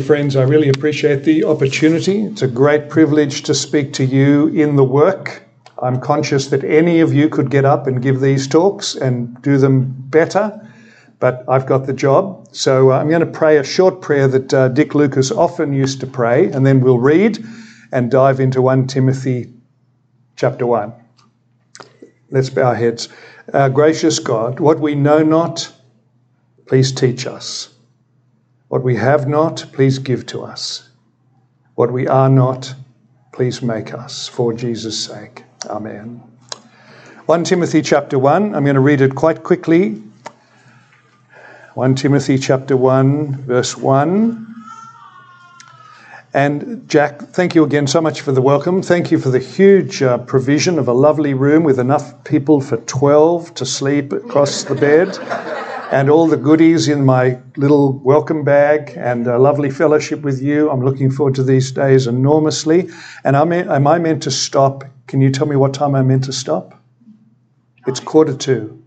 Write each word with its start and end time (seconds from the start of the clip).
Friends, 0.00 0.36
I 0.36 0.42
really 0.42 0.68
appreciate 0.68 1.24
the 1.24 1.44
opportunity. 1.44 2.24
It's 2.24 2.42
a 2.42 2.48
great 2.48 2.88
privilege 2.88 3.42
to 3.44 3.54
speak 3.54 3.92
to 3.94 4.04
you 4.04 4.48
in 4.48 4.76
the 4.76 4.84
work. 4.84 5.42
I'm 5.82 6.00
conscious 6.00 6.48
that 6.48 6.62
any 6.62 7.00
of 7.00 7.12
you 7.12 7.28
could 7.28 7.50
get 7.50 7.64
up 7.64 7.86
and 7.86 8.02
give 8.02 8.20
these 8.20 8.46
talks 8.46 8.94
and 8.94 9.40
do 9.42 9.58
them 9.58 9.94
better, 10.10 10.60
but 11.20 11.44
I've 11.48 11.66
got 11.66 11.86
the 11.86 11.92
job. 11.92 12.48
So 12.52 12.92
uh, 12.92 12.98
I'm 12.98 13.08
going 13.08 13.20
to 13.20 13.26
pray 13.26 13.58
a 13.58 13.64
short 13.64 14.00
prayer 14.00 14.28
that 14.28 14.54
uh, 14.54 14.68
Dick 14.68 14.94
Lucas 14.94 15.30
often 15.30 15.72
used 15.72 16.00
to 16.00 16.06
pray, 16.06 16.50
and 16.50 16.66
then 16.66 16.80
we'll 16.80 16.98
read 16.98 17.44
and 17.92 18.10
dive 18.10 18.40
into 18.40 18.60
1 18.62 18.86
Timothy 18.88 19.52
chapter 20.36 20.66
1. 20.66 20.92
Let's 22.30 22.50
bow 22.50 22.68
our 22.68 22.74
heads. 22.74 23.08
Uh, 23.52 23.68
gracious 23.68 24.18
God, 24.18 24.60
what 24.60 24.80
we 24.80 24.94
know 24.94 25.22
not, 25.22 25.72
please 26.66 26.92
teach 26.92 27.26
us. 27.26 27.70
What 28.68 28.82
we 28.82 28.96
have 28.96 29.26
not, 29.26 29.64
please 29.72 29.98
give 29.98 30.26
to 30.26 30.42
us. 30.42 30.90
What 31.74 31.90
we 31.90 32.06
are 32.06 32.28
not, 32.28 32.74
please 33.32 33.62
make 33.62 33.94
us, 33.94 34.28
for 34.28 34.52
Jesus' 34.52 35.02
sake. 35.02 35.44
Amen. 35.66 36.22
1 37.24 37.44
Timothy 37.44 37.80
chapter 37.80 38.18
1, 38.18 38.54
I'm 38.54 38.64
going 38.64 38.74
to 38.74 38.80
read 38.80 39.00
it 39.00 39.14
quite 39.14 39.42
quickly. 39.42 40.02
1 41.74 41.94
Timothy 41.94 42.36
chapter 42.36 42.76
1, 42.76 43.42
verse 43.44 43.74
1. 43.74 44.44
And 46.34 46.86
Jack, 46.90 47.20
thank 47.20 47.54
you 47.54 47.64
again 47.64 47.86
so 47.86 48.02
much 48.02 48.20
for 48.20 48.32
the 48.32 48.42
welcome. 48.42 48.82
Thank 48.82 49.10
you 49.10 49.18
for 49.18 49.30
the 49.30 49.38
huge 49.38 50.02
uh, 50.02 50.18
provision 50.18 50.78
of 50.78 50.88
a 50.88 50.92
lovely 50.92 51.32
room 51.32 51.64
with 51.64 51.80
enough 51.80 52.22
people 52.24 52.60
for 52.60 52.76
12 52.76 53.54
to 53.54 53.64
sleep 53.64 54.12
across 54.12 54.64
the 54.64 54.74
bed 54.74 55.16
and 55.90 56.10
all 56.10 56.26
the 56.26 56.36
goodies 56.36 56.88
in 56.88 57.04
my 57.04 57.38
little 57.56 57.92
welcome 58.00 58.44
bag 58.44 58.92
and 58.96 59.26
a 59.26 59.38
lovely 59.38 59.70
fellowship 59.70 60.20
with 60.20 60.42
you. 60.42 60.70
I'm 60.70 60.84
looking 60.84 61.10
forward 61.10 61.34
to 61.36 61.42
these 61.42 61.72
days 61.72 62.06
enormously. 62.06 62.90
And 63.24 63.34
am 63.34 63.52
I, 63.52 63.74
am 63.74 63.86
I 63.86 63.98
meant 63.98 64.22
to 64.24 64.30
stop? 64.30 64.84
Can 65.06 65.22
you 65.22 65.30
tell 65.30 65.46
me 65.46 65.56
what 65.56 65.72
time 65.72 65.94
I'm 65.94 66.08
meant 66.08 66.24
to 66.24 66.32
stop? 66.32 66.78
It's 67.86 68.00
quarter 68.00 68.34
to. 68.34 68.82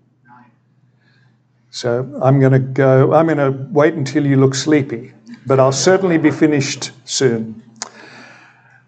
So 1.71 2.19
I'm 2.21 2.39
going 2.39 2.51
to 2.51 2.59
go, 2.59 3.13
I'm 3.13 3.25
going 3.25 3.37
to 3.37 3.67
wait 3.71 3.95
until 3.95 4.27
you 4.27 4.35
look 4.35 4.53
sleepy, 4.53 5.13
but 5.47 5.59
I'll 5.59 5.71
certainly 5.71 6.17
be 6.17 6.29
finished 6.29 6.91
soon. 7.05 7.63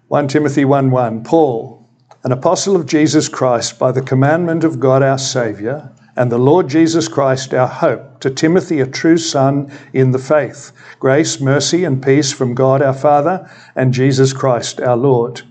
1 0.09 0.27
Timothy 0.27 0.65
1 0.65 0.91
1. 0.91 1.23
Paul, 1.23 1.87
an 2.23 2.31
apostle 2.31 2.75
of 2.75 2.85
Jesus 2.85 3.27
Christ 3.27 3.79
by 3.79 3.91
the 3.91 4.01
commandment 4.01 4.63
of 4.63 4.79
God 4.79 5.01
our 5.01 5.17
Saviour 5.17 5.92
and 6.15 6.31
the 6.31 6.37
Lord 6.37 6.67
Jesus 6.67 7.07
Christ 7.07 7.53
our 7.53 7.67
hope, 7.67 8.19
to 8.19 8.29
Timothy, 8.29 8.79
a 8.79 8.87
true 8.87 9.17
son 9.17 9.71
in 9.93 10.11
the 10.11 10.19
faith. 10.19 10.71
Grace, 10.99 11.41
mercy, 11.41 11.83
and 11.83 12.03
peace 12.03 12.31
from 12.31 12.53
God 12.53 12.81
our 12.81 12.93
Father 12.93 13.49
and 13.75 13.93
Jesus 13.93 14.33
Christ 14.33 14.79
our 14.79 14.97
Lord. 14.97 15.41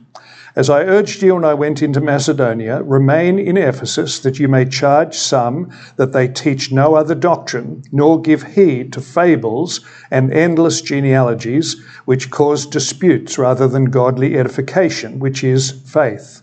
As 0.55 0.69
I 0.69 0.83
urged 0.83 1.23
you 1.23 1.35
when 1.35 1.47
I 1.47 1.55
went 1.55 1.83
into 1.83 2.01
Macedonia, 2.01 2.83
remain 2.83 3.39
in 3.39 3.57
Ephesus, 3.57 4.19
that 4.19 4.39
you 4.39 4.49
may 4.49 4.67
charge 4.67 5.15
some 5.15 5.71
that 5.97 6.13
they 6.13 6.29
teach 6.29 6.71
no 6.71 6.95
other 6.95 7.15
doctrine, 7.15 7.83
nor 7.91 8.21
give 8.21 8.43
heed 8.43 8.93
to 8.93 9.01
fables 9.01 9.81
and 10.11 10.31
endless 10.31 10.83
genealogies, 10.83 11.81
which 12.05 12.31
cause 12.31 12.67
disputes 12.67 13.39
rather 13.39 13.67
than 13.67 13.87
godly 13.87 14.39
edification, 14.39 15.19
which 15.19 15.43
is 15.43 15.71
faith. 15.71 16.42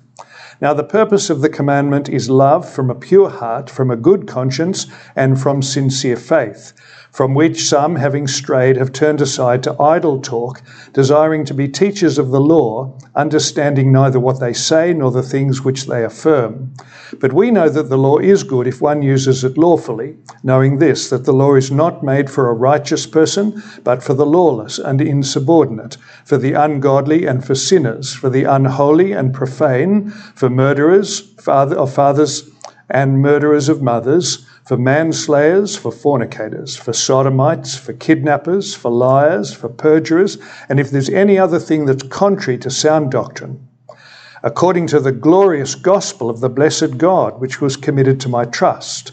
Now, 0.62 0.74
the 0.74 0.84
purpose 0.84 1.30
of 1.30 1.40
the 1.40 1.50
commandment 1.50 2.10
is 2.10 2.30
love 2.30 2.70
from 2.70 2.90
a 2.90 2.96
pure 2.96 3.30
heart, 3.30 3.70
from 3.70 3.90
a 3.90 3.96
good 3.96 4.28
conscience, 4.28 4.88
and 5.16 5.40
from 5.40 5.62
sincere 5.62 6.18
faith, 6.18 6.74
from 7.12 7.34
which 7.34 7.68
some, 7.68 7.96
having 7.96 8.28
strayed, 8.28 8.78
have 8.78 8.94
turned 8.94 9.20
aside 9.20 9.64
to 9.64 9.82
idle 9.82 10.22
talk, 10.22 10.62
desiring 10.94 11.44
to 11.46 11.54
be 11.54 11.68
teachers 11.68 12.18
of 12.18 12.30
the 12.30 12.40
law, 12.40 12.94
understanding 13.16 13.92
neither 13.92 14.20
what 14.20 14.40
they 14.40 14.54
say 14.54 14.94
nor 14.94 15.12
the 15.12 15.24
things 15.24 15.64
which 15.64 15.88
they 15.88 16.04
affirm. 16.04 16.72
But 17.20 17.34
we 17.34 17.50
know 17.50 17.68
that 17.70 17.90
the 17.90 17.98
law 17.98 18.20
is 18.20 18.44
good 18.44 18.68
if 18.68 18.82
one 18.82 19.02
uses 19.02 19.44
it 19.44 19.58
lawfully, 19.58 20.18
knowing 20.44 20.78
this, 20.78 21.10
that 21.10 21.26
the 21.26 21.34
law 21.34 21.56
is 21.56 21.72
not 21.72 22.04
made 22.04 22.30
for 22.30 22.50
a 22.50 22.54
righteous 22.54 23.08
person, 23.08 23.64
but 23.84 24.04
for 24.04 24.14
the 24.14 24.26
lawless 24.26 24.78
and 24.78 25.02
insubordinate, 25.02 25.98
for 26.24 26.38
the 26.38 26.54
ungodly 26.54 27.26
and 27.26 27.44
for 27.44 27.56
sinners, 27.56 28.14
for 28.14 28.30
the 28.30 28.44
unholy 28.44 29.12
and 29.12 29.34
profane, 29.34 30.12
for 30.36 30.50
murderers, 30.50 31.20
father 31.42 31.76
of 31.76 31.92
fathers 31.92 32.50
and 32.90 33.22
murderers 33.22 33.70
of 33.70 33.82
mothers, 33.82 34.46
for 34.70 34.78
manslayers, 34.78 35.76
for 35.76 35.92
fornicators, 35.92 36.78
for 36.78 36.94
sodomites, 36.94 37.76
for 37.76 37.92
kidnappers, 37.94 38.76
for 38.76 38.92
liars, 38.92 39.52
for 39.52 39.68
perjurers, 39.68 40.38
and 40.70 40.80
if 40.80 40.92
there's 40.92 41.10
any 41.10 41.40
other 41.40 41.58
thing 41.58 41.86
that's 41.86 42.04
contrary 42.04 42.56
to 42.56 42.70
sound 42.70 43.10
doctrine 43.10 43.68
according 44.44 44.86
to 44.86 45.00
the 45.00 45.12
glorious 45.12 45.74
gospel 45.74 46.30
of 46.30 46.40
the 46.40 46.50
blessed 46.50 47.00
God, 47.00 47.42
which 47.42 47.60
was 47.60 47.76
committed 47.76 48.22
to 48.22 48.30
my 48.30 48.46
trust. 48.46 49.12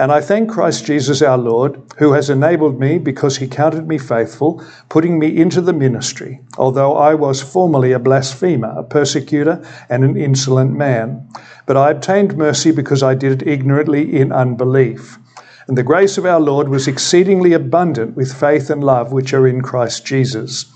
And 0.00 0.12
I 0.12 0.20
thank 0.20 0.48
Christ 0.48 0.86
Jesus 0.86 1.22
our 1.22 1.36
Lord, 1.36 1.82
who 1.96 2.12
has 2.12 2.30
enabled 2.30 2.78
me, 2.78 2.98
because 2.98 3.36
he 3.36 3.48
counted 3.48 3.88
me 3.88 3.98
faithful, 3.98 4.62
putting 4.88 5.18
me 5.18 5.36
into 5.36 5.60
the 5.60 5.72
ministry, 5.72 6.40
although 6.56 6.96
I 6.96 7.14
was 7.14 7.42
formerly 7.42 7.90
a 7.90 7.98
blasphemer, 7.98 8.72
a 8.76 8.84
persecutor, 8.84 9.60
and 9.88 10.04
an 10.04 10.16
insolent 10.16 10.72
man. 10.72 11.28
But 11.66 11.76
I 11.76 11.90
obtained 11.90 12.38
mercy 12.38 12.70
because 12.70 13.02
I 13.02 13.16
did 13.16 13.42
it 13.42 13.48
ignorantly 13.48 14.20
in 14.20 14.30
unbelief. 14.30 15.18
And 15.66 15.76
the 15.76 15.82
grace 15.82 16.16
of 16.16 16.24
our 16.24 16.40
Lord 16.40 16.68
was 16.68 16.86
exceedingly 16.86 17.52
abundant 17.52 18.16
with 18.16 18.32
faith 18.32 18.70
and 18.70 18.84
love 18.84 19.10
which 19.10 19.34
are 19.34 19.48
in 19.48 19.62
Christ 19.62 20.06
Jesus. 20.06 20.66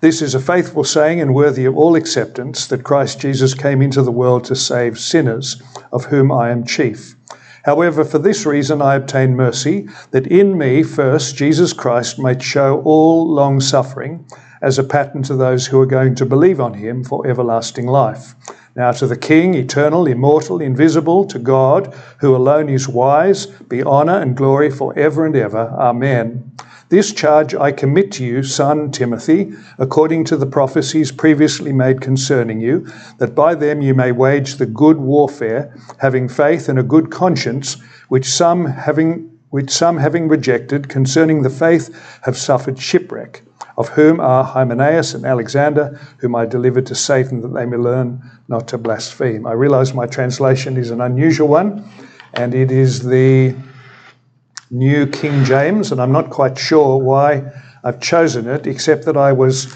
This 0.00 0.22
is 0.22 0.36
a 0.36 0.40
faithful 0.40 0.84
saying 0.84 1.20
and 1.20 1.34
worthy 1.34 1.64
of 1.64 1.76
all 1.76 1.96
acceptance 1.96 2.68
that 2.68 2.84
Christ 2.84 3.18
Jesus 3.18 3.54
came 3.54 3.82
into 3.82 4.02
the 4.02 4.12
world 4.12 4.44
to 4.44 4.54
save 4.54 5.00
sinners, 5.00 5.60
of 5.90 6.04
whom 6.04 6.30
I 6.30 6.50
am 6.50 6.64
chief. 6.64 7.16
However, 7.68 8.02
for 8.02 8.18
this 8.18 8.46
reason 8.46 8.80
I 8.80 8.94
obtain 8.94 9.36
mercy, 9.36 9.90
that 10.12 10.26
in 10.26 10.56
me 10.56 10.82
first 10.82 11.36
Jesus 11.36 11.74
Christ 11.74 12.18
might 12.18 12.40
show 12.40 12.80
all 12.80 13.30
long 13.30 13.60
suffering 13.60 14.24
as 14.62 14.78
a 14.78 14.82
pattern 14.82 15.22
to 15.24 15.36
those 15.36 15.66
who 15.66 15.78
are 15.78 15.84
going 15.98 16.14
to 16.14 16.24
believe 16.24 16.62
on 16.62 16.72
him 16.72 17.04
for 17.04 17.26
everlasting 17.26 17.86
life. 17.86 18.34
Now 18.74 18.92
to 18.92 19.06
the 19.06 19.18
King, 19.18 19.52
eternal, 19.52 20.06
immortal, 20.06 20.62
invisible, 20.62 21.26
to 21.26 21.38
God, 21.38 21.94
who 22.20 22.34
alone 22.34 22.70
is 22.70 22.88
wise, 22.88 23.44
be 23.44 23.84
honour 23.84 24.18
and 24.18 24.34
glory 24.34 24.70
for 24.70 24.98
ever 24.98 25.26
and 25.26 25.36
ever. 25.36 25.68
Amen. 25.78 26.50
This 26.90 27.12
charge 27.12 27.54
I 27.54 27.70
commit 27.72 28.12
to 28.12 28.24
you, 28.24 28.42
son 28.42 28.90
Timothy, 28.90 29.52
according 29.78 30.24
to 30.24 30.38
the 30.38 30.46
prophecies 30.46 31.12
previously 31.12 31.70
made 31.70 32.00
concerning 32.00 32.62
you, 32.62 32.86
that 33.18 33.34
by 33.34 33.54
them 33.54 33.82
you 33.82 33.94
may 33.94 34.10
wage 34.10 34.54
the 34.54 34.64
good 34.64 34.96
warfare, 34.96 35.74
having 35.98 36.30
faith 36.30 36.66
and 36.66 36.78
a 36.78 36.82
good 36.82 37.10
conscience, 37.10 37.76
which 38.08 38.24
some 38.26 38.64
having 38.64 39.30
which 39.50 39.70
some 39.70 39.96
having 39.96 40.28
rejected 40.28 40.88
concerning 40.88 41.40
the 41.42 41.50
faith 41.50 42.20
have 42.22 42.36
suffered 42.36 42.78
shipwreck, 42.78 43.42
of 43.78 43.88
whom 43.88 44.20
are 44.20 44.44
Hymenaeus 44.44 45.14
and 45.14 45.24
Alexander, 45.24 45.98
whom 46.18 46.34
I 46.34 46.44
delivered 46.44 46.84
to 46.86 46.94
Satan 46.94 47.40
that 47.40 47.54
they 47.54 47.64
may 47.64 47.78
learn 47.78 48.22
not 48.48 48.68
to 48.68 48.78
blaspheme. 48.78 49.46
I 49.46 49.52
realize 49.52 49.94
my 49.94 50.06
translation 50.06 50.76
is 50.76 50.90
an 50.90 51.00
unusual 51.00 51.48
one, 51.48 51.88
and 52.34 52.54
it 52.54 52.70
is 52.70 53.02
the 53.02 53.54
New 54.70 55.06
King 55.06 55.44
James, 55.44 55.92
and 55.92 56.00
I'm 56.00 56.12
not 56.12 56.30
quite 56.30 56.58
sure 56.58 56.98
why 56.98 57.42
I've 57.82 58.00
chosen 58.00 58.46
it, 58.46 58.66
except 58.66 59.04
that 59.06 59.16
I 59.16 59.32
was 59.32 59.74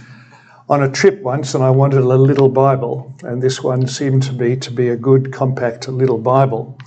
on 0.68 0.82
a 0.82 0.90
trip 0.90 1.22
once 1.22 1.54
and 1.54 1.64
I 1.64 1.70
wanted 1.70 2.00
a 2.00 2.06
little 2.06 2.48
Bible, 2.48 3.14
and 3.22 3.42
this 3.42 3.62
one 3.62 3.86
seemed 3.86 4.22
to 4.24 4.32
me 4.32 4.56
to 4.56 4.70
be 4.70 4.88
a 4.88 4.96
good, 4.96 5.32
compact 5.32 5.88
little 5.88 6.18
Bible. 6.18 6.78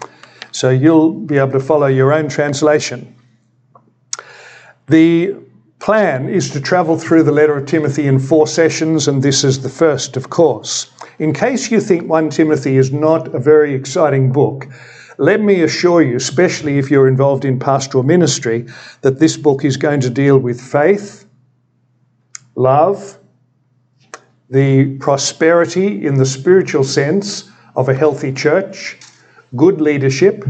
So 0.51 0.69
you'll 0.69 1.11
be 1.11 1.37
able 1.37 1.51
to 1.53 1.59
follow 1.59 1.87
your 1.87 2.13
own 2.13 2.29
translation. 2.29 3.15
The 4.87 5.35
plan 5.79 6.29
is 6.29 6.49
to 6.51 6.61
travel 6.61 6.97
through 6.97 7.23
the 7.23 7.31
letter 7.31 7.57
of 7.57 7.65
Timothy 7.65 8.07
in 8.07 8.19
four 8.19 8.47
sessions, 8.47 9.07
and 9.07 9.21
this 9.21 9.43
is 9.43 9.61
the 9.61 9.69
first, 9.69 10.15
of 10.15 10.29
course. 10.29 10.91
In 11.19 11.33
case 11.33 11.71
you 11.71 11.79
think 11.79 12.09
1 12.09 12.29
Timothy 12.29 12.77
is 12.77 12.91
not 12.91 13.33
a 13.33 13.39
very 13.39 13.73
exciting 13.73 14.31
book, 14.31 14.67
let 15.17 15.41
me 15.41 15.61
assure 15.61 16.01
you, 16.01 16.15
especially 16.15 16.77
if 16.77 16.91
you're 16.91 17.07
involved 17.07 17.45
in 17.45 17.59
pastoral 17.59 18.03
ministry, 18.03 18.67
that 19.01 19.19
this 19.19 19.37
book 19.37 19.63
is 19.63 19.77
going 19.77 20.01
to 20.01 20.09
deal 20.09 20.37
with 20.37 20.59
faith, 20.59 21.25
love, 22.55 23.17
the 24.49 24.97
prosperity 24.97 26.05
in 26.05 26.15
the 26.15 26.25
spiritual 26.25 26.83
sense 26.83 27.49
of 27.75 27.89
a 27.89 27.93
healthy 27.93 28.31
church, 28.31 28.97
good 29.55 29.81
leadership, 29.81 30.45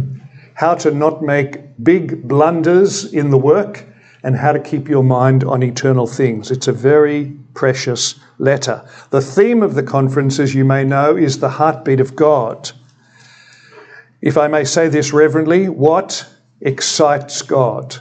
how 0.54 0.76
to 0.76 0.92
not 0.92 1.22
make 1.22 1.62
big 1.84 2.28
blunders 2.28 3.14
in 3.14 3.30
the 3.30 3.38
work, 3.38 3.86
and 4.24 4.36
how 4.36 4.52
to 4.52 4.60
keep 4.60 4.90
your 4.90 5.04
mind 5.04 5.44
on 5.44 5.62
eternal 5.62 6.08
things. 6.08 6.50
It's 6.50 6.68
a 6.68 6.74
very 6.74 7.32
precious 7.54 8.16
letter. 8.40 8.84
The 9.12 9.22
theme 9.22 9.62
of 9.62 9.76
the 9.76 9.84
conference, 9.84 10.40
as 10.40 10.56
you 10.56 10.66
may 10.66 10.84
know, 10.84 11.16
is 11.16 11.40
the 11.40 11.50
heartbeat 11.50 12.00
of 12.00 12.16
God. 12.16 12.72
If 14.26 14.38
I 14.38 14.48
may 14.48 14.66
say 14.66 14.90
this 14.90 15.14
reverently, 15.14 15.70
what 15.70 16.28
excites 16.60 17.44
God? 17.44 17.96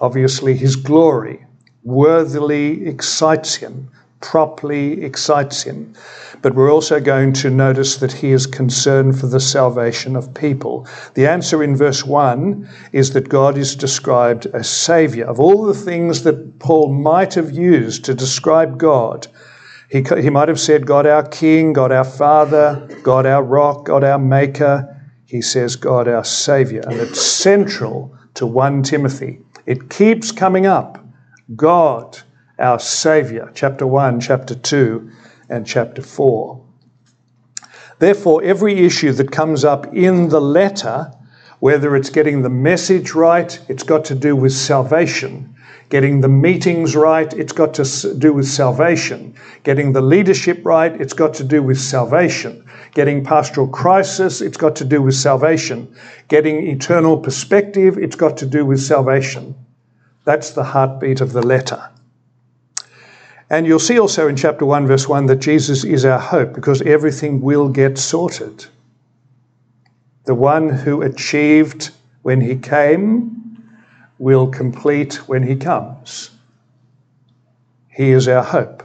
Obviously, 0.00 0.54
His 0.56 0.76
glory. 0.76 1.44
worthily 1.84 2.86
excites 2.86 3.56
him, 3.56 3.90
properly 4.20 5.02
excites 5.04 5.62
him. 5.62 5.92
But 6.40 6.54
we're 6.54 6.72
also 6.72 7.00
going 7.00 7.32
to 7.34 7.50
notice 7.50 7.96
that 7.96 8.12
he 8.12 8.32
is 8.32 8.46
concerned 8.46 9.18
for 9.20 9.26
the 9.26 9.40
salvation 9.40 10.16
of 10.16 10.32
people. 10.34 10.86
The 11.14 11.26
answer 11.26 11.62
in 11.62 11.76
verse 11.76 12.04
1 12.04 12.68
is 12.92 13.12
that 13.12 13.28
God 13.28 13.58
is 13.58 13.76
described 13.76 14.46
as 14.54 14.68
Savior. 14.68 15.26
Of 15.26 15.40
all 15.40 15.64
the 15.64 15.74
things 15.74 16.22
that 16.22 16.58
Paul 16.58 16.92
might 16.92 17.34
have 17.34 17.50
used 17.52 18.04
to 18.06 18.14
describe 18.14 18.78
God, 18.78 19.26
he, 19.90 20.02
he 20.20 20.30
might 20.30 20.48
have 20.48 20.60
said, 20.60 20.86
God 20.86 21.06
our 21.06 21.26
King, 21.26 21.72
God 21.72 21.92
our 21.92 22.04
Father, 22.04 22.88
God 23.02 23.26
our 23.26 23.42
Rock, 23.42 23.86
God 23.86 24.04
our 24.04 24.18
Maker. 24.18 24.93
He 25.34 25.42
says, 25.42 25.74
God 25.74 26.06
our 26.06 26.22
Savior. 26.22 26.82
And 26.86 26.94
it's 27.00 27.20
central 27.20 28.16
to 28.34 28.46
1 28.46 28.84
Timothy. 28.84 29.40
It 29.66 29.90
keeps 29.90 30.30
coming 30.30 30.64
up. 30.64 31.04
God, 31.56 32.20
our 32.60 32.78
Savior, 32.78 33.50
chapter 33.52 33.84
1, 33.84 34.20
chapter 34.20 34.54
2, 34.54 35.10
and 35.48 35.66
chapter 35.66 36.02
4. 36.02 36.64
Therefore, 37.98 38.44
every 38.44 38.86
issue 38.86 39.10
that 39.10 39.32
comes 39.32 39.64
up 39.64 39.92
in 39.92 40.28
the 40.28 40.40
letter, 40.40 41.12
whether 41.58 41.96
it's 41.96 42.10
getting 42.10 42.42
the 42.42 42.48
message 42.48 43.12
right, 43.12 43.58
it's 43.68 43.82
got 43.82 44.04
to 44.04 44.14
do 44.14 44.36
with 44.36 44.52
salvation. 44.52 45.53
Getting 45.94 46.22
the 46.22 46.28
meetings 46.28 46.96
right, 46.96 47.32
it's 47.32 47.52
got 47.52 47.72
to 47.74 48.14
do 48.14 48.32
with 48.32 48.48
salvation. 48.48 49.32
Getting 49.62 49.92
the 49.92 50.00
leadership 50.00 50.60
right, 50.64 51.00
it's 51.00 51.12
got 51.12 51.34
to 51.34 51.44
do 51.44 51.62
with 51.62 51.78
salvation. 51.78 52.66
Getting 52.94 53.24
pastoral 53.24 53.68
crisis, 53.68 54.40
it's 54.40 54.56
got 54.56 54.74
to 54.74 54.84
do 54.84 55.00
with 55.00 55.14
salvation. 55.14 55.94
Getting 56.26 56.66
eternal 56.66 57.16
perspective, 57.16 57.96
it's 57.96 58.16
got 58.16 58.36
to 58.38 58.44
do 58.44 58.66
with 58.66 58.80
salvation. 58.80 59.54
That's 60.24 60.50
the 60.50 60.64
heartbeat 60.64 61.20
of 61.20 61.32
the 61.32 61.46
letter. 61.46 61.88
And 63.48 63.64
you'll 63.64 63.78
see 63.78 64.00
also 64.00 64.26
in 64.26 64.34
chapter 64.34 64.66
1, 64.66 64.88
verse 64.88 65.08
1, 65.08 65.26
that 65.26 65.38
Jesus 65.38 65.84
is 65.84 66.04
our 66.04 66.18
hope 66.18 66.54
because 66.54 66.82
everything 66.82 67.40
will 67.40 67.68
get 67.68 67.98
sorted. 67.98 68.66
The 70.24 70.34
one 70.34 70.70
who 70.70 71.02
achieved 71.02 71.90
when 72.22 72.40
he 72.40 72.56
came 72.56 73.43
will 74.18 74.46
complete 74.46 75.28
when 75.28 75.42
he 75.42 75.56
comes. 75.56 76.30
He 77.88 78.10
is 78.10 78.28
our 78.28 78.42
hope, 78.42 78.82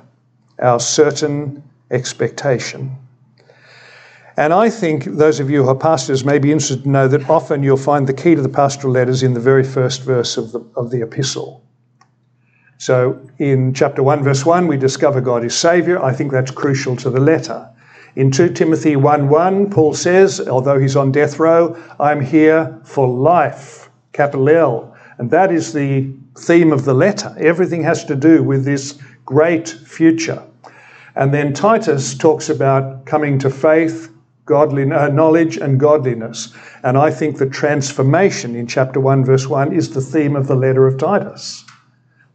our 0.60 0.80
certain 0.80 1.64
expectation. 1.92 2.96
And 4.38 4.54
I 4.54 4.70
think 4.70 5.04
those 5.04 5.40
of 5.40 5.50
you 5.50 5.64
who 5.64 5.70
are 5.70 5.76
pastors 5.76 6.24
may 6.24 6.40
be 6.40 6.52
interested 6.52 6.84
to 6.84 6.90
know 6.90 7.08
that 7.10 7.30
often 7.30 7.62
you'll 7.62 7.76
find 7.76 8.08
the 8.08 8.14
key 8.14 8.36
to 8.36 8.42
the 8.42 8.48
pastoral 8.48 8.94
letters 8.94 9.22
in 9.22 9.34
the 9.34 9.40
very 9.40 9.64
first 9.64 10.04
verse 10.04 10.38
of 10.38 10.54
the, 10.54 10.66
of 10.78 10.92
the 10.92 11.02
epistle. 11.02 11.62
So 12.78 13.20
in 13.40 13.74
chapter 13.74 14.02
1, 14.02 14.24
verse 14.24 14.46
1, 14.46 14.68
we 14.68 14.78
discover 14.78 15.20
God 15.20 15.44
is 15.44 15.58
Saviour. 15.58 16.02
I 16.02 16.14
think 16.14 16.32
that's 16.32 16.52
crucial 16.52 16.96
to 16.98 17.10
the 17.10 17.20
letter. 17.20 17.70
In 18.16 18.32
2 18.32 18.54
Timothy 18.54 18.96
1 18.96 19.28
1, 19.28 19.70
Paul 19.70 19.94
says, 19.94 20.40
although 20.48 20.80
he's 20.80 20.96
on 20.96 21.12
death 21.12 21.38
row, 21.38 21.78
I'm 22.00 22.22
here 22.22 22.80
for 22.86 23.08
life, 23.08 23.90
capital 24.14 24.48
L. 24.50 24.89
And 25.20 25.30
that 25.32 25.52
is 25.52 25.74
the 25.74 26.10
theme 26.38 26.72
of 26.72 26.86
the 26.86 26.94
letter. 26.94 27.36
Everything 27.38 27.84
has 27.84 28.06
to 28.06 28.16
do 28.16 28.42
with 28.42 28.64
this 28.64 28.98
great 29.26 29.68
future. 29.68 30.42
And 31.16 31.34
then 31.34 31.54
Titus 31.54 32.16
talks 32.16 32.50
about 32.50 33.06
coming 33.06 33.38
to 33.40 33.50
faith, 33.50 34.10
godly, 34.46 34.90
uh, 34.90 35.10
knowledge, 35.10 35.58
and 35.58 35.78
godliness. 35.78 36.54
And 36.84 36.98
I 36.98 37.12
think 37.12 37.38
the 37.38 37.50
transformation 37.50 38.56
in 38.56 38.66
chapter 38.66 39.02
1, 39.02 39.26
verse 39.26 39.46
1 39.46 39.74
is 39.74 39.90
the 39.90 40.02
theme 40.02 40.38
of 40.38 40.48
the 40.48 40.56
letter 40.56 40.88
of 40.88 40.98
Titus. 40.98 41.66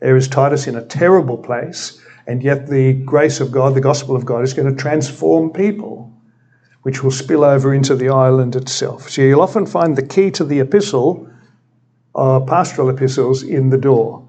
There 0.01 0.17
is 0.17 0.29
Titus 0.29 0.67
in 0.67 0.77
a 0.77 0.85
terrible 0.85 1.39
place, 1.39 1.99
and 2.27 2.43
yet 2.43 2.67
the 2.69 2.93
grace 2.93 3.41
of 3.41 3.51
God, 3.51 3.75
the 3.75 3.81
gospel 3.81 4.15
of 4.15 4.27
God, 4.27 4.45
is 4.45 4.53
going 4.53 4.69
to 4.69 4.77
transform 4.81 5.51
people, 5.51 6.13
which 6.83 7.03
will 7.03 7.11
spill 7.11 7.45
over 7.45 7.73
into 7.73 7.97
the 7.97 8.11
island 8.11 8.55
itself. 8.55 9.09
So 9.09 9.23
you'll 9.23 9.41
often 9.41 9.65
find 9.65 9.97
the 9.97 10.07
key 10.07 10.31
to 10.33 10.45
the 10.45 10.61
epistle, 10.61 11.31
uh, 12.15 12.41
pastoral 12.41 12.91
epistles, 12.91 13.43
in 13.43 13.71
the 13.71 13.79
door. 13.79 14.27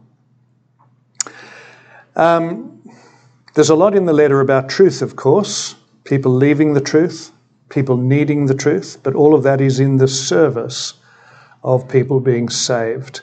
Um, 2.16 2.72
there's 3.54 3.70
a 3.70 3.76
lot 3.76 3.96
in 3.96 4.06
the 4.06 4.14
letter 4.14 4.42
about 4.42 4.70
truth, 4.70 5.02
of 5.02 5.16
course, 5.16 5.76
people 6.04 6.34
leaving 6.34 6.74
the 6.74 6.82
truth, 6.82 7.32
people 7.70 7.98
needing 7.98 8.46
the 8.46 8.54
truth, 8.54 9.00
but 9.04 9.16
all 9.16 9.34
of 9.34 9.44
that 9.44 9.62
is 9.62 9.80
in 9.80 9.98
the 9.98 10.08
service 10.08 10.94
of 11.64 11.88
people 11.88 12.20
being 12.20 12.50
saved. 12.50 13.22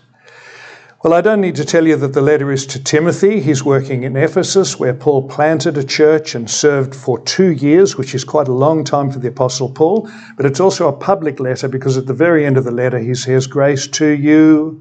Well, 1.02 1.14
I 1.14 1.20
don't 1.20 1.40
need 1.40 1.56
to 1.56 1.64
tell 1.64 1.84
you 1.84 1.96
that 1.96 2.12
the 2.12 2.20
letter 2.20 2.52
is 2.52 2.64
to 2.66 2.80
Timothy. 2.80 3.40
He's 3.40 3.64
working 3.64 4.04
in 4.04 4.16
Ephesus, 4.16 4.78
where 4.78 4.94
Paul 4.94 5.28
planted 5.28 5.76
a 5.76 5.82
church 5.82 6.36
and 6.36 6.48
served 6.48 6.94
for 6.94 7.18
two 7.18 7.50
years, 7.50 7.96
which 7.96 8.14
is 8.14 8.22
quite 8.22 8.46
a 8.46 8.52
long 8.52 8.84
time 8.84 9.10
for 9.10 9.18
the 9.18 9.26
Apostle 9.26 9.68
Paul. 9.68 10.08
But 10.36 10.46
it's 10.46 10.60
also 10.60 10.86
a 10.86 10.92
public 10.92 11.40
letter 11.40 11.66
because 11.66 11.96
at 11.96 12.06
the 12.06 12.14
very 12.14 12.46
end 12.46 12.56
of 12.56 12.62
the 12.62 12.70
letter 12.70 13.00
he 13.00 13.16
says, 13.16 13.48
Grace 13.48 13.88
to 13.88 14.06
you 14.10 14.80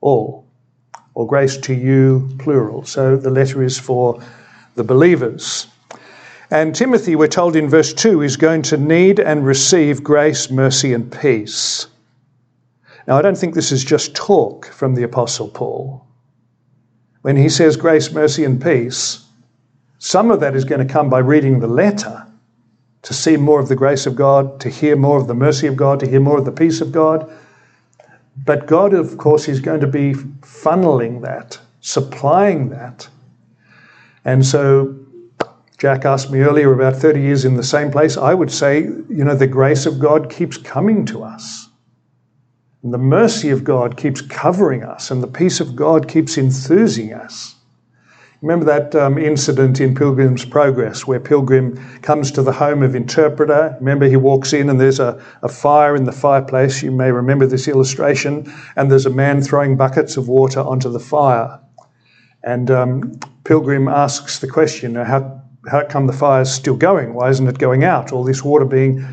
all, 0.00 0.44
or 1.14 1.24
grace 1.28 1.56
to 1.58 1.72
you, 1.72 2.28
plural. 2.40 2.84
So 2.84 3.16
the 3.16 3.30
letter 3.30 3.62
is 3.62 3.78
for 3.78 4.20
the 4.74 4.82
believers. 4.82 5.68
And 6.50 6.74
Timothy, 6.74 7.14
we're 7.14 7.28
told 7.28 7.54
in 7.54 7.68
verse 7.68 7.94
2, 7.94 8.22
is 8.22 8.36
going 8.36 8.62
to 8.62 8.76
need 8.76 9.20
and 9.20 9.46
receive 9.46 10.02
grace, 10.02 10.50
mercy, 10.50 10.92
and 10.94 11.12
peace. 11.12 11.86
Now, 13.10 13.18
I 13.18 13.22
don't 13.22 13.36
think 13.36 13.56
this 13.56 13.72
is 13.72 13.82
just 13.82 14.14
talk 14.14 14.66
from 14.66 14.94
the 14.94 15.02
Apostle 15.02 15.48
Paul. 15.48 16.06
When 17.22 17.36
he 17.36 17.48
says 17.48 17.76
grace, 17.76 18.12
mercy, 18.12 18.44
and 18.44 18.62
peace, 18.62 19.24
some 19.98 20.30
of 20.30 20.38
that 20.38 20.54
is 20.54 20.64
going 20.64 20.86
to 20.86 20.92
come 20.92 21.10
by 21.10 21.18
reading 21.18 21.58
the 21.58 21.66
letter 21.66 22.24
to 23.02 23.12
see 23.12 23.36
more 23.36 23.58
of 23.58 23.66
the 23.66 23.74
grace 23.74 24.06
of 24.06 24.14
God, 24.14 24.60
to 24.60 24.70
hear 24.70 24.94
more 24.94 25.18
of 25.18 25.26
the 25.26 25.34
mercy 25.34 25.66
of 25.66 25.74
God, 25.74 25.98
to 25.98 26.08
hear 26.08 26.20
more 26.20 26.38
of 26.38 26.44
the 26.44 26.52
peace 26.52 26.80
of 26.80 26.92
God. 26.92 27.28
But 28.46 28.68
God, 28.68 28.94
of 28.94 29.18
course, 29.18 29.48
is 29.48 29.58
going 29.58 29.80
to 29.80 29.88
be 29.88 30.14
funneling 30.42 31.20
that, 31.22 31.58
supplying 31.80 32.68
that. 32.68 33.08
And 34.24 34.46
so, 34.46 34.94
Jack 35.78 36.04
asked 36.04 36.30
me 36.30 36.42
earlier 36.42 36.72
about 36.72 36.94
30 36.94 37.20
years 37.20 37.44
in 37.44 37.56
the 37.56 37.64
same 37.64 37.90
place. 37.90 38.16
I 38.16 38.34
would 38.34 38.52
say, 38.52 38.82
you 38.82 39.24
know, 39.24 39.34
the 39.34 39.48
grace 39.48 39.84
of 39.84 39.98
God 39.98 40.30
keeps 40.30 40.56
coming 40.56 41.04
to 41.06 41.24
us. 41.24 41.69
And 42.82 42.94
the 42.94 42.98
mercy 42.98 43.50
of 43.50 43.64
God 43.64 43.96
keeps 43.96 44.20
covering 44.20 44.82
us, 44.82 45.10
and 45.10 45.22
the 45.22 45.26
peace 45.26 45.60
of 45.60 45.76
God 45.76 46.08
keeps 46.08 46.38
enthusing 46.38 47.12
us. 47.12 47.56
Remember 48.42 48.64
that 48.64 48.94
um, 48.94 49.18
incident 49.18 49.80
in 49.80 49.94
Pilgrim's 49.94 50.46
Progress 50.46 51.06
where 51.06 51.20
Pilgrim 51.20 51.76
comes 52.00 52.30
to 52.32 52.42
the 52.42 52.52
home 52.52 52.82
of 52.82 52.94
interpreter. 52.94 53.76
Remember, 53.80 54.08
he 54.08 54.16
walks 54.16 54.54
in 54.54 54.70
and 54.70 54.80
there's 54.80 54.98
a, 54.98 55.22
a 55.42 55.48
fire 55.48 55.94
in 55.94 56.04
the 56.04 56.12
fireplace. 56.12 56.82
You 56.82 56.90
may 56.90 57.12
remember 57.12 57.46
this 57.46 57.68
illustration. 57.68 58.50
And 58.76 58.90
there's 58.90 59.04
a 59.04 59.10
man 59.10 59.42
throwing 59.42 59.76
buckets 59.76 60.16
of 60.16 60.28
water 60.28 60.60
onto 60.60 60.90
the 60.90 61.00
fire. 61.00 61.60
And 62.42 62.70
um, 62.70 63.20
Pilgrim 63.44 63.88
asks 63.88 64.38
the 64.38 64.48
question 64.48 64.94
how, 64.94 65.42
how 65.70 65.84
come 65.84 66.06
the 66.06 66.14
fire's 66.14 66.50
still 66.50 66.76
going? 66.76 67.12
Why 67.12 67.28
isn't 67.28 67.46
it 67.46 67.58
going 67.58 67.84
out? 67.84 68.10
All 68.10 68.24
this 68.24 68.42
water 68.42 68.64
being 68.64 69.06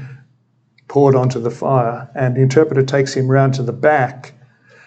poured 0.88 1.15
onto 1.15 1.39
the 1.39 1.51
fire. 1.51 2.10
And 2.15 2.36
the 2.36 2.41
interpreter 2.41 2.84
takes 2.84 3.13
him 3.13 3.27
round 3.27 3.53
to 3.56 3.63
the 3.63 3.74
back, 3.74 4.34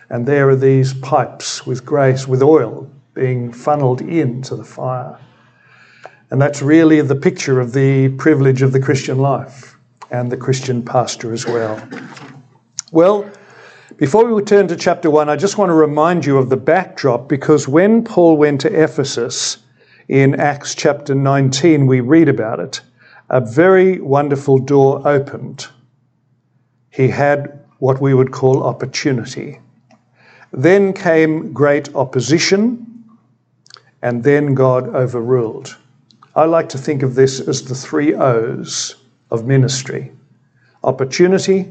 and 0.09 0.27
there 0.27 0.49
are 0.49 0.57
these 0.57 0.95
pipes 0.95 1.67
with 1.67 1.85
grace, 1.85 2.27
with 2.27 2.43
oil 2.43 2.91
being 3.15 3.53
funneled 3.53 4.01
into 4.01 4.57
the 4.57 4.65
fire. 4.65 5.19
And 6.31 6.41
that's 6.41 6.63
really 6.63 7.01
the 7.01 7.17
picture 7.17 7.61
of 7.61 7.73
the 7.73 8.09
privilege 8.11 8.63
of 8.63 8.73
the 8.73 8.81
Christian 8.81 9.19
life 9.19 9.77
and 10.11 10.31
the 10.31 10.37
Christian 10.37 10.83
pastor 10.85 11.33
as 11.33 11.45
well. 11.45 11.83
Well, 12.93 13.31
before 13.97 14.25
we 14.33 14.43
turn 14.43 14.69
to 14.69 14.77
chapter 14.77 15.11
1, 15.11 15.29
I 15.29 15.37
just 15.37 15.59
want 15.59 15.71
to 15.71 15.75
remind 15.75 16.25
you 16.25 16.39
of 16.39 16.49
the 16.49 16.57
backdrop 16.57 17.29
because 17.29 17.69
when 17.69 18.03
Paul 18.03 18.37
went 18.37 18.61
to 18.63 18.83
Ephesus 18.83 19.59
in 20.09 20.41
Acts 20.41 20.75
chapter 20.75 21.15
19, 21.15 21.87
we 21.87 22.01
read 22.01 22.29
about 22.29 22.61
it. 22.61 22.81
A 23.29 23.41
very 23.41 24.01
wonderful 24.01 24.59
door 24.59 25.07
opened 25.07 25.69
he 26.91 27.09
had 27.09 27.59
what 27.79 28.01
we 28.01 28.15
would 28.15 28.31
call 28.31 28.63
opportunity. 28.63 29.61
Then 30.53 30.93
came 30.93 31.53
great 31.53 31.95
opposition, 31.95 33.05
and 34.03 34.23
then 34.25 34.55
God 34.55 34.89
overruled. 34.89 35.77
I 36.35 36.45
like 36.45 36.69
to 36.71 36.79
think 36.79 37.03
of 37.03 37.15
this 37.15 37.41
as 37.41 37.65
the 37.65 37.75
three 37.75 38.15
O's 38.15 38.97
of 39.31 39.47
ministry 39.47 40.13
opportunity, 40.83 41.71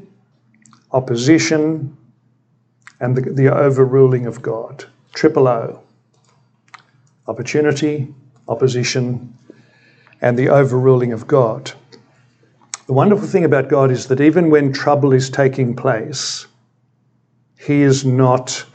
opposition, 0.91 1.97
and 2.99 3.17
the, 3.17 3.21
the 3.21 3.53
overruling 3.53 4.27
of 4.27 4.41
God. 4.41 4.85
Triple 5.13 5.47
O. 5.47 5.81
Opportunity, 7.27 8.13
opposition, 8.47 9.33
and 10.21 10.37
the 10.37 10.49
overruling 10.49 11.11
of 11.13 11.27
God. 11.27 11.71
The 12.89 12.93
wonderful 12.93 13.27
thing 13.27 13.45
about 13.45 13.69
God 13.69 13.91
is 13.91 14.07
that 14.07 14.19
even 14.19 14.49
when 14.49 14.73
trouble 14.73 15.13
is 15.13 15.29
taking 15.29 15.75
place, 15.75 16.47
He 17.55 17.83
is 17.83 18.03
not 18.03 18.65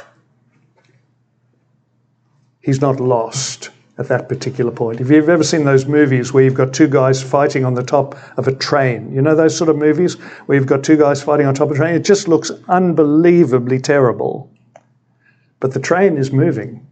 he's 2.61 2.81
not 2.81 3.01
lost 3.01 3.71
at 3.99 4.07
that 4.07 4.29
particular 4.29 4.71
point. 4.71 5.01
If 5.01 5.11
you've 5.11 5.29
ever 5.29 5.43
seen 5.43 5.65
those 5.65 5.87
movies 5.87 6.33
where 6.33 6.45
you've 6.45 6.55
got 6.55 6.73
two 6.73 6.87
guys 6.87 7.25
fighting 7.25 7.65
on 7.65 7.75
the 7.75 7.83
top 7.83 8.17
of 8.39 8.47
a 8.47 8.55
train, 8.55 9.13
you 9.13 9.21
know 9.21 9.35
those 9.35 9.57
sort 9.57 9.69
of 9.69 9.79
movies 9.79 10.15
where 10.47 10.57
you've 10.57 10.69
got 10.69 10.85
two 10.85 10.97
guys 10.97 11.21
fighting 11.21 11.47
on 11.47 11.55
top 11.55 11.71
of 11.71 11.75
a 11.75 11.79
train? 11.79 11.97
It 11.97 12.05
just 12.05 12.29
looks 12.29 12.53
unbelievably 12.69 13.81
terrible. 13.81 14.49
But 15.59 15.73
the 15.73 15.81
train 15.81 16.19
is 16.19 16.31
moving, 16.31 16.87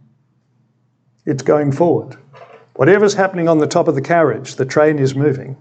it's 1.25 1.41
going 1.41 1.71
forward. 1.71 2.17
Whatever's 2.75 3.13
happening 3.13 3.47
on 3.47 3.59
the 3.59 3.67
top 3.67 3.87
of 3.87 3.95
the 3.95 4.01
carriage, 4.01 4.55
the 4.55 4.65
train 4.65 4.99
is 4.99 5.15
moving. 5.15 5.55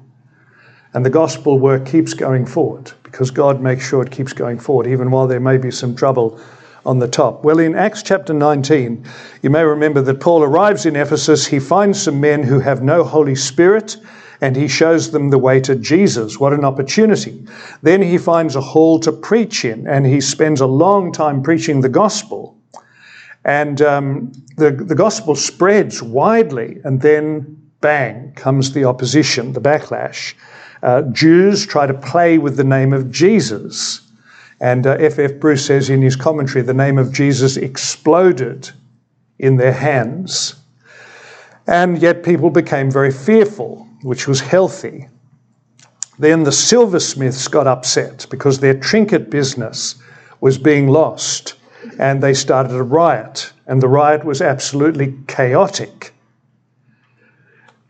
And 0.94 1.04
the 1.04 1.10
gospel 1.10 1.58
work 1.58 1.86
keeps 1.86 2.14
going 2.14 2.46
forward 2.46 2.92
because 3.02 3.30
God 3.30 3.60
makes 3.60 3.86
sure 3.86 4.02
it 4.02 4.10
keeps 4.10 4.32
going 4.32 4.58
forward, 4.58 4.86
even 4.86 5.10
while 5.10 5.26
there 5.26 5.40
may 5.40 5.56
be 5.56 5.70
some 5.70 5.94
trouble 5.96 6.40
on 6.84 6.98
the 6.98 7.08
top. 7.08 7.44
Well, 7.44 7.58
in 7.58 7.74
Acts 7.74 8.02
chapter 8.02 8.34
19, 8.34 9.04
you 9.42 9.50
may 9.50 9.62
remember 9.62 10.02
that 10.02 10.20
Paul 10.20 10.42
arrives 10.42 10.84
in 10.84 10.96
Ephesus. 10.96 11.46
He 11.46 11.60
finds 11.60 12.02
some 12.02 12.20
men 12.20 12.42
who 12.42 12.60
have 12.60 12.82
no 12.82 13.04
Holy 13.04 13.34
Spirit 13.34 13.96
and 14.40 14.56
he 14.56 14.66
shows 14.66 15.12
them 15.12 15.30
the 15.30 15.38
way 15.38 15.60
to 15.60 15.76
Jesus. 15.76 16.40
What 16.40 16.52
an 16.52 16.64
opportunity. 16.64 17.46
Then 17.82 18.02
he 18.02 18.18
finds 18.18 18.56
a 18.56 18.60
hall 18.60 18.98
to 19.00 19.12
preach 19.12 19.64
in 19.64 19.86
and 19.86 20.04
he 20.04 20.20
spends 20.20 20.60
a 20.60 20.66
long 20.66 21.12
time 21.12 21.42
preaching 21.42 21.80
the 21.80 21.88
gospel. 21.88 22.58
And 23.44 23.80
um, 23.80 24.32
the, 24.56 24.70
the 24.72 24.94
gospel 24.94 25.34
spreads 25.34 26.00
widely, 26.02 26.80
and 26.84 27.00
then 27.00 27.60
bang 27.80 28.32
comes 28.34 28.72
the 28.72 28.84
opposition, 28.84 29.52
the 29.52 29.60
backlash. 29.60 30.34
Uh, 30.82 31.02
Jews 31.02 31.66
try 31.66 31.86
to 31.86 31.94
play 31.94 32.38
with 32.38 32.56
the 32.56 32.64
name 32.64 32.92
of 32.92 33.10
Jesus. 33.10 34.00
And 34.60 34.86
F.F. 34.86 35.18
Uh, 35.18 35.22
F. 35.22 35.40
Bruce 35.40 35.66
says 35.66 35.90
in 35.90 36.02
his 36.02 36.16
commentary, 36.16 36.62
the 36.62 36.74
name 36.74 36.98
of 36.98 37.12
Jesus 37.12 37.56
exploded 37.56 38.70
in 39.38 39.56
their 39.56 39.72
hands. 39.72 40.56
And 41.66 42.00
yet 42.00 42.22
people 42.22 42.50
became 42.50 42.90
very 42.90 43.12
fearful, 43.12 43.86
which 44.02 44.26
was 44.26 44.40
healthy. 44.40 45.08
Then 46.18 46.44
the 46.44 46.52
silversmiths 46.52 47.48
got 47.48 47.66
upset 47.66 48.26
because 48.30 48.58
their 48.58 48.74
trinket 48.74 49.30
business 49.30 49.96
was 50.40 50.58
being 50.58 50.88
lost 50.88 51.54
and 51.98 52.22
they 52.22 52.34
started 52.34 52.72
a 52.72 52.82
riot. 52.82 53.52
And 53.66 53.80
the 53.80 53.88
riot 53.88 54.24
was 54.24 54.42
absolutely 54.42 55.14
chaotic. 55.26 56.12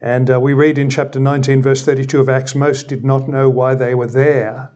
And 0.02 0.28
uh, 0.28 0.40
we 0.40 0.52
read 0.52 0.78
in 0.78 0.90
chapter 0.90 1.20
19, 1.20 1.62
verse 1.62 1.84
32 1.84 2.20
of 2.20 2.28
Acts, 2.28 2.56
most 2.56 2.88
did 2.88 3.04
not 3.04 3.28
know 3.28 3.48
why 3.48 3.76
they 3.76 3.94
were 3.94 4.08
there. 4.08 4.72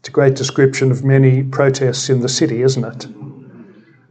It's 0.00 0.08
a 0.08 0.12
great 0.12 0.34
description 0.34 0.90
of 0.90 1.04
many 1.04 1.44
protests 1.44 2.10
in 2.10 2.20
the 2.20 2.28
city, 2.28 2.62
isn't 2.62 2.84
it? 2.84 3.06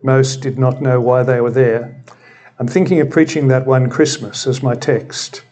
Most 0.03 0.41
did 0.41 0.57
not 0.57 0.81
know 0.81 1.01
why 1.01 1.23
they 1.23 1.41
were 1.41 1.51
there. 1.51 2.01
I'm 2.59 2.67
thinking 2.67 3.01
of 3.01 3.09
preaching 3.09 3.49
that 3.49 3.67
one 3.67 3.89
Christmas 3.89 4.47
as 4.47 4.63
my 4.63 4.73
text. 4.73 5.43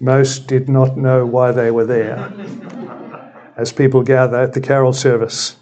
Most 0.00 0.48
did 0.48 0.68
not 0.68 0.96
know 0.96 1.24
why 1.24 1.52
they 1.52 1.70
were 1.70 1.86
there 1.86 2.32
as 3.56 3.72
people 3.72 4.02
gather 4.02 4.36
at 4.36 4.52
the 4.52 4.60
carol 4.60 4.92
service. 4.92 5.56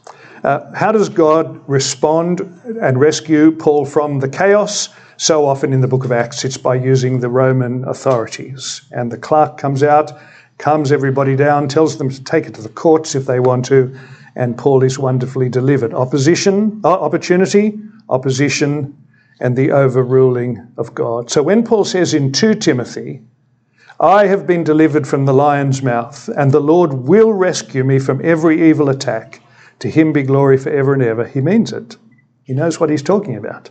Uh, 0.45 0.71
how 0.75 0.93
does 0.93 1.09
God 1.09 1.59
respond 1.67 2.41
and 2.83 3.01
rescue 3.01 3.51
Paul 3.51 3.87
from 3.87 4.21
the 4.21 4.29
chaos? 4.29 4.91
So 5.17 5.47
often 5.47 5.73
in 5.73 5.81
the 5.81 5.89
book 5.89 6.05
of 6.05 6.13
Acts, 6.13 6.45
it's 6.45 6.59
by 6.59 6.75
using 6.75 7.21
the 7.21 7.31
Roman 7.31 7.83
authorities. 7.89 8.83
And 8.93 9.11
the 9.11 9.17
clerk 9.17 9.57
comes 9.57 9.83
out, 9.83 10.13
calms 10.59 10.93
everybody 10.93 11.35
down, 11.35 11.67
tells 11.69 11.97
them 11.97 12.11
to 12.11 12.23
take 12.23 12.45
it 12.45 12.55
to 12.55 12.63
the 12.63 12.69
courts 12.69 13.15
if 13.15 13.25
they 13.25 13.41
want 13.41 13.65
to, 13.67 13.99
and 14.37 14.59
Paul 14.59 14.83
is 14.83 14.99
wonderfully 14.99 15.49
delivered. 15.49 15.95
Opposition, 15.95 16.79
uh, 16.85 16.93
opportunity, 16.93 17.79
opposition, 18.11 18.95
and 19.41 19.57
the 19.57 19.73
overruling 19.73 20.67
of 20.77 20.95
God. 20.95 21.31
So 21.31 21.43
when 21.43 21.65
Paul 21.65 21.85
says 21.85 22.13
in 22.13 22.33
2 22.33 22.57
Timothy, 22.57 23.23
I 23.99 24.27
have 24.27 24.47
been 24.47 24.63
delivered 24.63 25.07
from 25.09 25.25
the 25.25 25.33
lion's 25.33 25.83
mouth, 25.83 26.29
and 26.37 26.53
the 26.53 26.61
Lord 26.61 26.93
will 26.93 27.33
rescue 27.33 27.83
me 27.83 27.99
from 27.99 28.21
every 28.23 28.69
evil 28.69 28.91
attack. 28.91 29.41
To 29.81 29.91
him 29.91 30.13
be 30.13 30.23
glory 30.23 30.59
forever 30.59 30.95
and 30.95 31.03
ever. 31.03 31.27
He 31.27 31.41
means 31.41 31.73
it. 31.73 31.97
He 32.45 32.53
knows 32.53 32.79
what 32.79 32.91
he's 32.91 33.03
talking 33.03 33.37
about. 33.37 33.71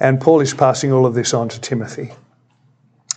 And 0.00 0.20
Paul 0.20 0.40
is 0.40 0.54
passing 0.54 0.92
all 0.92 1.06
of 1.06 1.14
this 1.14 1.34
on 1.34 1.48
to 1.48 1.60
Timothy. 1.60 2.12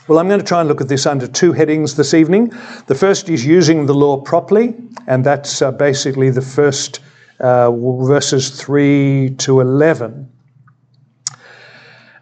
Well, 0.07 0.17
I'm 0.17 0.27
going 0.27 0.39
to 0.39 0.45
try 0.45 0.59
and 0.59 0.67
look 0.67 0.81
at 0.81 0.87
this 0.87 1.05
under 1.05 1.27
two 1.27 1.53
headings 1.53 1.95
this 1.95 2.13
evening. 2.13 2.51
The 2.87 2.95
first 2.95 3.29
is 3.29 3.45
using 3.45 3.85
the 3.85 3.93
law 3.93 4.19
properly, 4.19 4.75
and 5.07 5.23
that's 5.23 5.61
uh, 5.61 5.71
basically 5.71 6.31
the 6.31 6.41
first 6.41 7.01
uh, 7.39 7.71
verses 7.71 8.49
3 8.61 9.35
to 9.37 9.61
11. 9.61 10.31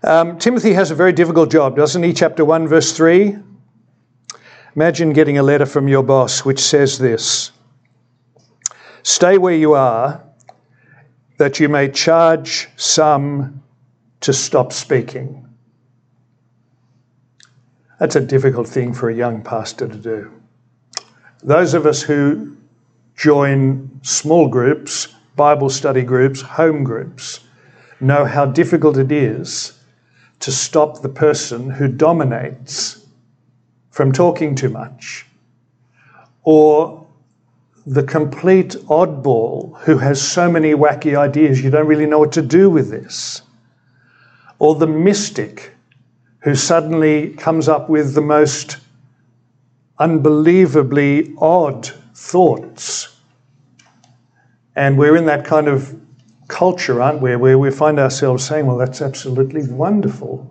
Um, 0.04 0.38
Timothy 0.38 0.74
has 0.74 0.92
a 0.92 0.96
very 0.96 1.14
difficult 1.14 1.52
job, 1.52 1.76
doesn't 1.76 2.04
he? 2.04 2.14
Chapter 2.14 2.44
1, 2.44 2.68
verse 2.68 2.92
3. 2.92 3.38
Imagine 4.76 5.14
getting 5.14 5.38
a 5.38 5.44
letter 5.44 5.66
from 5.66 5.88
your 5.88 6.04
boss 6.04 6.46
which 6.46 6.60
says 6.60 6.98
this 6.98 7.52
Stay 9.04 9.38
where 9.38 9.56
you 9.56 9.74
are, 9.74 10.24
that 11.38 11.60
you 11.60 11.70
may 11.70 11.90
charge 11.90 12.68
some 12.76 13.64
to 14.22 14.34
stop 14.34 14.74
speaking. 14.74 15.48
That's 18.00 18.16
a 18.16 18.22
difficult 18.22 18.68
thing 18.68 18.94
for 18.94 19.10
a 19.10 19.16
young 19.16 19.42
pastor 19.44 19.88
to 19.88 19.96
do. 19.96 20.32
Those 21.44 21.74
of 21.74 21.86
us 21.86 22.02
who 22.02 22.58
join 23.16 24.00
small 24.04 24.48
groups, 24.48 25.08
Bible 25.36 25.70
study 25.70 26.04
groups, 26.04 26.42
home 26.42 26.84
groups, 26.84 27.42
know 28.00 28.26
how 28.26 28.46
difficult 28.46 28.98
it 28.98 29.12
is 29.12 29.74
to 30.40 30.52
stop 30.52 31.02
the 31.02 31.10
person 31.10 31.70
who 31.70 31.88
dominates 31.88 33.06
from 33.92 34.12
talking 34.12 34.56
too 34.56 34.70
much, 34.70 35.26
or 36.44 36.99
the 37.90 38.04
complete 38.04 38.76
oddball 38.88 39.76
who 39.80 39.98
has 39.98 40.22
so 40.22 40.48
many 40.48 40.76
wacky 40.76 41.18
ideas 41.18 41.64
you 41.64 41.72
don't 41.72 41.88
really 41.88 42.06
know 42.06 42.20
what 42.20 42.32
to 42.32 42.42
do 42.44 42.70
with 42.70 42.92
this, 42.92 43.42
or 44.60 44.76
the 44.76 44.86
mystic 44.86 45.74
who 46.42 46.54
suddenly 46.54 47.32
comes 47.32 47.68
up 47.68 47.90
with 47.90 48.14
the 48.14 48.22
most 48.22 48.78
unbelievably 49.98 51.34
odd 51.40 51.88
thoughts. 52.14 53.18
And 54.76 54.96
we're 54.96 55.16
in 55.16 55.26
that 55.26 55.44
kind 55.44 55.68
of 55.68 56.00
culture, 56.48 57.02
aren't 57.02 57.24
we, 57.24 57.36
where 57.38 57.58
we 57.58 57.72
find 57.72 58.00
ourselves 58.00 58.46
saying, 58.46 58.68
well, 58.68 58.78
that's 58.78 59.02
absolutely 59.02 59.68
wonderful. 59.68 60.48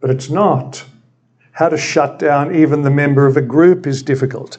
But 0.00 0.10
it's 0.10 0.28
not. 0.28 0.84
How 1.52 1.70
to 1.70 1.78
shut 1.78 2.18
down 2.18 2.54
even 2.54 2.82
the 2.82 2.90
member 2.90 3.26
of 3.26 3.38
a 3.38 3.42
group 3.42 3.86
is 3.86 4.02
difficult. 4.02 4.58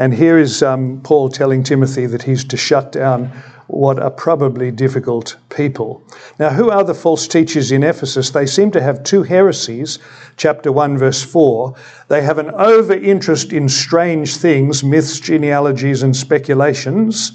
And 0.00 0.14
here 0.14 0.38
is 0.38 0.62
um, 0.62 1.02
Paul 1.02 1.28
telling 1.28 1.62
Timothy 1.62 2.06
that 2.06 2.22
he's 2.22 2.42
to 2.44 2.56
shut 2.56 2.90
down 2.90 3.26
what 3.66 3.98
are 3.98 4.10
probably 4.10 4.70
difficult 4.70 5.36
people. 5.50 6.02
Now, 6.38 6.48
who 6.48 6.70
are 6.70 6.82
the 6.82 6.94
false 6.94 7.28
teachers 7.28 7.70
in 7.70 7.82
Ephesus? 7.82 8.30
They 8.30 8.46
seem 8.46 8.70
to 8.70 8.80
have 8.80 9.02
two 9.02 9.24
heresies. 9.24 9.98
Chapter 10.38 10.72
1, 10.72 10.96
verse 10.96 11.22
4. 11.22 11.74
They 12.08 12.22
have 12.22 12.38
an 12.38 12.50
over 12.52 12.94
interest 12.94 13.52
in 13.52 13.68
strange 13.68 14.38
things, 14.38 14.82
myths, 14.82 15.20
genealogies, 15.20 16.02
and 16.02 16.16
speculations. 16.16 17.32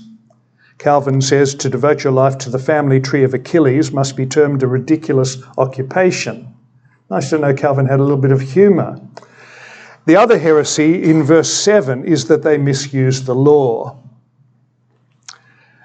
Calvin 0.79 1.21
says 1.21 1.53
to 1.53 1.69
devote 1.69 2.03
your 2.03 2.13
life 2.13 2.39
to 2.39 2.49
the 2.49 2.57
family 2.57 2.99
tree 2.99 3.23
of 3.23 3.35
Achilles 3.35 3.91
must 3.91 4.17
be 4.17 4.25
termed 4.25 4.63
a 4.63 4.67
ridiculous 4.67 5.37
occupation. 5.59 6.51
Nice 7.11 7.29
to 7.29 7.37
know 7.37 7.53
Calvin 7.53 7.85
had 7.85 7.99
a 7.99 8.03
little 8.03 8.17
bit 8.17 8.31
of 8.31 8.41
humour. 8.41 8.99
The 10.05 10.15
other 10.15 10.37
heresy 10.37 11.03
in 11.03 11.23
verse 11.23 11.51
7 11.51 12.05
is 12.05 12.25
that 12.27 12.43
they 12.43 12.57
misuse 12.57 13.23
the 13.23 13.33
law. 13.33 13.97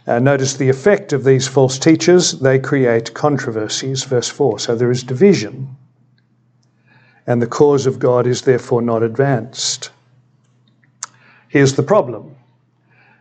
Uh, 0.07 0.19
notice 0.19 0.55
the 0.55 0.69
effect 0.69 1.15
of 1.15 1.25
these 1.25 1.49
false 1.49 1.79
teachers, 1.79 2.33
they 2.33 2.59
create 2.59 3.15
controversies, 3.15 4.05
verse 4.05 4.29
4. 4.29 4.59
So 4.59 4.75
there 4.75 4.91
is 4.91 5.03
division, 5.03 5.75
and 7.27 7.41
the 7.41 7.47
cause 7.47 7.87
of 7.87 7.99
God 7.99 8.27
is 8.27 8.43
therefore 8.43 8.83
not 8.83 9.03
advanced. 9.03 9.91
Here's 11.49 11.75
the 11.75 11.83
problem 11.83 12.37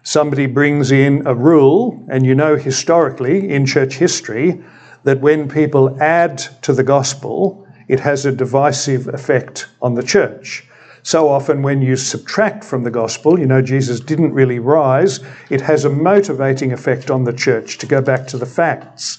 somebody 0.03 0.47
brings 0.47 0.91
in 0.91 1.25
a 1.27 1.35
rule, 1.35 2.03
and 2.09 2.25
you 2.25 2.35
know 2.35 2.55
historically 2.55 3.51
in 3.51 3.65
church 3.65 3.95
history 3.95 4.61
that 5.03 5.21
when 5.21 5.47
people 5.47 6.01
add 6.01 6.39
to 6.63 6.73
the 6.73 6.83
gospel, 6.83 7.67
it 7.87 7.99
has 7.99 8.25
a 8.25 8.31
divisive 8.31 9.07
effect 9.07 9.67
on 9.81 9.93
the 9.95 10.03
church. 10.03 10.65
So 11.09 11.27
often, 11.27 11.63
when 11.63 11.81
you 11.81 11.95
subtract 11.95 12.63
from 12.63 12.83
the 12.83 12.91
gospel, 12.91 13.39
you 13.39 13.47
know, 13.47 13.63
Jesus 13.63 13.99
didn't 13.99 14.31
really 14.31 14.59
rise, 14.59 15.19
it 15.49 15.59
has 15.61 15.83
a 15.83 15.89
motivating 15.89 16.71
effect 16.71 17.09
on 17.09 17.23
the 17.23 17.33
church 17.33 17.79
to 17.79 17.87
go 17.87 17.99
back 17.99 18.27
to 18.27 18.37
the 18.37 18.45
facts. 18.45 19.17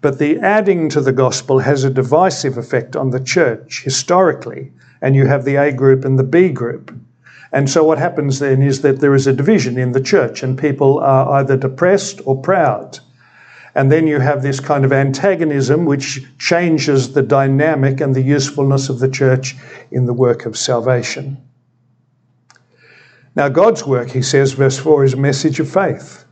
But 0.00 0.18
the 0.18 0.38
adding 0.38 0.88
to 0.88 1.02
the 1.02 1.12
gospel 1.12 1.58
has 1.58 1.84
a 1.84 1.90
divisive 1.90 2.56
effect 2.56 2.96
on 2.96 3.10
the 3.10 3.20
church 3.20 3.82
historically, 3.84 4.72
and 5.02 5.14
you 5.14 5.26
have 5.26 5.44
the 5.44 5.56
A 5.56 5.72
group 5.72 6.06
and 6.06 6.18
the 6.18 6.24
B 6.24 6.48
group. 6.48 6.90
And 7.52 7.68
so, 7.68 7.84
what 7.84 7.98
happens 7.98 8.38
then 8.38 8.62
is 8.62 8.80
that 8.80 9.00
there 9.00 9.14
is 9.14 9.26
a 9.26 9.34
division 9.34 9.76
in 9.76 9.92
the 9.92 10.00
church, 10.00 10.42
and 10.42 10.56
people 10.56 11.00
are 11.00 11.32
either 11.34 11.58
depressed 11.58 12.22
or 12.24 12.40
proud. 12.40 13.00
And 13.76 13.92
then 13.92 14.06
you 14.06 14.20
have 14.20 14.42
this 14.42 14.58
kind 14.58 14.86
of 14.86 14.92
antagonism 14.92 15.84
which 15.84 16.24
changes 16.38 17.12
the 17.12 17.22
dynamic 17.22 18.00
and 18.00 18.14
the 18.14 18.22
usefulness 18.22 18.88
of 18.88 19.00
the 19.00 19.08
church 19.08 19.54
in 19.90 20.06
the 20.06 20.14
work 20.14 20.46
of 20.46 20.56
salvation. 20.56 21.36
Now, 23.34 23.50
God's 23.50 23.86
work, 23.86 24.08
he 24.08 24.22
says, 24.22 24.52
verse 24.52 24.78
4, 24.78 25.04
is 25.04 25.12
a 25.12 25.18
message 25.18 25.60
of 25.60 25.70
faith. 25.70 26.24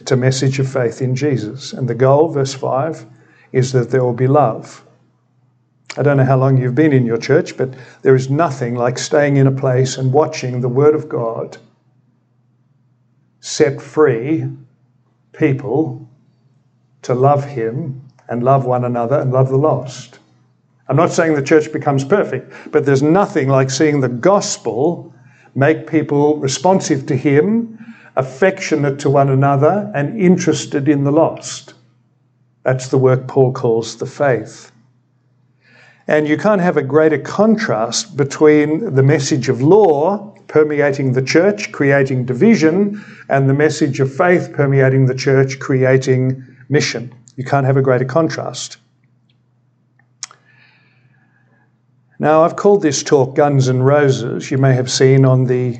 It's 0.00 0.12
a 0.12 0.16
message 0.16 0.60
of 0.60 0.72
faith 0.72 1.02
in 1.02 1.16
Jesus. 1.16 1.72
And 1.72 1.88
the 1.88 1.96
goal, 1.96 2.28
verse 2.28 2.54
5, 2.54 3.04
is 3.50 3.72
that 3.72 3.90
there 3.90 4.04
will 4.04 4.12
be 4.12 4.28
love. 4.28 4.84
I 5.96 6.04
don't 6.04 6.16
know 6.16 6.24
how 6.24 6.38
long 6.38 6.58
you've 6.58 6.76
been 6.76 6.92
in 6.92 7.04
your 7.04 7.18
church, 7.18 7.56
but 7.56 7.74
there 8.02 8.14
is 8.14 8.30
nothing 8.30 8.76
like 8.76 9.00
staying 9.00 9.36
in 9.36 9.48
a 9.48 9.52
place 9.52 9.98
and 9.98 10.12
watching 10.12 10.60
the 10.60 10.68
Word 10.68 10.94
of 10.94 11.08
God 11.08 11.58
set 13.40 13.82
free 13.82 14.44
people 15.32 16.05
to 17.02 17.14
love 17.14 17.44
Him 17.44 18.02
and 18.28 18.42
love 18.42 18.64
one 18.64 18.84
another 18.84 19.20
and 19.20 19.32
love 19.32 19.48
the 19.48 19.56
lost. 19.56 20.18
I'm 20.88 20.96
not 20.96 21.10
saying 21.10 21.34
the 21.34 21.42
church 21.42 21.72
becomes 21.72 22.04
perfect, 22.04 22.52
but 22.70 22.86
there's 22.86 23.02
nothing 23.02 23.48
like 23.48 23.70
seeing 23.70 24.00
the 24.00 24.08
gospel 24.08 25.12
make 25.54 25.86
people 25.86 26.36
responsive 26.36 27.06
to 27.06 27.16
Him, 27.16 27.96
affectionate 28.14 28.98
to 29.00 29.10
one 29.10 29.30
another, 29.30 29.90
and 29.94 30.20
interested 30.20 30.88
in 30.88 31.04
the 31.04 31.12
lost. 31.12 31.74
That's 32.62 32.88
the 32.88 32.98
work 32.98 33.26
Paul 33.26 33.52
calls 33.52 33.96
the 33.96 34.06
faith. 34.06 34.70
And 36.08 36.28
you 36.28 36.36
can't 36.36 36.60
have 36.60 36.76
a 36.76 36.82
greater 36.82 37.18
contrast 37.18 38.16
between 38.16 38.94
the 38.94 39.02
message 39.02 39.48
of 39.48 39.60
law 39.60 40.34
permeating 40.46 41.12
the 41.12 41.22
church, 41.22 41.72
creating 41.72 42.24
division, 42.24 43.04
and 43.28 43.50
the 43.50 43.54
message 43.54 43.98
of 43.98 44.14
faith 44.14 44.52
permeating 44.52 45.06
the 45.06 45.14
church, 45.14 45.58
creating 45.58 46.45
mission. 46.68 47.14
You 47.36 47.44
can't 47.44 47.66
have 47.66 47.76
a 47.76 47.82
greater 47.82 48.04
contrast. 48.04 48.78
Now, 52.18 52.44
I've 52.44 52.56
called 52.56 52.80
this 52.80 53.02
talk 53.02 53.34
Guns 53.34 53.68
and 53.68 53.84
Roses, 53.84 54.50
you 54.50 54.56
may 54.56 54.74
have 54.74 54.90
seen 54.90 55.26
on 55.26 55.44
the 55.44 55.78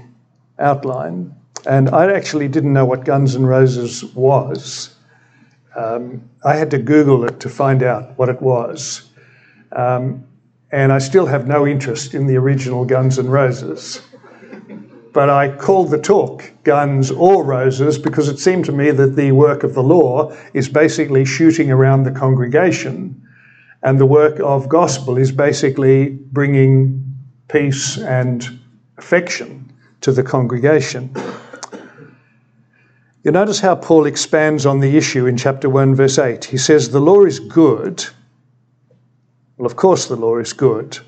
outline. 0.59 1.35
And 1.67 1.89
I 1.91 2.13
actually 2.13 2.49
didn't 2.49 2.73
know 2.73 2.85
what 2.85 3.05
Guns 3.05 3.35
and 3.35 3.49
Roses 3.49 4.05
was. 4.15 4.95
Um, 5.75 6.29
I 6.45 6.55
had 6.57 6.71
to 6.73 6.79
Google 6.79 7.25
it 7.25 7.41
to 7.41 7.49
find 7.49 7.83
out 7.83 8.17
what 8.19 8.29
it 8.29 8.41
was. 8.41 9.09
Um, 9.73 10.25
and 10.71 10.93
I 10.93 10.99
still 10.99 11.27
have 11.27 11.47
no 11.47 11.67
interest 11.67 12.15
in 12.15 12.27
the 12.27 12.37
original 12.37 12.85
Guns 12.85 13.19
and 13.19 13.33
Roses. 13.33 14.01
But 15.17 15.31
I 15.31 15.49
called 15.49 15.91
the 15.91 15.99
talk 15.99 16.53
Guns 16.63 17.11
or 17.11 17.43
Roses 17.43 17.99
because 17.99 18.29
it 18.29 18.39
seemed 18.39 18.67
to 18.67 18.73
me 18.73 18.91
that 18.91 19.17
the 19.17 19.33
work 19.33 19.63
of 19.63 19.73
the 19.73 19.83
law 19.83 20.37
is 20.53 20.69
basically 20.69 21.25
shooting 21.25 21.71
around 21.71 22.03
the 22.03 22.11
congregation 22.11 23.27
and 23.83 23.99
the 23.99 24.05
work 24.05 24.39
of 24.41 24.69
gospel 24.69 25.17
is 25.17 25.33
basically 25.33 26.11
bringing 26.11 27.03
peace 27.49 27.97
and 27.97 28.61
affection 28.99 29.73
to 30.03 30.13
the 30.13 30.23
congregation. 30.23 31.11
You 33.25 33.31
notice 33.31 33.61
how 33.61 33.77
Paul 33.77 34.05
expands 34.05 34.67
on 34.67 34.81
the 34.81 34.99
issue 34.99 35.25
in 35.25 35.39
chapter 35.39 35.71
1, 35.71 35.95
verse 35.95 36.19
8. 36.19 36.45
He 36.45 36.59
says, 36.59 36.91
The 36.91 37.01
law 37.01 37.25
is 37.25 37.41
good. 37.41 38.05
Well, 39.57 39.65
of 39.65 39.77
course, 39.77 40.09
the 40.09 40.17
law 40.17 40.37
is 40.37 40.53
good. 40.53 40.99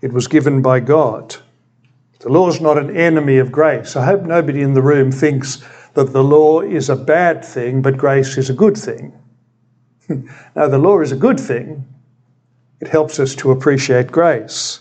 It 0.00 0.14
was 0.14 0.28
given 0.28 0.62
by 0.62 0.80
God. 0.80 1.36
The 2.22 2.28
law 2.28 2.48
is 2.48 2.60
not 2.60 2.78
an 2.78 2.96
enemy 2.96 3.38
of 3.38 3.50
grace. 3.50 3.96
I 3.96 4.04
hope 4.04 4.22
nobody 4.22 4.62
in 4.62 4.74
the 4.74 4.82
room 4.82 5.10
thinks 5.10 5.58
that 5.94 6.12
the 6.12 6.22
law 6.22 6.60
is 6.60 6.88
a 6.88 6.94
bad 6.96 7.44
thing, 7.44 7.82
but 7.82 7.96
grace 7.96 8.38
is 8.38 8.48
a 8.48 8.54
good 8.54 8.76
thing. 8.76 9.12
now, 10.08 10.68
the 10.68 10.78
law 10.78 11.00
is 11.00 11.10
a 11.10 11.16
good 11.16 11.40
thing. 11.40 11.84
It 12.80 12.88
helps 12.88 13.18
us 13.18 13.34
to 13.36 13.50
appreciate 13.50 14.12
grace. 14.12 14.80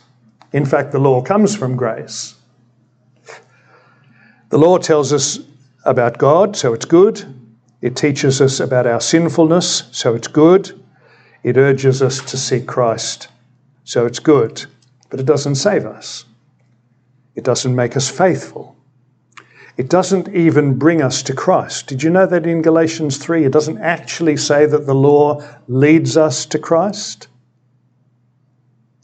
In 0.53 0.65
fact, 0.65 0.91
the 0.91 1.00
law 1.00 1.21
comes 1.24 1.55
from 1.55 1.75
grace. 1.75 2.35
The 4.50 4.59
law 4.59 4.77
tells 4.77 5.11
us 5.11 5.39
about 5.85 6.20
God, 6.20 6.55
so 6.55 6.74
it's 6.74 6.85
good. 6.85 7.25
It 7.81 7.96
teaches 7.96 8.39
us 8.39 8.59
about 8.59 8.85
our 8.85 9.01
sinfulness, 9.01 9.89
so 9.92 10.13
it's 10.13 10.27
good. 10.27 10.79
It 11.44 11.57
urges 11.57 12.03
us 12.03 12.20
to 12.29 12.37
seek 12.37 12.68
Christ, 12.68 13.29
so 13.83 14.05
it's 14.05 14.20
good. 14.20 14.63
But 15.09 15.20
it 15.20 15.25
doesn't 15.25 15.55
save 15.55 15.85
us, 15.87 16.25
it 17.35 17.44
doesn't 17.44 17.75
make 17.75 17.96
us 17.96 18.09
faithful. 18.09 18.75
It 19.77 19.89
doesn't 19.89 20.35
even 20.35 20.77
bring 20.77 21.01
us 21.01 21.24
to 21.24 21.33
Christ. 21.33 21.87
Did 21.87 22.03
you 22.03 22.09
know 22.09 22.25
that 22.25 22.46
in 22.46 22.61
Galatians 22.61 23.17
3, 23.17 23.46
it 23.46 23.51
doesn't 23.51 23.77
actually 23.79 24.37
say 24.37 24.65
that 24.65 24.85
the 24.85 24.94
law 24.94 25.41
leads 25.67 26.17
us 26.17 26.46
to 26.48 26.59
Christ? 26.59 27.27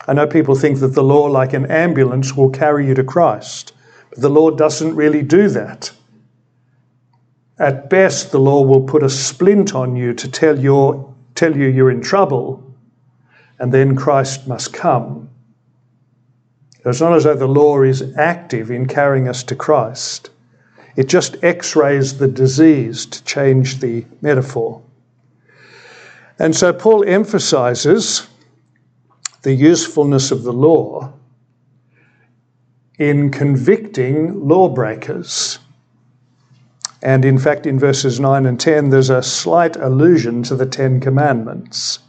I 0.08 0.14
know 0.14 0.28
people 0.28 0.56
think 0.56 0.80
that 0.80 0.94
the 0.94 1.04
law, 1.04 1.26
like 1.26 1.54
an 1.54 1.70
ambulance, 1.72 2.36
will 2.36 2.50
carry 2.50 2.88
you 2.88 2.94
to 2.96 3.04
Christ, 3.04 3.74
but 4.10 4.20
the 4.20 4.30
law 4.30 4.52
doesn't 4.52 4.96
really 4.96 5.22
do 5.22 5.50
that. 5.50 5.92
At 7.60 7.90
best, 7.90 8.32
the 8.32 8.40
law 8.40 8.62
will 8.62 8.84
put 8.84 9.04
a 9.04 9.10
splint 9.10 9.74
on 9.74 9.96
you 9.96 10.14
to 10.14 10.30
tell, 10.30 10.60
your, 10.60 11.14
tell 11.34 11.58
you 11.58 11.68
you're 11.68 11.92
in 11.92 12.02
trouble, 12.02 12.64
and 13.58 13.74
then 13.74 13.96
Christ 13.96 14.48
must 14.48 14.74
come. 14.74 15.30
It's 16.90 17.02
not 17.02 17.14
as 17.14 17.26
though 17.26 17.36
the 17.36 17.48
law 17.48 17.82
is 17.82 18.04
active 18.18 18.72
in 18.72 18.86
carrying 18.88 19.28
us 19.28 19.44
to 19.44 19.56
Christ. 19.56 20.30
It 20.96 21.08
just 21.08 21.36
x 21.44 21.76
rays 21.76 22.18
the 22.18 22.28
disease 22.28 23.06
to 23.08 23.24
change 23.24 23.80
the 23.80 24.06
metaphor. 24.22 24.82
And 26.40 26.56
so 26.56 26.72
Paul 26.72 27.04
emphasizes 27.08 28.28
the 29.42 29.54
usefulness 29.54 30.32
of 30.32 30.44
the 30.44 30.54
law 30.54 31.14
in 32.98 33.32
convicting 33.32 34.48
lawbreakers. 34.48 35.60
And 37.02 37.26
in 37.26 37.38
fact, 37.38 37.68
in 37.68 37.78
verses 37.78 38.20
9 38.20 38.46
and 38.46 38.60
10, 38.60 38.90
there's 38.90 39.12
a 39.12 39.22
slight 39.22 39.76
allusion 39.76 40.42
to 40.44 40.56
the 40.56 40.66
Ten 40.66 41.00
Commandments. 41.00 42.00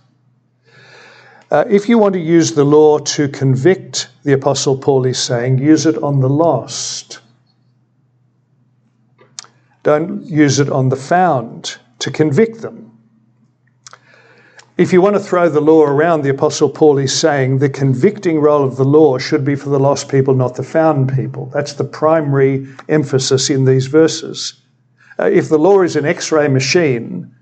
Uh, 1.50 1.64
if 1.70 1.88
you 1.88 1.96
want 1.96 2.12
to 2.12 2.20
use 2.20 2.52
the 2.52 2.64
law 2.64 2.98
to 2.98 3.28
convict, 3.28 4.08
the 4.22 4.34
Apostle 4.34 4.76
Paul 4.76 5.06
is 5.06 5.18
saying, 5.18 5.58
use 5.58 5.86
it 5.86 5.96
on 6.02 6.20
the 6.20 6.28
lost. 6.28 7.20
Don't 9.82 10.24
use 10.24 10.60
it 10.60 10.68
on 10.68 10.90
the 10.90 10.96
found 10.96 11.78
to 12.00 12.10
convict 12.10 12.60
them. 12.60 12.84
If 14.76 14.92
you 14.92 15.00
want 15.00 15.16
to 15.16 15.20
throw 15.20 15.48
the 15.48 15.60
law 15.60 15.84
around, 15.84 16.22
the 16.22 16.30
Apostle 16.30 16.68
Paul 16.68 16.98
is 16.98 17.18
saying 17.18 17.58
the 17.58 17.70
convicting 17.70 18.38
role 18.38 18.62
of 18.62 18.76
the 18.76 18.84
law 18.84 19.18
should 19.18 19.44
be 19.44 19.56
for 19.56 19.70
the 19.70 19.80
lost 19.80 20.08
people, 20.08 20.34
not 20.34 20.54
the 20.54 20.62
found 20.62 21.12
people. 21.14 21.46
That's 21.46 21.72
the 21.72 21.84
primary 21.84 22.68
emphasis 22.88 23.50
in 23.50 23.64
these 23.64 23.86
verses. 23.86 24.60
Uh, 25.18 25.24
if 25.24 25.48
the 25.48 25.58
law 25.58 25.80
is 25.80 25.96
an 25.96 26.04
x 26.04 26.30
ray 26.30 26.46
machine, 26.46 27.34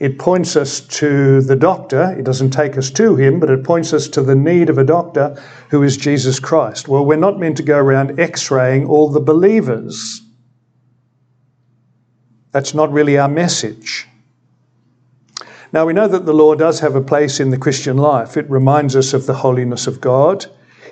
it 0.00 0.18
points 0.18 0.56
us 0.56 0.80
to 0.80 1.42
the 1.42 1.54
doctor. 1.54 2.16
It 2.18 2.24
doesn't 2.24 2.52
take 2.52 2.78
us 2.78 2.90
to 2.92 3.16
him, 3.16 3.38
but 3.38 3.50
it 3.50 3.62
points 3.62 3.92
us 3.92 4.08
to 4.08 4.22
the 4.22 4.34
need 4.34 4.70
of 4.70 4.78
a 4.78 4.84
doctor 4.84 5.40
who 5.68 5.82
is 5.82 5.98
Jesus 5.98 6.40
Christ. 6.40 6.88
Well, 6.88 7.04
we're 7.04 7.16
not 7.16 7.38
meant 7.38 7.58
to 7.58 7.62
go 7.62 7.78
around 7.78 8.18
x 8.18 8.50
raying 8.50 8.86
all 8.86 9.10
the 9.10 9.20
believers. 9.20 10.22
That's 12.50 12.72
not 12.72 12.90
really 12.90 13.18
our 13.18 13.28
message. 13.28 14.08
Now, 15.70 15.84
we 15.84 15.92
know 15.92 16.08
that 16.08 16.24
the 16.24 16.32
law 16.32 16.54
does 16.54 16.80
have 16.80 16.96
a 16.96 17.02
place 17.02 17.38
in 17.38 17.50
the 17.50 17.58
Christian 17.58 17.98
life. 17.98 18.38
It 18.38 18.48
reminds 18.50 18.96
us 18.96 19.12
of 19.12 19.26
the 19.26 19.34
holiness 19.34 19.86
of 19.86 20.00
God, 20.00 20.46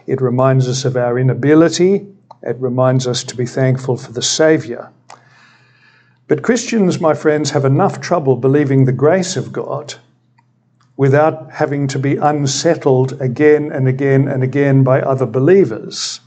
it 0.06 0.20
reminds 0.20 0.68
us 0.68 0.84
of 0.84 0.98
our 0.98 1.18
inability, 1.18 2.06
it 2.42 2.56
reminds 2.60 3.06
us 3.06 3.24
to 3.24 3.36
be 3.36 3.46
thankful 3.46 3.96
for 3.96 4.12
the 4.12 4.22
Saviour. 4.22 4.92
But 6.28 6.42
Christians, 6.42 7.00
my 7.00 7.14
friends, 7.14 7.50
have 7.50 7.64
enough 7.64 8.00
trouble 8.00 8.36
believing 8.36 8.84
the 8.84 8.92
grace 8.92 9.36
of 9.36 9.50
God 9.50 9.94
without 10.98 11.50
having 11.50 11.88
to 11.88 11.98
be 11.98 12.16
unsettled 12.16 13.20
again 13.20 13.72
and 13.72 13.88
again 13.88 14.28
and 14.28 14.42
again 14.42 14.84
by 14.84 15.00
other 15.00 15.24
believers. 15.26 16.20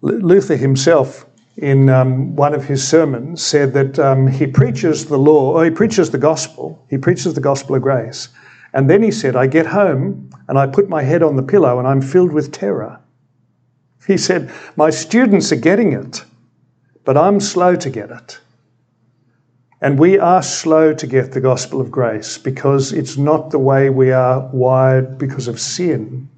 Luther 0.00 0.56
himself 0.56 1.24
in 1.56 1.88
um, 1.88 2.34
one 2.34 2.54
of 2.54 2.64
his 2.64 2.86
sermons 2.86 3.42
said 3.42 3.72
that 3.74 3.98
um, 3.98 4.26
he 4.26 4.46
preaches 4.46 5.06
the 5.06 5.18
law, 5.18 5.52
or 5.52 5.64
he 5.64 5.70
preaches 5.70 6.10
the 6.10 6.18
gospel, 6.18 6.84
he 6.90 6.98
preaches 6.98 7.34
the 7.34 7.40
gospel 7.40 7.76
of 7.76 7.82
grace. 7.82 8.28
And 8.72 8.88
then 8.88 9.02
he 9.02 9.10
said, 9.10 9.36
I 9.36 9.46
get 9.46 9.66
home 9.66 10.30
and 10.48 10.58
I 10.58 10.66
put 10.66 10.88
my 10.88 11.02
head 11.02 11.22
on 11.22 11.36
the 11.36 11.42
pillow 11.42 11.78
and 11.78 11.86
I'm 11.86 12.00
filled 12.00 12.32
with 12.32 12.50
terror. 12.50 12.98
He 14.06 14.16
said, 14.16 14.50
My 14.76 14.90
students 14.90 15.52
are 15.52 15.56
getting 15.56 15.92
it, 15.92 16.24
but 17.04 17.16
I'm 17.16 17.40
slow 17.40 17.76
to 17.76 17.90
get 17.90 18.10
it. 18.10 18.40
And 19.80 19.98
we 19.98 20.16
are 20.18 20.42
slow 20.42 20.94
to 20.94 21.06
get 21.06 21.32
the 21.32 21.40
gospel 21.40 21.80
of 21.80 21.90
grace 21.90 22.38
because 22.38 22.92
it's 22.92 23.16
not 23.16 23.50
the 23.50 23.58
way 23.58 23.90
we 23.90 24.12
are 24.12 24.48
wired 24.52 25.18
because 25.18 25.48
of 25.48 25.58
sin. 25.60 26.28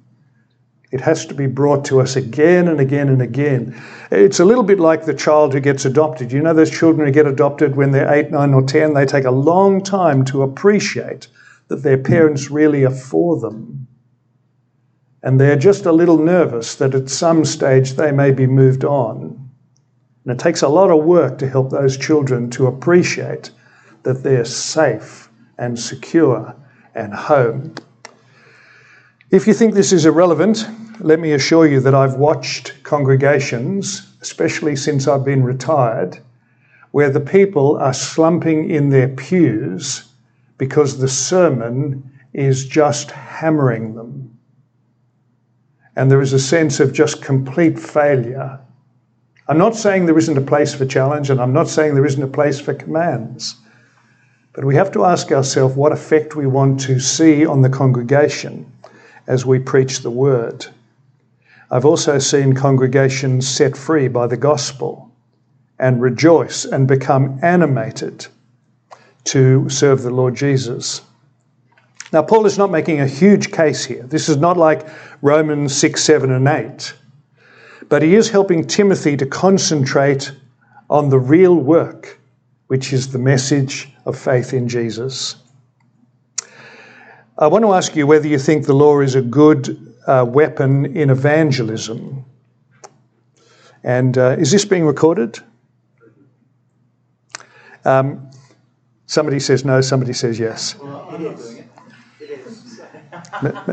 It 0.91 1.01
has 1.01 1.25
to 1.27 1.33
be 1.33 1.45
brought 1.45 1.85
to 1.85 1.99
us 2.01 2.15
again 2.15 2.67
and 2.67 2.79
again 2.79 3.09
and 3.09 3.21
again. 3.21 3.79
It's 4.11 4.39
a 4.39 4.45
little 4.45 4.63
bit 4.63 4.79
like 4.79 5.05
the 5.05 5.13
child 5.13 5.53
who 5.53 5.59
gets 5.59 5.85
adopted. 5.85 6.31
You 6.31 6.41
know, 6.41 6.53
those 6.53 6.71
children 6.71 7.05
who 7.05 7.11
get 7.11 7.27
adopted 7.27 7.75
when 7.75 7.91
they're 7.91 8.11
8, 8.11 8.31
9, 8.31 8.53
or 8.53 8.63
10, 8.63 8.93
they 8.93 9.05
take 9.05 9.25
a 9.25 9.31
long 9.31 9.83
time 9.83 10.25
to 10.25 10.41
appreciate 10.41 11.27
that 11.67 11.83
their 11.83 11.97
parents 11.97 12.49
really 12.49 12.85
are 12.85 12.95
for 12.95 13.39
them. 13.39 13.87
And 15.21 15.39
they're 15.39 15.57
just 15.57 15.85
a 15.85 15.91
little 15.91 16.17
nervous 16.17 16.75
that 16.75 16.95
at 16.95 17.09
some 17.09 17.45
stage 17.45 17.93
they 17.93 18.11
may 18.11 18.31
be 18.31 18.47
moved 18.47 18.85
on. 18.85 19.34
And 20.25 20.33
it 20.33 20.43
takes 20.43 20.63
a 20.63 20.67
lot 20.67 20.89
of 20.89 21.05
work 21.05 21.37
to 21.37 21.47
help 21.47 21.69
those 21.69 21.97
children 21.97 22.49
to 22.51 22.65
appreciate 22.67 23.51
that 24.03 24.23
they're 24.23 24.45
safe 24.45 25.29
and 25.57 25.79
secure 25.79 26.55
and 26.95 27.13
home. 27.13 27.75
If 29.31 29.45
you 29.47 29.53
think 29.53 29.73
this 29.73 29.93
is 29.93 30.05
irrelevant, 30.05 30.67
let 30.99 31.19
me 31.19 31.33
assure 31.33 31.67
you 31.67 31.79
that 31.81 31.93
I've 31.93 32.15
watched 32.15 32.73
congregations, 32.83 34.15
especially 34.21 34.75
since 34.75 35.07
I've 35.07 35.25
been 35.25 35.43
retired, 35.43 36.19
where 36.91 37.09
the 37.09 37.19
people 37.19 37.77
are 37.77 37.93
slumping 37.93 38.69
in 38.69 38.89
their 38.89 39.09
pews 39.09 40.05
because 40.57 40.97
the 40.97 41.09
sermon 41.09 42.09
is 42.33 42.65
just 42.65 43.11
hammering 43.11 43.95
them. 43.95 44.37
And 45.95 46.09
there 46.09 46.21
is 46.21 46.33
a 46.33 46.39
sense 46.39 46.79
of 46.79 46.93
just 46.93 47.21
complete 47.21 47.77
failure. 47.79 48.59
I'm 49.47 49.57
not 49.59 49.75
saying 49.75 50.05
there 50.05 50.17
isn't 50.17 50.37
a 50.37 50.41
place 50.41 50.73
for 50.73 50.85
challenge, 50.85 51.29
and 51.29 51.39
I'm 51.39 51.53
not 51.53 51.67
saying 51.67 51.93
there 51.93 52.05
isn't 52.05 52.23
a 52.23 52.27
place 52.27 52.59
for 52.59 52.73
commands. 52.73 53.55
But 54.53 54.65
we 54.65 54.75
have 54.75 54.91
to 54.93 55.05
ask 55.05 55.31
ourselves 55.31 55.75
what 55.75 55.91
effect 55.91 56.35
we 56.35 56.47
want 56.47 56.79
to 56.81 56.99
see 56.99 57.45
on 57.45 57.61
the 57.61 57.69
congregation 57.69 58.71
as 59.27 59.45
we 59.45 59.59
preach 59.59 59.99
the 59.99 60.09
word. 60.09 60.65
I've 61.69 61.85
also 61.85 62.17
seen 62.19 62.53
congregations 62.53 63.47
set 63.47 63.75
free 63.77 64.07
by 64.07 64.27
the 64.27 64.37
gospel 64.37 65.11
and 65.77 66.01
rejoice 66.01 66.65
and 66.65 66.87
become 66.87 67.39
animated 67.43 68.27
to 69.25 69.69
serve 69.69 70.01
the 70.01 70.11
Lord 70.11 70.35
Jesus. 70.35 71.01
Now, 72.13 72.23
Paul 72.23 72.45
is 72.45 72.57
not 72.57 72.71
making 72.71 73.01
a 73.01 73.07
huge 73.07 73.51
case 73.51 73.83
here. 73.83 74.03
This 74.03 74.29
is 74.29 74.37
not 74.37 74.57
like 74.57 74.87
Romans 75.21 75.75
6, 75.75 76.01
7, 76.01 76.31
and 76.31 76.47
8. 76.47 76.93
But 77.89 78.01
he 78.01 78.15
is 78.15 78.29
helping 78.29 78.65
Timothy 78.65 79.15
to 79.17 79.25
concentrate 79.25 80.31
on 80.89 81.09
the 81.09 81.19
real 81.19 81.55
work, 81.55 82.19
which 82.67 82.93
is 82.93 83.11
the 83.11 83.19
message 83.19 83.89
of 84.05 84.17
faith 84.17 84.53
in 84.53 84.67
Jesus. 84.67 85.35
I 87.37 87.47
want 87.47 87.65
to 87.65 87.73
ask 87.73 87.95
you 87.95 88.07
whether 88.07 88.27
you 88.27 88.39
think 88.39 88.65
the 88.65 88.73
law 88.73 89.01
is 89.01 89.15
a 89.15 89.21
good 89.21 89.93
uh, 90.07 90.25
weapon 90.27 90.95
in 90.95 91.09
evangelism. 91.09 92.23
And 93.83 94.17
uh, 94.17 94.37
is 94.39 94.51
this 94.51 94.65
being 94.65 94.85
recorded? 94.85 95.37
Um, 97.83 98.31
somebody 99.05 99.39
says 99.39 99.63
no, 99.63 99.81
somebody 99.81 100.13
says 100.13 100.39
yes. 100.39 100.75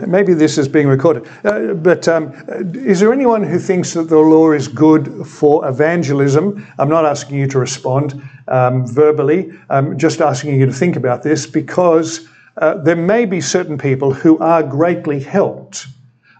Maybe 0.06 0.34
this 0.34 0.58
is 0.58 0.68
being 0.68 0.88
recorded. 0.88 1.28
Uh, 1.44 1.74
but 1.74 2.08
um, 2.08 2.32
is 2.74 3.00
there 3.00 3.12
anyone 3.12 3.42
who 3.42 3.58
thinks 3.58 3.94
that 3.94 4.08
the 4.08 4.18
law 4.18 4.52
is 4.52 4.68
good 4.68 5.26
for 5.26 5.66
evangelism? 5.68 6.66
I'm 6.78 6.88
not 6.88 7.04
asking 7.04 7.38
you 7.38 7.46
to 7.48 7.58
respond 7.58 8.22
um, 8.48 8.86
verbally, 8.86 9.52
I'm 9.70 9.98
just 9.98 10.20
asking 10.20 10.58
you 10.58 10.66
to 10.66 10.72
think 10.72 10.96
about 10.96 11.22
this 11.22 11.46
because 11.46 12.28
uh, 12.58 12.74
there 12.74 12.96
may 12.96 13.24
be 13.24 13.40
certain 13.40 13.78
people 13.78 14.12
who 14.12 14.38
are 14.38 14.62
greatly 14.62 15.20
helped 15.20 15.86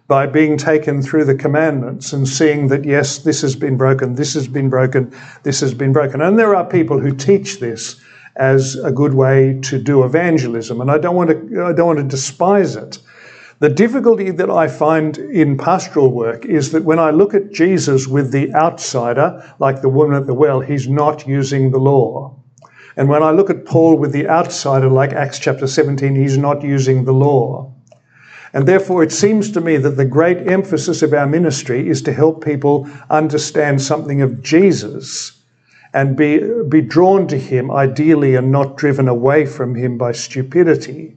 by 0.09 0.27
being 0.27 0.59
taken 0.59 1.01
through 1.01 1.25
the 1.25 1.35
commandments 1.35 2.13
and 2.13 2.29
seeing 2.29 2.69
that, 2.69 2.85
yes, 2.85 3.19
this 3.19 3.41
has 3.41 3.57
been 3.57 3.77
broken, 3.77 4.15
this 4.15 4.35
has 4.35 4.47
been 4.47 4.69
broken, 4.69 5.15
this 5.43 5.61
has 5.61 5.73
been 5.73 5.93
broken. 5.93 6.21
And 6.21 6.39
there 6.39 6.55
are 6.55 6.65
people 6.65 6.99
who 6.99 7.15
teach 7.15 7.61
this 7.61 8.01
as 8.37 8.77
a 8.77 8.91
good 8.91 9.15
way 9.15 9.59
to 9.63 9.79
do 9.79 10.05
evangelism, 10.05 10.81
and 10.81 10.91
I 10.91 10.99
don't 10.99 11.17
want 11.17 11.31
to, 11.31 11.65
I 11.65 11.73
don't 11.73 11.87
want 11.87 11.99
to 11.99 12.05
despise 12.05 12.77
it. 12.77 12.99
The 13.59 13.69
difficulty 13.69 14.31
that 14.33 14.51
I 14.51 14.67
find 14.67 15.17
in 15.19 15.57
pastoral 15.57 16.11
work 16.11 16.45
is 16.45 16.73
that 16.73 16.85
when 16.85 16.99
I 16.99 17.11
look 17.11 17.33
at 17.33 17.53
Jesus 17.53 18.09
with 18.09 18.33
the 18.33 18.53
outsider, 18.55 19.55
like 19.61 19.83
the 19.83 19.89
woman 19.89 20.17
at 20.17 20.27
the 20.27 20.35
well, 20.35 20.61
he's 20.61 20.89
not 20.89 21.29
using 21.29 21.71
the 21.71 21.79
law. 21.79 22.37
And 22.97 23.09
when 23.09 23.23
I 23.23 23.31
look 23.31 23.51
at 23.51 23.65
Paul 23.65 23.97
with 23.99 24.13
the 24.13 24.29
outsider, 24.29 24.89
like 24.89 25.13
Acts 25.13 25.39
chapter 25.39 25.67
17, 25.67 26.17
he's 26.17 26.37
not 26.37 26.63
using 26.63 27.05
the 27.05 27.13
law. 27.13 27.73
And 28.53 28.67
therefore, 28.67 29.03
it 29.03 29.13
seems 29.13 29.51
to 29.53 29.61
me 29.61 29.77
that 29.77 29.97
the 29.97 30.05
great 30.05 30.47
emphasis 30.49 31.03
of 31.03 31.15
our 31.15 31.27
ministry 31.27 31.89
is 31.89 32.03
to 32.03 32.13
help 32.13 32.45
people 32.45 32.89
understand 33.09 33.81
something 33.81 34.21
of 34.21 34.43
Jesus 34.43 35.42
and 35.95 36.17
be, 36.17 36.41
be 36.69 36.81
drawn 36.81 37.27
to 37.29 37.39
him 37.39 37.71
ideally 37.71 38.35
and 38.35 38.51
not 38.51 38.77
driven 38.77 39.09
away 39.09 39.45
from 39.47 39.75
him 39.75 39.99
by 39.99 40.13
stupidity. 40.13 41.17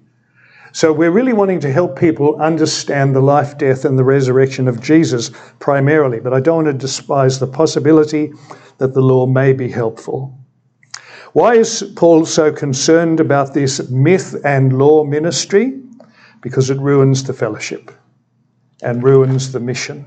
So 0.73 0.91
we're 0.91 1.11
really 1.11 1.31
wanting 1.31 1.61
to 1.61 1.71
help 1.71 1.97
people 1.97 2.35
understand 2.41 3.15
the 3.15 3.21
life, 3.21 3.57
death, 3.57 3.85
and 3.85 3.97
the 3.97 4.03
resurrection 4.03 4.67
of 4.67 4.81
Jesus 4.81 5.31
primarily, 5.59 6.19
but 6.19 6.33
I 6.33 6.41
don't 6.41 6.65
want 6.65 6.67
to 6.67 6.73
despise 6.73 7.39
the 7.39 7.47
possibility 7.47 8.33
that 8.77 8.93
the 8.93 9.01
law 9.01 9.25
may 9.25 9.53
be 9.53 9.69
helpful. 9.69 10.37
Why 11.31 11.55
is 11.55 11.93
Paul 11.95 12.25
so 12.25 12.51
concerned 12.51 13.21
about 13.21 13.53
this 13.53 13.89
myth 13.89 14.35
and 14.43 14.77
law 14.77 15.05
ministry? 15.05 15.79
Because 16.41 16.69
it 16.69 16.79
ruins 16.79 17.23
the 17.23 17.33
fellowship 17.33 17.91
and 18.81 19.01
ruins 19.01 19.53
the 19.53 19.59
mission. 19.61 20.05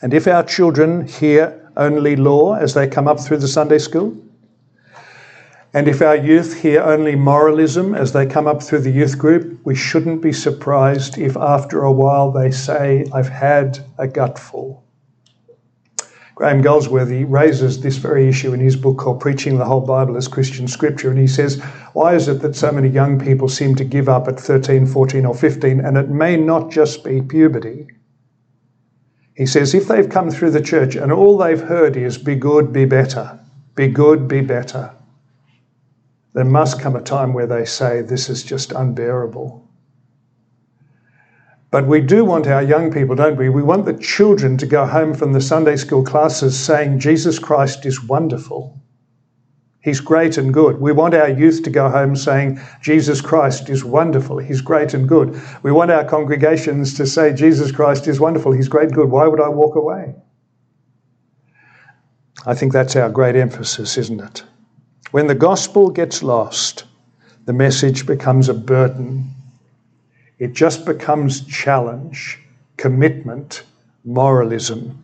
And 0.00 0.12
if 0.12 0.26
our 0.26 0.42
children 0.42 1.06
hear 1.06 1.61
only 1.76 2.16
law 2.16 2.54
as 2.54 2.74
they 2.74 2.86
come 2.86 3.08
up 3.08 3.20
through 3.20 3.38
the 3.38 3.48
Sunday 3.48 3.78
school, 3.78 4.16
and 5.74 5.88
if 5.88 6.02
our 6.02 6.16
youth 6.16 6.60
hear 6.60 6.82
only 6.82 7.16
moralism 7.16 7.94
as 7.94 8.12
they 8.12 8.26
come 8.26 8.46
up 8.46 8.62
through 8.62 8.80
the 8.80 8.90
youth 8.90 9.18
group, 9.18 9.58
we 9.64 9.74
shouldn't 9.74 10.20
be 10.20 10.32
surprised 10.32 11.16
if 11.16 11.34
after 11.34 11.82
a 11.82 11.92
while 11.92 12.30
they 12.30 12.50
say, 12.50 13.06
I've 13.12 13.30
had 13.30 13.78
a 13.96 14.06
gutful. 14.06 14.84
Graham 16.34 16.60
Goldsworthy 16.60 17.24
raises 17.24 17.80
this 17.80 17.96
very 17.96 18.28
issue 18.28 18.52
in 18.52 18.60
his 18.60 18.76
book 18.76 18.98
called 18.98 19.20
Preaching 19.20 19.56
the 19.56 19.64
Whole 19.64 19.80
Bible 19.80 20.16
as 20.16 20.28
Christian 20.28 20.68
Scripture. 20.68 21.10
And 21.10 21.18
he 21.18 21.26
says, 21.26 21.62
Why 21.94 22.14
is 22.14 22.28
it 22.28 22.40
that 22.42 22.56
so 22.56 22.70
many 22.70 22.88
young 22.88 23.18
people 23.18 23.48
seem 23.48 23.74
to 23.76 23.84
give 23.84 24.08
up 24.08 24.28
at 24.28 24.38
13, 24.38 24.86
14, 24.86 25.24
or 25.24 25.34
15? 25.34 25.80
And 25.80 25.96
it 25.96 26.10
may 26.10 26.36
not 26.36 26.70
just 26.70 27.02
be 27.04 27.22
puberty. 27.22 27.86
He 29.34 29.46
says, 29.46 29.74
If 29.74 29.88
they've 29.88 30.08
come 30.08 30.30
through 30.30 30.50
the 30.50 30.60
church 30.60 30.94
and 30.94 31.10
all 31.10 31.38
they've 31.38 31.60
heard 31.60 31.96
is 31.96 32.18
be 32.18 32.34
good, 32.34 32.72
be 32.72 32.84
better, 32.84 33.38
be 33.74 33.88
good, 33.88 34.28
be 34.28 34.40
better, 34.40 34.92
there 36.34 36.44
must 36.44 36.80
come 36.80 36.96
a 36.96 37.02
time 37.02 37.32
where 37.32 37.46
they 37.46 37.64
say, 37.64 38.02
This 38.02 38.28
is 38.28 38.42
just 38.42 38.72
unbearable. 38.72 39.66
But 41.70 41.86
we 41.86 42.02
do 42.02 42.24
want 42.24 42.46
our 42.46 42.62
young 42.62 42.92
people, 42.92 43.16
don't 43.16 43.38
we? 43.38 43.48
We 43.48 43.62
want 43.62 43.86
the 43.86 43.94
children 43.94 44.58
to 44.58 44.66
go 44.66 44.84
home 44.84 45.14
from 45.14 45.32
the 45.32 45.40
Sunday 45.40 45.76
school 45.76 46.04
classes 46.04 46.58
saying, 46.58 46.98
Jesus 46.98 47.38
Christ 47.38 47.86
is 47.86 48.04
wonderful. 48.04 48.78
He's 49.82 50.00
great 50.00 50.38
and 50.38 50.54
good. 50.54 50.80
We 50.80 50.92
want 50.92 51.14
our 51.14 51.28
youth 51.28 51.64
to 51.64 51.70
go 51.70 51.88
home 51.88 52.14
saying, 52.14 52.60
Jesus 52.80 53.20
Christ 53.20 53.68
is 53.68 53.84
wonderful. 53.84 54.38
He's 54.38 54.60
great 54.60 54.94
and 54.94 55.08
good. 55.08 55.40
We 55.62 55.72
want 55.72 55.90
our 55.90 56.04
congregations 56.04 56.94
to 56.94 57.06
say, 57.06 57.32
Jesus 57.32 57.72
Christ 57.72 58.06
is 58.06 58.20
wonderful. 58.20 58.52
He's 58.52 58.68
great 58.68 58.86
and 58.86 58.94
good. 58.94 59.10
Why 59.10 59.26
would 59.26 59.40
I 59.40 59.48
walk 59.48 59.74
away? 59.74 60.14
I 62.46 62.54
think 62.54 62.72
that's 62.72 62.96
our 62.96 63.10
great 63.10 63.36
emphasis, 63.36 63.98
isn't 63.98 64.20
it? 64.20 64.44
When 65.10 65.26
the 65.26 65.34
gospel 65.34 65.90
gets 65.90 66.22
lost, 66.22 66.84
the 67.44 67.52
message 67.52 68.06
becomes 68.06 68.48
a 68.48 68.54
burden 68.54 69.32
it 70.42 70.54
just 70.54 70.84
becomes 70.84 71.46
challenge, 71.46 72.36
commitment, 72.76 73.62
moralism. 74.04 75.01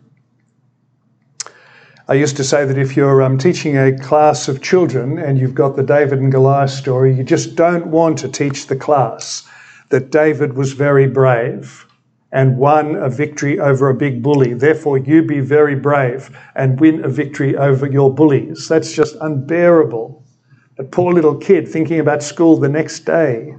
I 2.09 2.15
used 2.15 2.37
to 2.37 2.43
say 2.43 2.65
that 2.65 2.79
if 2.79 2.97
you're 2.97 3.21
um, 3.21 3.37
teaching 3.37 3.77
a 3.77 3.95
class 3.95 4.47
of 4.47 4.63
children 4.63 5.19
and 5.19 5.37
you've 5.37 5.53
got 5.53 5.75
the 5.75 5.83
David 5.83 6.17
and 6.17 6.31
Goliath 6.31 6.71
story, 6.71 7.13
you 7.13 7.23
just 7.23 7.53
don't 7.53 7.85
want 7.85 8.17
to 8.17 8.27
teach 8.27 8.65
the 8.65 8.75
class 8.75 9.47
that 9.89 10.09
David 10.09 10.53
was 10.53 10.73
very 10.73 11.05
brave 11.05 11.85
and 12.31 12.57
won 12.57 12.95
a 12.95 13.09
victory 13.09 13.59
over 13.59 13.89
a 13.89 13.93
big 13.93 14.23
bully. 14.23 14.55
Therefore, 14.55 14.97
you 14.97 15.21
be 15.21 15.39
very 15.39 15.75
brave 15.75 16.35
and 16.55 16.79
win 16.79 17.05
a 17.05 17.07
victory 17.07 17.55
over 17.55 17.85
your 17.85 18.11
bullies. 18.11 18.67
That's 18.67 18.91
just 18.91 19.15
unbearable. 19.21 20.25
A 20.79 20.85
poor 20.85 21.13
little 21.13 21.35
kid 21.35 21.67
thinking 21.67 21.99
about 21.99 22.23
school 22.23 22.57
the 22.57 22.69
next 22.69 23.01
day. 23.01 23.53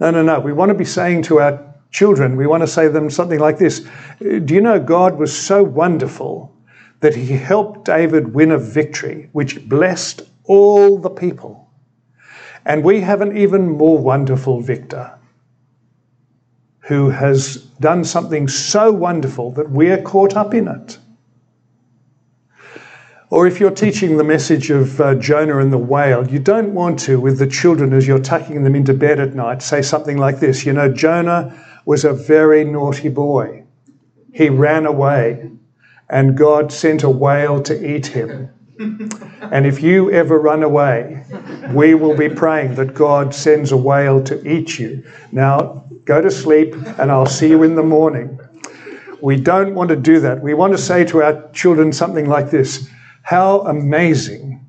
No, 0.00 0.10
no, 0.10 0.24
no. 0.24 0.40
We 0.40 0.52
want 0.52 0.70
to 0.70 0.74
be 0.74 0.84
saying 0.84 1.22
to 1.22 1.38
our 1.38 1.74
children, 1.92 2.34
we 2.34 2.48
want 2.48 2.64
to 2.64 2.66
say 2.66 2.88
them 2.88 3.10
something 3.10 3.38
like 3.38 3.58
this 3.58 3.86
Do 4.18 4.54
you 4.54 4.60
know 4.60 4.80
God 4.80 5.18
was 5.18 5.32
so 5.32 5.62
wonderful 5.62 6.50
that 7.04 7.14
he 7.14 7.26
helped 7.26 7.84
David 7.84 8.32
win 8.32 8.50
a 8.50 8.56
victory 8.56 9.28
which 9.32 9.68
blessed 9.68 10.22
all 10.44 10.96
the 10.96 11.10
people? 11.10 11.68
And 12.64 12.82
we 12.82 13.02
have 13.02 13.20
an 13.20 13.36
even 13.36 13.68
more 13.68 13.98
wonderful 13.98 14.62
victor 14.62 15.12
who 16.80 17.10
has 17.10 17.56
done 17.78 18.04
something 18.04 18.48
so 18.48 18.90
wonderful 18.90 19.50
that 19.52 19.68
we're 19.68 20.00
caught 20.00 20.34
up 20.34 20.54
in 20.54 20.66
it. 20.66 20.96
Or 23.28 23.46
if 23.46 23.60
you're 23.60 23.70
teaching 23.70 24.16
the 24.16 24.24
message 24.24 24.70
of 24.70 24.98
uh, 24.98 25.14
Jonah 25.16 25.58
and 25.58 25.70
the 25.70 25.76
whale, 25.76 26.26
you 26.26 26.38
don't 26.38 26.72
want 26.72 26.98
to, 27.00 27.20
with 27.20 27.38
the 27.38 27.46
children 27.46 27.92
as 27.92 28.06
you're 28.06 28.18
tucking 28.18 28.64
them 28.64 28.74
into 28.74 28.94
bed 28.94 29.20
at 29.20 29.34
night, 29.34 29.60
say 29.60 29.82
something 29.82 30.16
like 30.16 30.40
this 30.40 30.64
You 30.64 30.72
know, 30.72 30.90
Jonah 30.90 31.54
was 31.84 32.06
a 32.06 32.14
very 32.14 32.64
naughty 32.64 33.10
boy. 33.10 33.64
He 34.32 34.48
ran 34.48 34.86
away, 34.86 35.50
and 36.10 36.36
God 36.36 36.72
sent 36.72 37.02
a 37.02 37.10
whale 37.10 37.62
to 37.62 37.94
eat 37.94 38.06
him. 38.06 38.50
And 39.52 39.66
if 39.66 39.82
you 39.82 40.10
ever 40.10 40.38
run 40.38 40.62
away, 40.62 41.24
we 41.72 41.94
will 41.94 42.16
be 42.16 42.28
praying 42.28 42.74
that 42.74 42.94
God 42.94 43.34
sends 43.34 43.70
a 43.70 43.76
whale 43.76 44.22
to 44.24 44.48
eat 44.48 44.78
you. 44.78 45.04
Now, 45.30 45.84
go 46.06 46.20
to 46.20 46.30
sleep, 46.30 46.74
and 46.98 47.12
I'll 47.12 47.26
see 47.26 47.50
you 47.50 47.62
in 47.62 47.76
the 47.76 47.82
morning. 47.82 48.40
We 49.20 49.36
don't 49.36 49.74
want 49.74 49.90
to 49.90 49.96
do 49.96 50.18
that. 50.20 50.42
We 50.42 50.54
want 50.54 50.72
to 50.72 50.78
say 50.78 51.04
to 51.04 51.22
our 51.22 51.50
children 51.52 51.92
something 51.92 52.28
like 52.28 52.50
this 52.50 52.88
how 53.22 53.60
amazing 53.60 54.66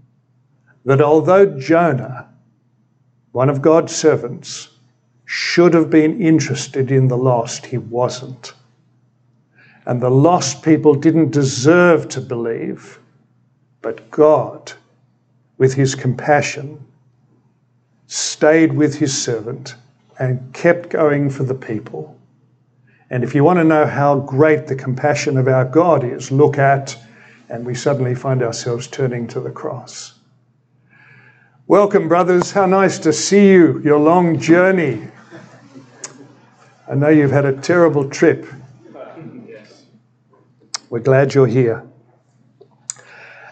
that 0.85 1.01
although 1.01 1.57
Jonah, 1.59 2.29
one 3.31 3.49
of 3.49 3.61
God's 3.61 3.93
servants, 3.95 4.69
should 5.25 5.73
have 5.73 5.89
been 5.89 6.21
interested 6.21 6.91
in 6.91 7.07
the 7.07 7.17
lost, 7.17 7.65
he 7.65 7.77
wasn't. 7.77 8.53
And 9.85 10.01
the 10.01 10.09
lost 10.09 10.63
people 10.63 10.95
didn't 10.95 11.31
deserve 11.31 12.09
to 12.09 12.21
believe, 12.21 12.99
but 13.81 14.09
God, 14.09 14.73
with 15.57 15.73
his 15.75 15.93
compassion, 15.93 16.83
stayed 18.07 18.73
with 18.73 18.95
his 18.95 19.19
servant 19.19 19.75
and 20.17 20.53
kept 20.53 20.89
going 20.89 21.29
for 21.29 21.43
the 21.43 21.53
people. 21.53 22.17
And 23.09 23.23
if 23.23 23.35
you 23.35 23.43
want 23.43 23.59
to 23.59 23.63
know 23.63 23.85
how 23.85 24.19
great 24.19 24.67
the 24.67 24.75
compassion 24.75 25.37
of 25.37 25.47
our 25.47 25.65
God 25.65 26.03
is, 26.03 26.31
look 26.31 26.57
at 26.57 26.97
and 27.49 27.65
we 27.65 27.75
suddenly 27.75 28.15
find 28.15 28.41
ourselves 28.41 28.87
turning 28.87 29.27
to 29.27 29.39
the 29.39 29.51
cross. 29.51 30.13
Welcome, 31.67 32.07
brothers. 32.07 32.51
How 32.51 32.65
nice 32.65 32.99
to 32.99 33.13
see 33.13 33.49
you, 33.49 33.79
your 33.83 33.99
long 33.99 34.39
journey. 34.39 35.07
I 36.87 36.95
know 36.95 37.09
you've 37.09 37.31
had 37.31 37.45
a 37.45 37.53
terrible 37.53 38.09
trip. 38.09 38.47
We're 40.91 40.99
glad 40.99 41.33
you're 41.33 41.47
here. 41.47 41.83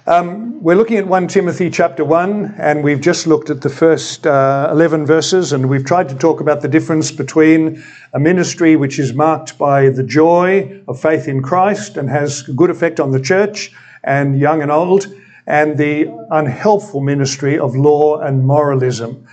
Um, 0.05 0.61
we're 0.61 0.75
looking 0.75 0.97
at 0.97 1.07
1 1.07 1.27
Timothy 1.29 1.71
chapter 1.71 2.05
1, 2.05 2.55
and 2.59 2.83
we've 2.83 3.01
just 3.01 3.25
looked 3.25 3.49
at 3.49 3.61
the 3.61 3.71
first 3.71 4.27
uh, 4.27 4.67
11 4.71 5.07
verses, 5.07 5.51
and 5.51 5.67
we've 5.67 5.83
tried 5.83 6.09
to 6.09 6.15
talk 6.15 6.41
about 6.41 6.61
the 6.61 6.67
difference 6.67 7.11
between 7.11 7.83
a 8.13 8.19
ministry 8.19 8.75
which 8.75 8.99
is 8.99 9.13
marked 9.13 9.57
by 9.57 9.89
the 9.89 10.03
joy 10.03 10.79
of 10.87 11.01
faith 11.01 11.27
in 11.27 11.41
Christ 11.41 11.97
and 11.97 12.07
has 12.07 12.47
a 12.47 12.53
good 12.53 12.69
effect 12.69 12.99
on 12.99 13.11
the 13.11 13.19
church, 13.19 13.71
and 14.03 14.37
young 14.37 14.61
and 14.61 14.69
old, 14.69 15.07
and 15.47 15.75
the 15.75 16.15
unhelpful 16.29 17.01
ministry 17.01 17.57
of 17.57 17.75
law 17.75 18.19
and 18.19 18.45
moralism. 18.45 19.25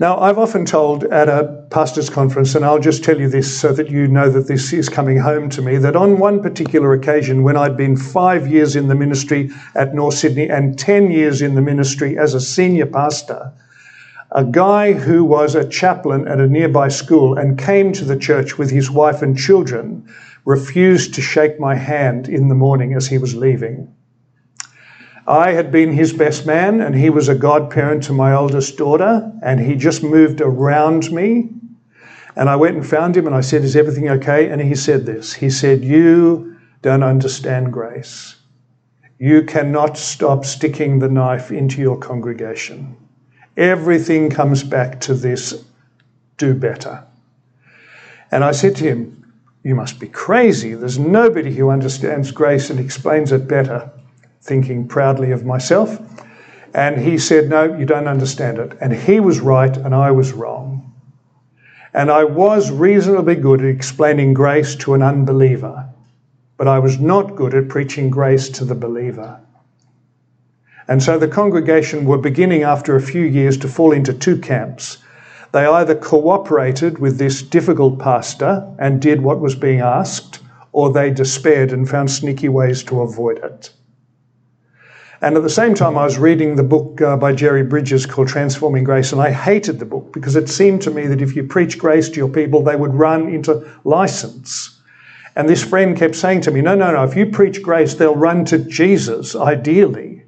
Now, 0.00 0.18
I've 0.18 0.38
often 0.38 0.64
told 0.64 1.04
at 1.04 1.28
a 1.28 1.62
pastor's 1.68 2.08
conference, 2.08 2.54
and 2.54 2.64
I'll 2.64 2.78
just 2.78 3.04
tell 3.04 3.20
you 3.20 3.28
this 3.28 3.60
so 3.60 3.70
that 3.74 3.90
you 3.90 4.08
know 4.08 4.30
that 4.30 4.48
this 4.48 4.72
is 4.72 4.88
coming 4.88 5.18
home 5.18 5.50
to 5.50 5.60
me, 5.60 5.76
that 5.76 5.94
on 5.94 6.18
one 6.18 6.42
particular 6.42 6.94
occasion, 6.94 7.42
when 7.42 7.58
I'd 7.58 7.76
been 7.76 7.98
five 7.98 8.48
years 8.48 8.76
in 8.76 8.88
the 8.88 8.94
ministry 8.94 9.50
at 9.74 9.94
North 9.94 10.14
Sydney 10.14 10.48
and 10.48 10.78
10 10.78 11.10
years 11.10 11.42
in 11.42 11.54
the 11.54 11.60
ministry 11.60 12.16
as 12.16 12.32
a 12.32 12.40
senior 12.40 12.86
pastor, 12.86 13.52
a 14.32 14.42
guy 14.42 14.94
who 14.94 15.22
was 15.22 15.54
a 15.54 15.68
chaplain 15.68 16.26
at 16.26 16.40
a 16.40 16.46
nearby 16.46 16.88
school 16.88 17.36
and 17.36 17.58
came 17.58 17.92
to 17.92 18.06
the 18.06 18.16
church 18.16 18.56
with 18.56 18.70
his 18.70 18.90
wife 18.90 19.20
and 19.20 19.36
children 19.36 20.08
refused 20.46 21.12
to 21.12 21.20
shake 21.20 21.60
my 21.60 21.74
hand 21.74 22.26
in 22.26 22.48
the 22.48 22.54
morning 22.54 22.94
as 22.94 23.06
he 23.06 23.18
was 23.18 23.34
leaving. 23.34 23.94
I 25.30 25.52
had 25.52 25.70
been 25.70 25.92
his 25.92 26.12
best 26.12 26.44
man, 26.44 26.80
and 26.80 26.92
he 26.92 27.08
was 27.08 27.28
a 27.28 27.36
godparent 27.36 28.02
to 28.04 28.12
my 28.12 28.34
oldest 28.34 28.76
daughter, 28.76 29.32
and 29.44 29.60
he 29.60 29.76
just 29.76 30.02
moved 30.02 30.40
around 30.40 31.12
me. 31.12 31.50
And 32.34 32.48
I 32.48 32.56
went 32.56 32.76
and 32.76 32.84
found 32.84 33.16
him, 33.16 33.28
and 33.28 33.36
I 33.36 33.40
said, 33.40 33.62
Is 33.62 33.76
everything 33.76 34.08
okay? 34.08 34.50
And 34.50 34.60
he 34.60 34.74
said 34.74 35.06
this 35.06 35.34
He 35.34 35.48
said, 35.48 35.84
You 35.84 36.56
don't 36.82 37.04
understand 37.04 37.72
grace. 37.72 38.34
You 39.20 39.44
cannot 39.44 39.96
stop 39.96 40.44
sticking 40.44 40.98
the 40.98 41.08
knife 41.08 41.52
into 41.52 41.80
your 41.80 41.96
congregation. 41.96 42.96
Everything 43.56 44.30
comes 44.30 44.64
back 44.64 45.00
to 45.02 45.14
this 45.14 45.64
do 46.38 46.54
better. 46.54 47.04
And 48.32 48.42
I 48.42 48.50
said 48.50 48.74
to 48.76 48.84
him, 48.84 49.20
you 49.62 49.74
must 49.74 50.00
be 50.00 50.08
crazy. 50.08 50.74
There's 50.74 50.98
nobody 50.98 51.54
who 51.54 51.70
understands 51.70 52.30
grace 52.30 52.70
and 52.70 52.80
explains 52.80 53.30
it 53.30 53.46
better, 53.46 53.90
thinking 54.50 54.88
proudly 54.88 55.30
of 55.30 55.46
myself. 55.46 55.96
And 56.74 57.00
he 57.00 57.18
said, 57.18 57.48
No, 57.48 57.62
you 57.78 57.86
don't 57.86 58.08
understand 58.08 58.58
it. 58.58 58.76
And 58.80 58.92
he 58.92 59.20
was 59.20 59.38
right 59.38 59.76
and 59.76 59.94
I 59.94 60.10
was 60.10 60.32
wrong. 60.32 60.92
And 61.94 62.10
I 62.10 62.24
was 62.24 62.72
reasonably 62.72 63.36
good 63.36 63.60
at 63.60 63.66
explaining 63.66 64.34
grace 64.34 64.74
to 64.82 64.94
an 64.94 65.02
unbeliever, 65.02 65.88
but 66.56 66.66
I 66.66 66.80
was 66.80 66.98
not 66.98 67.36
good 67.36 67.54
at 67.54 67.68
preaching 67.68 68.10
grace 68.10 68.48
to 68.48 68.64
the 68.64 68.74
believer. 68.74 69.38
And 70.88 71.00
so 71.00 71.16
the 71.16 71.28
congregation 71.28 72.04
were 72.04 72.18
beginning 72.18 72.64
after 72.64 72.96
a 72.96 73.08
few 73.12 73.22
years 73.22 73.56
to 73.58 73.68
fall 73.68 73.92
into 73.92 74.12
two 74.12 74.36
camps. 74.36 74.98
They 75.52 75.64
either 75.64 75.94
cooperated 75.94 76.98
with 76.98 77.18
this 77.18 77.40
difficult 77.40 78.00
pastor 78.00 78.66
and 78.80 79.00
did 79.00 79.20
what 79.20 79.40
was 79.40 79.54
being 79.54 79.78
asked, 79.80 80.40
or 80.72 80.92
they 80.92 81.10
despaired 81.10 81.72
and 81.72 81.88
found 81.88 82.10
sneaky 82.10 82.48
ways 82.48 82.82
to 82.84 83.02
avoid 83.02 83.38
it. 83.38 83.70
And 85.22 85.36
at 85.36 85.42
the 85.42 85.50
same 85.50 85.74
time, 85.74 85.98
I 85.98 86.04
was 86.04 86.18
reading 86.18 86.56
the 86.56 86.62
book 86.62 87.02
uh, 87.02 87.14
by 87.14 87.34
Jerry 87.34 87.62
Bridges 87.62 88.06
called 88.06 88.28
Transforming 88.28 88.84
Grace, 88.84 89.12
and 89.12 89.20
I 89.20 89.30
hated 89.30 89.78
the 89.78 89.84
book 89.84 90.14
because 90.14 90.34
it 90.34 90.48
seemed 90.48 90.80
to 90.82 90.90
me 90.90 91.06
that 91.08 91.20
if 91.20 91.36
you 91.36 91.44
preach 91.44 91.78
grace 91.78 92.08
to 92.08 92.16
your 92.16 92.28
people, 92.28 92.62
they 92.62 92.76
would 92.76 92.94
run 92.94 93.28
into 93.28 93.70
license. 93.84 94.80
And 95.36 95.46
this 95.46 95.62
friend 95.62 95.94
kept 95.94 96.16
saying 96.16 96.40
to 96.42 96.50
me, 96.50 96.62
No, 96.62 96.74
no, 96.74 96.90
no, 96.92 97.04
if 97.04 97.14
you 97.16 97.26
preach 97.26 97.62
grace, 97.62 97.94
they'll 97.94 98.16
run 98.16 98.46
to 98.46 98.58
Jesus, 98.58 99.36
ideally, 99.36 100.22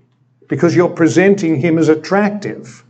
because 0.46 0.76
you're 0.76 0.90
presenting 0.90 1.56
him 1.56 1.78
as 1.78 1.88
attractive. 1.88 2.84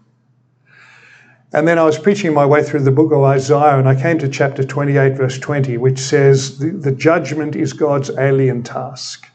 And 1.52 1.68
then 1.68 1.78
I 1.78 1.84
was 1.84 1.98
preaching 1.98 2.34
my 2.34 2.46
way 2.46 2.64
through 2.64 2.80
the 2.80 2.90
book 2.90 3.12
of 3.12 3.22
Isaiah, 3.22 3.78
and 3.78 3.88
I 3.88 4.00
came 4.00 4.18
to 4.18 4.28
chapter 4.28 4.64
28, 4.64 5.16
verse 5.16 5.38
20, 5.38 5.76
which 5.76 6.00
says, 6.00 6.58
The, 6.58 6.70
the 6.70 6.92
judgment 6.92 7.54
is 7.54 7.72
God's 7.72 8.10
alien 8.10 8.64
task. 8.64 9.28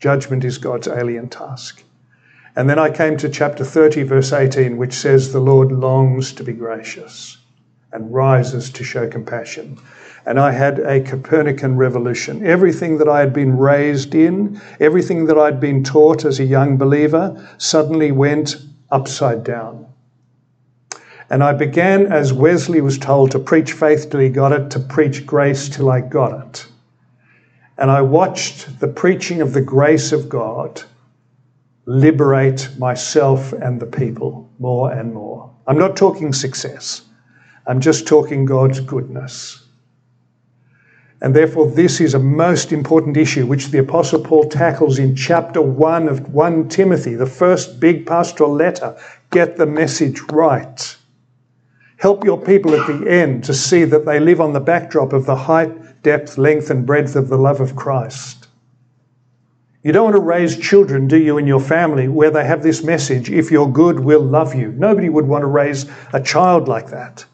Judgment 0.00 0.44
is 0.44 0.56
God's 0.56 0.88
alien 0.88 1.28
task. 1.28 1.82
And 2.58 2.68
then 2.68 2.80
I 2.80 2.90
came 2.90 3.16
to 3.18 3.28
chapter 3.28 3.64
30, 3.64 4.02
verse 4.02 4.32
18, 4.32 4.78
which 4.78 4.92
says, 4.92 5.32
The 5.32 5.38
Lord 5.38 5.70
longs 5.70 6.32
to 6.32 6.42
be 6.42 6.52
gracious 6.52 7.38
and 7.92 8.12
rises 8.12 8.68
to 8.70 8.82
show 8.82 9.06
compassion. 9.06 9.78
And 10.26 10.40
I 10.40 10.50
had 10.50 10.80
a 10.80 11.00
Copernican 11.00 11.76
revolution. 11.76 12.44
Everything 12.44 12.98
that 12.98 13.08
I 13.08 13.20
had 13.20 13.32
been 13.32 13.56
raised 13.56 14.12
in, 14.12 14.60
everything 14.80 15.26
that 15.26 15.38
I'd 15.38 15.60
been 15.60 15.84
taught 15.84 16.24
as 16.24 16.40
a 16.40 16.44
young 16.44 16.76
believer, 16.76 17.48
suddenly 17.58 18.10
went 18.10 18.56
upside 18.90 19.44
down. 19.44 19.86
And 21.30 21.44
I 21.44 21.52
began, 21.52 22.10
as 22.10 22.32
Wesley 22.32 22.80
was 22.80 22.98
told, 22.98 23.30
to 23.30 23.38
preach 23.38 23.70
faith 23.70 24.10
till 24.10 24.18
he 24.18 24.30
got 24.30 24.50
it, 24.50 24.68
to 24.72 24.80
preach 24.80 25.24
grace 25.24 25.68
till 25.68 25.92
I 25.92 26.00
got 26.00 26.44
it. 26.44 26.66
And 27.76 27.88
I 27.88 28.02
watched 28.02 28.80
the 28.80 28.88
preaching 28.88 29.42
of 29.42 29.52
the 29.52 29.62
grace 29.62 30.10
of 30.10 30.28
God 30.28 30.82
liberate 31.88 32.68
myself 32.76 33.54
and 33.54 33.80
the 33.80 33.86
people 33.86 34.46
more 34.58 34.92
and 34.92 35.14
more. 35.14 35.50
I'm 35.66 35.78
not 35.78 35.96
talking 35.96 36.34
success, 36.34 37.00
I'm 37.66 37.80
just 37.80 38.06
talking 38.06 38.44
God's 38.44 38.80
goodness. 38.80 39.64
And 41.22 41.34
therefore, 41.34 41.70
this 41.70 42.00
is 42.00 42.12
a 42.12 42.18
most 42.18 42.72
important 42.72 43.16
issue 43.16 43.46
which 43.46 43.68
the 43.68 43.78
Apostle 43.78 44.20
Paul 44.20 44.44
tackles 44.50 44.98
in 44.98 45.16
chapter 45.16 45.62
1 45.62 46.08
of 46.08 46.32
1 46.32 46.68
Timothy, 46.68 47.14
the 47.14 47.26
first 47.26 47.80
big 47.80 48.06
pastoral 48.06 48.52
letter. 48.52 48.94
Get 49.30 49.56
the 49.56 49.66
message 49.66 50.20
right. 50.30 50.96
Help 51.96 52.22
your 52.22 52.40
people 52.40 52.74
at 52.74 52.86
the 52.86 53.10
end 53.10 53.44
to 53.44 53.54
see 53.54 53.84
that 53.84 54.04
they 54.04 54.20
live 54.20 54.42
on 54.42 54.52
the 54.52 54.60
backdrop 54.60 55.12
of 55.14 55.24
the 55.24 55.34
height, 55.34 56.02
depth, 56.02 56.36
length, 56.36 56.70
and 56.70 56.86
breadth 56.86 57.16
of 57.16 57.28
the 57.28 57.38
love 57.38 57.60
of 57.60 57.74
Christ. 57.74 58.37
You 59.82 59.92
don't 59.92 60.04
want 60.04 60.16
to 60.16 60.22
raise 60.22 60.56
children, 60.56 61.06
do 61.06 61.16
you, 61.16 61.38
in 61.38 61.46
your 61.46 61.60
family 61.60 62.08
where 62.08 62.30
they 62.30 62.44
have 62.44 62.62
this 62.62 62.82
message 62.82 63.30
if 63.30 63.50
you're 63.50 63.70
good, 63.70 64.00
we'll 64.00 64.20
love 64.20 64.54
you. 64.54 64.72
Nobody 64.72 65.08
would 65.08 65.26
want 65.26 65.42
to 65.42 65.46
raise 65.46 65.86
a 66.12 66.20
child 66.20 66.66
like 66.66 66.90
that. 66.90 67.24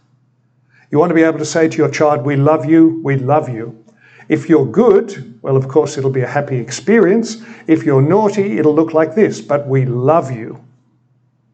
You 0.90 0.98
want 0.98 1.10
to 1.10 1.14
be 1.14 1.22
able 1.22 1.38
to 1.38 1.44
say 1.44 1.68
to 1.68 1.76
your 1.76 1.90
child, 1.90 2.24
We 2.24 2.36
love 2.36 2.66
you, 2.66 3.00
we 3.02 3.16
love 3.16 3.48
you. 3.48 3.84
If 4.28 4.48
you're 4.48 4.66
good, 4.66 5.38
well, 5.42 5.56
of 5.56 5.68
course, 5.68 5.98
it'll 5.98 6.10
be 6.10 6.22
a 6.22 6.26
happy 6.26 6.56
experience. 6.56 7.42
If 7.66 7.84
you're 7.84 8.02
naughty, 8.02 8.58
it'll 8.58 8.74
look 8.74 8.94
like 8.94 9.14
this, 9.14 9.40
but 9.40 9.66
we 9.66 9.84
love 9.84 10.30
you. 10.30 10.64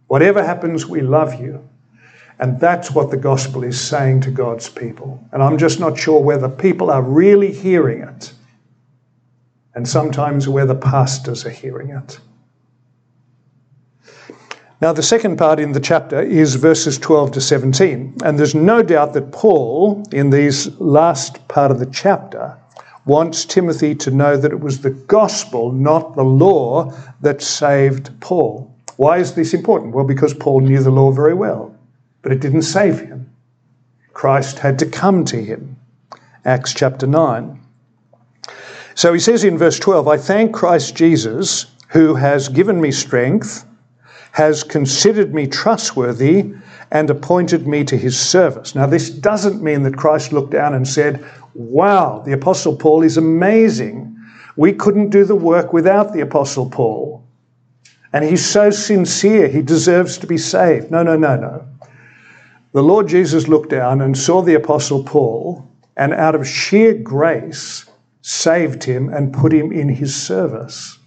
Whatever 0.09 0.45
happens, 0.45 0.87
we 0.87 1.01
love 1.01 1.41
you. 1.41 1.67
And 2.39 2.59
that's 2.59 2.91
what 2.91 3.11
the 3.11 3.17
gospel 3.17 3.65
is 3.65 3.81
saying 3.81 4.23
to 4.23 4.31
God's 4.31 4.69
people. 4.69 5.23
And 5.33 5.43
I'm 5.43 5.59
just 5.59 5.79
not 5.79 5.99
sure 5.99 6.21
whether 6.21 6.49
people 6.49 6.91
are 6.91 7.03
really 7.03 7.53
hearing 7.53 8.03
it, 8.03 8.33
and 9.75 9.89
sometimes 9.89 10.49
where 10.49 10.67
the 10.67 10.75
pastors 10.75 11.47
are 11.47 11.51
hearing 11.51 11.91
it. 11.91 12.19
Now, 14.81 14.95
the 14.95 15.03
second 15.03 15.37
part 15.37 15.61
in 15.61 15.73
the 15.73 15.81
chapter 15.81 16.23
is 16.23 16.55
verses 16.55 16.99
12 16.99 17.33
to 17.33 17.41
17. 17.41 18.17
And 18.25 18.39
there's 18.39 18.55
no 18.55 18.83
doubt 18.83 19.13
that 19.13 19.31
Paul, 19.31 20.03
in 20.11 20.31
these 20.31 20.69
last 20.81 21.47
part 21.49 21.71
of 21.71 21.79
the 21.79 21.87
chapter, 21.87 22.57
wants 23.05 23.45
Timothy 23.45 23.95
to 23.97 24.11
know 24.11 24.39
that 24.39 24.53
it 24.53 24.61
was 24.61 24.81
the 24.81 24.91
gospel, 24.91 25.71
not 25.73 26.17
the 26.17 26.25
law, 26.25 26.93
that 27.21 27.43
saved 27.43 28.19
Paul. 28.21 28.75
Why 28.97 29.19
is 29.19 29.35
this 29.35 29.53
important? 29.53 29.95
Well, 29.95 30.07
because 30.07 30.33
Paul 30.33 30.61
knew 30.61 30.83
the 30.83 30.91
law 30.91 31.11
very 31.11 31.35
well, 31.35 31.77
but 32.23 32.33
it 32.33 32.41
didn't 32.41 32.63
save 32.63 33.01
him. 33.01 33.31
Christ 34.15 34.59
had 34.59 34.79
to 34.79 34.87
come 34.87 35.25
to 35.27 35.43
him. 35.43 35.77
Acts 36.45 36.73
chapter 36.73 37.07
9. 37.07 37.61
So 39.01 39.15
he 39.15 39.19
says 39.19 39.45
in 39.45 39.57
verse 39.57 39.79
12, 39.79 40.09
I 40.09 40.19
thank 40.19 40.53
Christ 40.53 40.95
Jesus, 40.95 41.65
who 41.89 42.15
has 42.17 42.51
given 42.51 42.83
me 42.83 42.91
strength, 42.91 43.65
has 44.33 44.63
considered 44.63 45.33
me 45.33 45.47
trustworthy, 45.47 46.53
and 46.91 47.09
appointed 47.09 47.67
me 47.67 47.83
to 47.85 47.97
his 47.97 48.21
service. 48.21 48.75
Now, 48.75 48.85
this 48.85 49.09
doesn't 49.09 49.63
mean 49.63 49.85
that 49.85 49.97
Christ 49.97 50.35
looked 50.35 50.51
down 50.51 50.75
and 50.75 50.87
said, 50.87 51.25
Wow, 51.55 52.23
the 52.27 52.33
Apostle 52.33 52.77
Paul 52.77 53.03
is 53.03 53.17
amazing. 53.17 54.15
We 54.57 54.75
couldn't 54.75 55.09
do 55.09 55.25
the 55.25 55.35
work 55.35 55.73
without 55.73 56.13
the 56.13 56.21
Apostle 56.21 56.69
Paul. 56.69 57.25
And 58.13 58.23
he's 58.23 58.45
so 58.45 58.69
sincere, 58.69 59.49
he 59.49 59.63
deserves 59.63 60.19
to 60.19 60.27
be 60.27 60.37
saved. 60.37 60.91
No, 60.91 61.03
no, 61.03 61.17
no, 61.17 61.37
no. 61.37 61.67
The 62.73 62.83
Lord 62.83 63.09
Jesus 63.09 63.49
looked 63.49 63.71
down 63.71 64.03
and 64.03 64.15
saw 64.15 64.43
the 64.43 64.57
Apostle 64.57 65.05
Paul, 65.05 65.67
and 65.97 66.13
out 66.13 66.35
of 66.35 66.47
sheer 66.47 66.93
grace, 66.93 67.87
saved 68.23 68.85
him 68.85 69.09
and 69.09 69.33
put 69.33 69.53
him 69.53 69.73
in 69.73 69.89
his 69.89 70.15
service. 70.15 70.99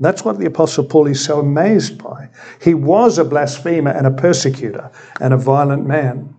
That's 0.00 0.24
what 0.24 0.38
the 0.38 0.46
Apostle 0.46 0.84
Paul 0.84 1.08
is 1.08 1.24
so 1.24 1.40
amazed 1.40 2.02
by. 2.02 2.28
He 2.62 2.74
was 2.74 3.18
a 3.18 3.24
blasphemer 3.24 3.90
and 3.90 4.06
a 4.06 4.12
persecutor 4.12 4.90
and 5.20 5.34
a 5.34 5.38
violent 5.38 5.86
man. 5.86 6.34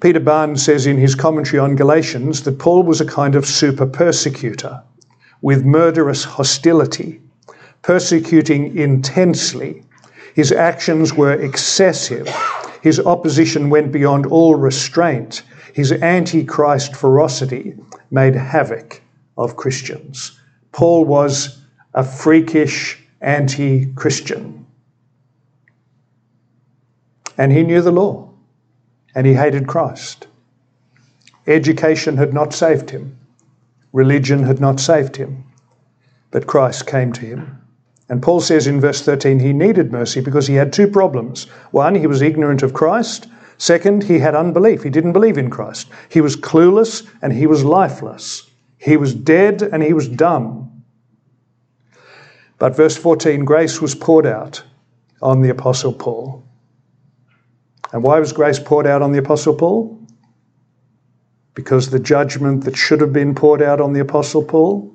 Peter 0.00 0.20
Barnes 0.20 0.62
says 0.62 0.86
in 0.86 0.96
his 0.96 1.14
commentary 1.14 1.58
on 1.58 1.76
Galatians 1.76 2.42
that 2.44 2.58
Paul 2.58 2.84
was 2.84 3.00
a 3.00 3.06
kind 3.06 3.34
of 3.34 3.46
super 3.46 3.86
persecutor 3.86 4.82
with 5.42 5.64
murderous 5.64 6.24
hostility, 6.24 7.20
persecuting 7.82 8.76
intensely. 8.76 9.82
His 10.34 10.52
actions 10.52 11.14
were 11.14 11.32
excessive. 11.32 12.28
His 12.80 13.00
opposition 13.00 13.70
went 13.70 13.92
beyond 13.92 14.26
all 14.26 14.54
restraint. 14.54 15.42
His 15.74 15.92
antichrist 15.92 16.96
ferocity 16.96 17.74
made 18.10 18.34
havoc 18.34 19.02
of 19.38 19.56
Christians. 19.56 20.38
Paul 20.72 21.06
was 21.06 21.58
a 21.94 22.04
freakish 22.04 22.98
anti 23.20 23.86
Christian. 23.94 24.66
And 27.38 27.52
he 27.52 27.62
knew 27.62 27.80
the 27.80 27.92
law 27.92 28.30
and 29.14 29.26
he 29.26 29.34
hated 29.34 29.66
Christ. 29.66 30.26
Education 31.46 32.16
had 32.16 32.34
not 32.34 32.52
saved 32.52 32.90
him, 32.90 33.16
religion 33.92 34.42
had 34.42 34.60
not 34.60 34.80
saved 34.80 35.16
him, 35.16 35.44
but 36.30 36.46
Christ 36.46 36.86
came 36.86 37.12
to 37.14 37.20
him. 37.22 37.62
And 38.10 38.22
Paul 38.22 38.40
says 38.40 38.66
in 38.66 38.80
verse 38.80 39.02
13 39.02 39.38
he 39.38 39.52
needed 39.52 39.92
mercy 39.92 40.20
because 40.20 40.46
he 40.46 40.54
had 40.54 40.72
two 40.72 40.88
problems. 40.88 41.44
One, 41.70 41.94
he 41.94 42.06
was 42.06 42.22
ignorant 42.22 42.62
of 42.62 42.74
Christ. 42.74 43.28
Second, 43.56 44.04
he 44.04 44.18
had 44.18 44.34
unbelief. 44.34 44.82
He 44.82 44.90
didn't 44.90 45.12
believe 45.12 45.38
in 45.38 45.50
Christ. 45.50 45.88
He 46.08 46.20
was 46.20 46.36
clueless 46.36 47.06
and 47.22 47.32
he 47.32 47.46
was 47.46 47.64
lifeless. 47.64 48.47
He 48.78 48.96
was 48.96 49.14
dead 49.14 49.62
and 49.62 49.82
he 49.82 49.92
was 49.92 50.08
dumb. 50.08 50.84
But 52.58 52.76
verse 52.76 52.96
14 52.96 53.44
grace 53.44 53.80
was 53.80 53.94
poured 53.94 54.26
out 54.26 54.62
on 55.20 55.42
the 55.42 55.50
Apostle 55.50 55.92
Paul. 55.92 56.44
And 57.92 58.02
why 58.02 58.20
was 58.20 58.32
grace 58.32 58.58
poured 58.58 58.86
out 58.86 59.02
on 59.02 59.12
the 59.12 59.18
Apostle 59.18 59.54
Paul? 59.54 59.98
Because 61.54 61.90
the 61.90 61.98
judgment 61.98 62.64
that 62.64 62.76
should 62.76 63.00
have 63.00 63.12
been 63.12 63.34
poured 63.34 63.62
out 63.62 63.80
on 63.80 63.92
the 63.92 64.00
Apostle 64.00 64.44
Paul 64.44 64.94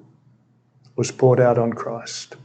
was 0.95 1.11
poured 1.11 1.39
out 1.39 1.57
on 1.57 1.73
Christ. 1.73 2.35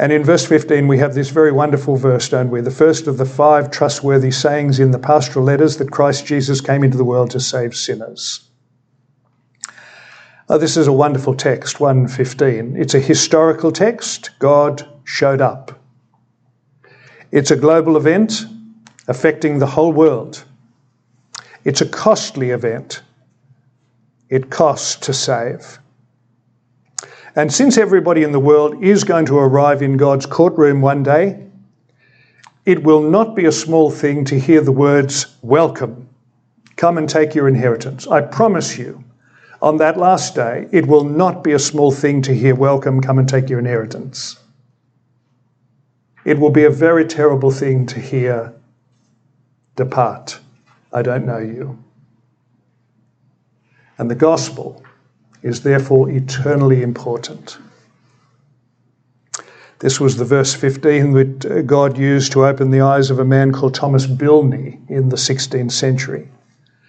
And 0.00 0.12
in 0.12 0.22
verse 0.22 0.46
15, 0.46 0.86
we 0.86 0.98
have 0.98 1.14
this 1.14 1.30
very 1.30 1.50
wonderful 1.50 1.96
verse, 1.96 2.28
don't 2.28 2.50
we? 2.50 2.60
The 2.60 2.70
first 2.70 3.08
of 3.08 3.18
the 3.18 3.26
five 3.26 3.70
trustworthy 3.70 4.30
sayings 4.30 4.78
in 4.78 4.92
the 4.92 4.98
pastoral 4.98 5.44
letters 5.44 5.76
that 5.78 5.90
Christ 5.90 6.24
Jesus 6.24 6.60
came 6.60 6.84
into 6.84 6.96
the 6.96 7.04
world 7.04 7.30
to 7.32 7.40
save 7.40 7.74
sinners. 7.74 8.47
Oh, 10.50 10.56
this 10.56 10.78
is 10.78 10.86
a 10.86 10.92
wonderful 10.92 11.34
text, 11.34 11.78
115. 11.78 12.74
It's 12.74 12.94
a 12.94 13.00
historical 13.00 13.70
text. 13.70 14.30
God 14.38 14.88
showed 15.04 15.42
up. 15.42 15.78
It's 17.30 17.50
a 17.50 17.56
global 17.56 17.98
event 17.98 18.46
affecting 19.08 19.58
the 19.58 19.66
whole 19.66 19.92
world. 19.92 20.42
It's 21.66 21.82
a 21.82 21.86
costly 21.86 22.48
event. 22.48 23.02
It 24.30 24.48
costs 24.48 24.96
to 25.06 25.12
save. 25.12 25.80
And 27.36 27.52
since 27.52 27.76
everybody 27.76 28.22
in 28.22 28.32
the 28.32 28.40
world 28.40 28.82
is 28.82 29.04
going 29.04 29.26
to 29.26 29.36
arrive 29.36 29.82
in 29.82 29.98
God's 29.98 30.24
courtroom 30.24 30.80
one 30.80 31.02
day, 31.02 31.46
it 32.64 32.82
will 32.82 33.02
not 33.02 33.36
be 33.36 33.44
a 33.44 33.52
small 33.52 33.90
thing 33.90 34.24
to 34.24 34.40
hear 34.40 34.62
the 34.62 34.72
words, 34.72 35.26
Welcome, 35.42 36.08
come 36.76 36.96
and 36.96 37.06
take 37.06 37.34
your 37.34 37.48
inheritance. 37.48 38.06
I 38.06 38.22
promise 38.22 38.78
you, 38.78 39.04
on 39.60 39.78
that 39.78 39.96
last 39.96 40.34
day, 40.34 40.68
it 40.72 40.86
will 40.86 41.04
not 41.04 41.42
be 41.42 41.52
a 41.52 41.58
small 41.58 41.90
thing 41.90 42.22
to 42.22 42.34
hear, 42.34 42.54
Welcome, 42.54 43.00
come 43.00 43.18
and 43.18 43.28
take 43.28 43.48
your 43.48 43.58
inheritance. 43.58 44.38
It 46.24 46.38
will 46.38 46.50
be 46.50 46.64
a 46.64 46.70
very 46.70 47.06
terrible 47.06 47.50
thing 47.50 47.86
to 47.86 48.00
hear, 48.00 48.54
Depart, 49.76 50.40
I 50.92 51.02
don't 51.02 51.26
know 51.26 51.38
you. 51.38 51.82
And 53.96 54.10
the 54.10 54.14
gospel 54.14 54.82
is 55.42 55.62
therefore 55.62 56.10
eternally 56.10 56.82
important. 56.82 57.58
This 59.80 60.00
was 60.00 60.16
the 60.16 60.24
verse 60.24 60.54
15 60.54 61.12
that 61.12 61.46
uh, 61.46 61.62
God 61.62 61.96
used 61.96 62.32
to 62.32 62.44
open 62.46 62.70
the 62.70 62.80
eyes 62.80 63.10
of 63.10 63.20
a 63.20 63.24
man 63.24 63.52
called 63.52 63.74
Thomas 63.74 64.06
Bilney 64.06 64.80
in 64.90 65.08
the 65.08 65.16
16th 65.16 65.70
century. 65.70 66.28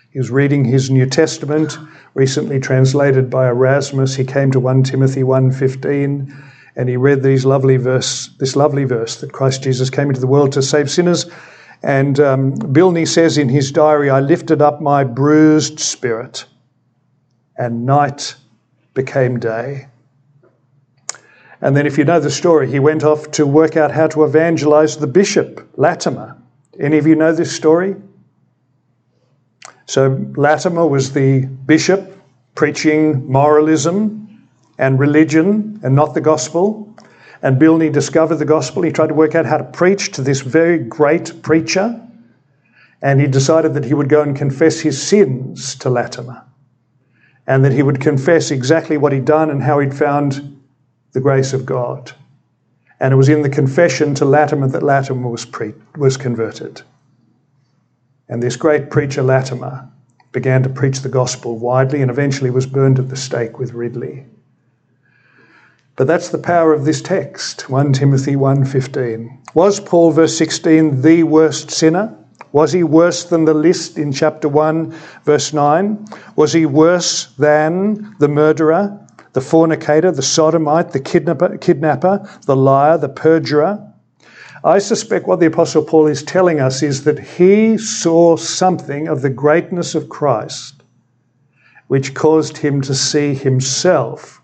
He 0.10 0.18
was 0.18 0.32
reading 0.32 0.66
his 0.66 0.90
New 0.90 1.06
Testament, 1.06 1.78
recently 2.14 2.60
translated 2.60 3.30
by 3.30 3.48
Erasmus. 3.48 4.16
He 4.16 4.26
came 4.26 4.52
to 4.52 4.60
1 4.60 4.84
Timothy 4.84 5.24
1:15 5.24 6.34
and 6.76 6.88
he 6.88 6.98
read 6.98 7.24
these 7.24 7.46
lovely 7.46 7.78
verse, 7.78 8.30
this 8.40 8.56
lovely 8.56 8.86
verse 8.86 9.18
that 9.18 9.34
Christ 9.34 9.64
Jesus 9.64 9.90
came 9.90 10.08
into 10.08 10.22
the 10.22 10.28
world 10.28 10.54
to 10.54 10.62
save 10.62 10.90
sinners. 10.90 11.30
And 11.84 12.20
um, 12.20 12.54
Bilney 12.54 13.08
says 13.08 13.38
in 13.38 13.50
his 13.50 13.72
diary, 13.72 14.10
I 14.10 14.20
lifted 14.20 14.62
up 14.62 14.82
my 14.82 15.04
bruised 15.04 15.80
spirit, 15.80 16.46
and 17.58 17.86
night 17.86 18.36
became 18.94 19.40
day. 19.40 19.88
And 21.62 21.76
then, 21.76 21.86
if 21.86 21.98
you 21.98 22.06
know 22.06 22.22
the 22.22 22.32
story, 22.32 22.70
he 22.72 22.80
went 22.80 23.04
off 23.04 23.32
to 23.32 23.46
work 23.46 23.76
out 23.76 23.92
how 23.92 24.08
to 24.08 24.24
evangelize 24.24 24.98
the 24.98 25.08
bishop, 25.08 25.70
Latimer. 25.76 26.38
Any 26.80 26.98
of 26.98 27.06
you 27.06 27.16
know 27.16 27.34
this 27.34 27.54
story? 27.54 27.96
So, 29.90 30.24
Latimer 30.36 30.86
was 30.86 31.14
the 31.14 31.48
bishop 31.48 32.16
preaching 32.54 33.28
moralism 33.28 34.48
and 34.78 35.00
religion 35.00 35.80
and 35.82 35.96
not 35.96 36.14
the 36.14 36.22
gospel. 36.22 36.96
And 37.42 37.60
Bilney 37.60 37.92
discovered 37.92 38.36
the 38.36 38.46
gospel. 38.46 38.84
He 38.84 38.92
tried 38.92 39.08
to 39.08 39.16
work 39.16 39.34
out 39.34 39.48
how 39.48 39.58
to 39.58 39.64
preach 39.64 40.12
to 40.12 40.22
this 40.22 40.42
very 40.42 40.78
great 40.78 41.42
preacher. 41.42 42.00
And 43.02 43.20
he 43.20 43.26
decided 43.26 43.74
that 43.74 43.84
he 43.84 43.96
would 43.96 44.10
go 44.10 44.22
and 44.22 44.36
confess 44.36 44.80
his 44.80 45.02
sins 45.02 45.74
to 45.78 45.90
Latimer. 45.90 46.46
And 47.48 47.66
that 47.66 47.72
he 47.72 47.82
would 47.82 48.00
confess 48.00 48.52
exactly 48.52 48.96
what 48.96 49.12
he'd 49.12 49.26
done 49.26 49.50
and 49.50 49.64
how 49.64 49.80
he'd 49.80 49.96
found 49.96 50.62
the 51.14 51.20
grace 51.20 51.52
of 51.52 51.66
God. 51.66 52.12
And 53.00 53.12
it 53.12 53.18
was 53.18 53.30
in 53.30 53.42
the 53.42 53.50
confession 53.50 54.14
to 54.16 54.26
Latimer 54.26 54.68
that 54.68 54.84
Latimer 54.84 55.30
was, 55.30 55.46
pre- 55.46 55.74
was 55.98 56.16
converted. 56.16 56.84
And 58.30 58.44
this 58.44 58.56
great 58.56 58.92
preacher, 58.92 59.24
Latimer, 59.24 59.90
began 60.32 60.62
to 60.62 60.70
preach 60.70 61.02
the 61.02 61.10
gospel 61.10 61.58
widely 61.58 62.04
and 62.04 62.12
eventually 62.12 62.52
was 62.52 62.68
burned 62.68 63.00
at 63.00 63.10
the 63.10 63.16
stake 63.16 63.58
with 63.58 63.74
Ridley. 63.74 64.26
But 65.96 66.06
that's 66.06 66.30
the 66.30 66.38
power 66.38 66.72
of 66.72 66.86
this 66.86 67.02
text, 67.02 67.70
1 67.70 67.92
Timothy 67.92 68.36
1:15. 68.36 69.40
Was 69.56 69.80
Paul 69.80 70.12
verse 70.12 70.38
16 70.38 71.02
the 71.02 71.24
worst 71.24 71.72
sinner? 71.72 72.16
Was 72.52 72.72
he 72.72 72.84
worse 72.84 73.24
than 73.24 73.46
the 73.46 73.54
list 73.54 73.98
in 73.98 74.12
chapter 74.12 74.48
1 74.48 74.94
verse 75.26 75.52
9? 75.52 76.06
Was 76.36 76.54
he 76.54 76.66
worse 76.66 77.34
than 77.38 78.16
the 78.20 78.28
murderer, 78.28 78.98
the 79.34 79.42
fornicator, 79.42 80.12
the 80.12 80.22
sodomite, 80.22 80.92
the 80.92 81.00
kidnapper, 81.00 81.58
kidnapper 81.58 82.30
the 82.46 82.56
liar, 82.56 82.98
the 82.98 83.10
perjurer? 83.10 83.89
I 84.64 84.80
suspect 84.80 85.28
what 85.28 85.40
the 85.40 85.46
Apostle 85.46 85.84
Paul 85.84 86.08
is 86.08 86.24
telling 86.24 86.60
us 86.60 86.84
is 86.84 87.04
that 87.06 87.20
he 87.20 87.78
saw 87.78 88.36
something 88.36 89.08
of 89.08 89.22
the 89.22 89.30
greatness 89.30 89.96
of 89.96 90.10
Christ 90.10 90.84
which 91.88 92.14
caused 92.14 92.58
him 92.58 92.82
to 92.82 92.94
see 92.94 93.34
himself 93.34 94.42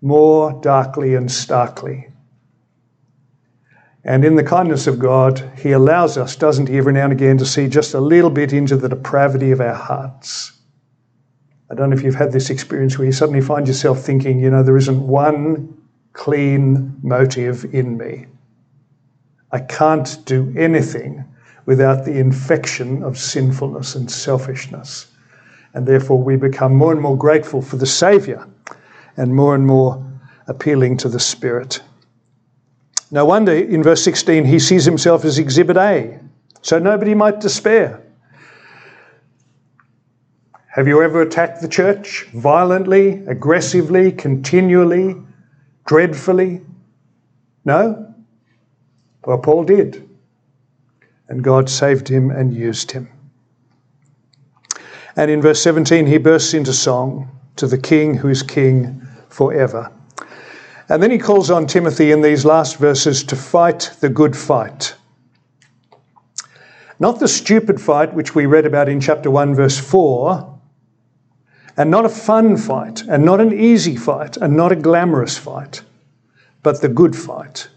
more 0.00 0.58
darkly 0.62 1.14
and 1.14 1.30
starkly. 1.30 2.08
And 4.04 4.24
in 4.24 4.36
the 4.36 4.42
kindness 4.42 4.86
of 4.86 4.98
God, 4.98 5.52
He 5.58 5.72
allows 5.72 6.16
us, 6.16 6.36
doesn't 6.36 6.68
He, 6.68 6.78
every 6.78 6.94
now 6.94 7.04
and 7.04 7.12
again 7.12 7.36
to 7.38 7.44
see 7.44 7.68
just 7.68 7.92
a 7.92 8.00
little 8.00 8.30
bit 8.30 8.54
into 8.54 8.76
the 8.76 8.88
depravity 8.88 9.50
of 9.50 9.60
our 9.60 9.74
hearts. 9.74 10.52
I 11.70 11.74
don't 11.74 11.90
know 11.90 11.96
if 11.96 12.02
you've 12.02 12.14
had 12.14 12.32
this 12.32 12.48
experience 12.48 12.96
where 12.96 13.04
you 13.04 13.12
suddenly 13.12 13.42
find 13.42 13.68
yourself 13.68 14.00
thinking, 14.00 14.38
you 14.38 14.50
know, 14.50 14.62
there 14.62 14.78
isn't 14.78 15.06
one 15.06 15.76
clean 16.14 16.98
motive 17.02 17.66
in 17.74 17.98
me. 17.98 18.26
I 19.50 19.60
can't 19.60 20.24
do 20.24 20.52
anything 20.56 21.24
without 21.66 22.04
the 22.04 22.18
infection 22.18 23.02
of 23.02 23.18
sinfulness 23.18 23.94
and 23.94 24.10
selfishness. 24.10 25.06
And 25.74 25.86
therefore, 25.86 26.22
we 26.22 26.36
become 26.36 26.74
more 26.74 26.92
and 26.92 27.00
more 27.00 27.16
grateful 27.16 27.60
for 27.62 27.76
the 27.76 27.86
Saviour 27.86 28.48
and 29.16 29.34
more 29.34 29.54
and 29.54 29.66
more 29.66 30.04
appealing 30.46 30.96
to 30.98 31.08
the 31.08 31.20
Spirit. 31.20 31.82
No 33.10 33.24
wonder 33.24 33.52
in 33.52 33.82
verse 33.82 34.02
16 34.02 34.44
he 34.44 34.58
sees 34.58 34.84
himself 34.84 35.24
as 35.24 35.38
exhibit 35.38 35.76
A, 35.76 36.18
so 36.62 36.78
nobody 36.78 37.14
might 37.14 37.40
despair. 37.40 38.02
Have 40.74 40.86
you 40.86 41.02
ever 41.02 41.22
attacked 41.22 41.60
the 41.60 41.68
church 41.68 42.28
violently, 42.34 43.24
aggressively, 43.26 44.12
continually, 44.12 45.16
dreadfully? 45.86 46.60
No? 47.64 48.07
Well, 49.28 49.36
Paul 49.36 49.64
did. 49.64 50.08
And 51.28 51.44
God 51.44 51.68
saved 51.68 52.08
him 52.08 52.30
and 52.30 52.54
used 52.54 52.92
him. 52.92 53.10
And 55.16 55.30
in 55.30 55.42
verse 55.42 55.60
17, 55.60 56.06
he 56.06 56.16
bursts 56.16 56.54
into 56.54 56.72
song 56.72 57.30
to 57.56 57.66
the 57.66 57.76
King 57.76 58.14
who 58.14 58.28
is 58.28 58.42
King 58.42 59.06
forever. 59.28 59.92
And 60.88 61.02
then 61.02 61.10
he 61.10 61.18
calls 61.18 61.50
on 61.50 61.66
Timothy 61.66 62.10
in 62.10 62.22
these 62.22 62.46
last 62.46 62.78
verses 62.78 63.22
to 63.24 63.36
fight 63.36 63.90
the 64.00 64.08
good 64.08 64.34
fight. 64.34 64.94
Not 66.98 67.20
the 67.20 67.28
stupid 67.28 67.82
fight 67.82 68.14
which 68.14 68.34
we 68.34 68.46
read 68.46 68.64
about 68.64 68.88
in 68.88 68.98
chapter 68.98 69.30
1, 69.30 69.54
verse 69.54 69.76
4, 69.76 70.58
and 71.76 71.90
not 71.90 72.06
a 72.06 72.08
fun 72.08 72.56
fight, 72.56 73.02
and 73.02 73.26
not 73.26 73.42
an 73.42 73.52
easy 73.52 73.94
fight, 73.94 74.38
and 74.38 74.56
not 74.56 74.72
a 74.72 74.76
glamorous 74.76 75.36
fight, 75.36 75.82
but 76.62 76.80
the 76.80 76.88
good 76.88 77.14
fight, 77.14 77.68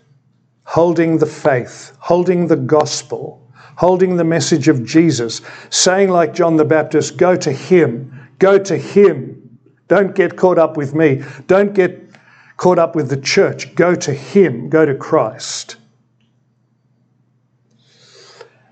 holding 0.71 1.17
the 1.17 1.25
faith, 1.25 1.91
holding 1.99 2.47
the 2.47 2.55
gospel, 2.55 3.45
holding 3.75 4.15
the 4.15 4.23
message 4.23 4.69
of 4.69 4.85
Jesus, 4.85 5.41
saying, 5.69 6.07
like 6.07 6.33
John 6.33 6.55
the 6.55 6.63
Baptist, 6.63 7.17
go 7.17 7.35
to 7.35 7.51
him, 7.51 8.29
go 8.39 8.57
to 8.57 8.77
him. 8.77 9.59
Don't 9.89 10.15
get 10.15 10.37
caught 10.37 10.57
up 10.57 10.77
with 10.77 10.95
me. 10.95 11.23
Don't 11.47 11.73
get 11.73 11.99
caught 12.55 12.79
up 12.79 12.95
with 12.95 13.09
the 13.09 13.19
church. 13.19 13.75
Go 13.75 13.95
to 13.95 14.13
him, 14.13 14.69
go 14.69 14.85
to 14.85 14.95
Christ. 14.95 15.75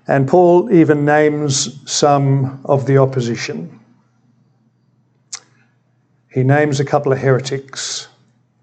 And 0.06 0.26
Paul 0.26 0.72
even 0.72 1.04
names 1.04 1.78
some 1.84 2.62
of 2.64 2.86
the 2.86 2.96
opposition. 2.96 3.78
He 6.32 6.44
names 6.44 6.80
a 6.80 6.84
couple 6.86 7.12
of 7.12 7.18
heretics 7.18 8.08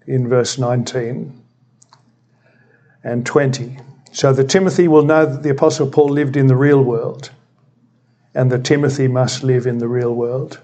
in 0.08 0.26
verse 0.28 0.58
19 0.58 1.44
and 3.04 3.24
20. 3.24 3.78
So 4.12 4.32
that 4.32 4.48
Timothy 4.48 4.88
will 4.88 5.04
know 5.04 5.26
that 5.26 5.42
the 5.42 5.50
Apostle 5.50 5.88
Paul 5.88 6.08
lived 6.08 6.36
in 6.36 6.46
the 6.46 6.56
real 6.56 6.82
world 6.82 7.30
and 8.34 8.50
that 8.52 8.64
Timothy 8.64 9.08
must 9.08 9.42
live 9.42 9.66
in 9.66 9.78
the 9.78 9.88
real 9.88 10.14
world. 10.14 10.60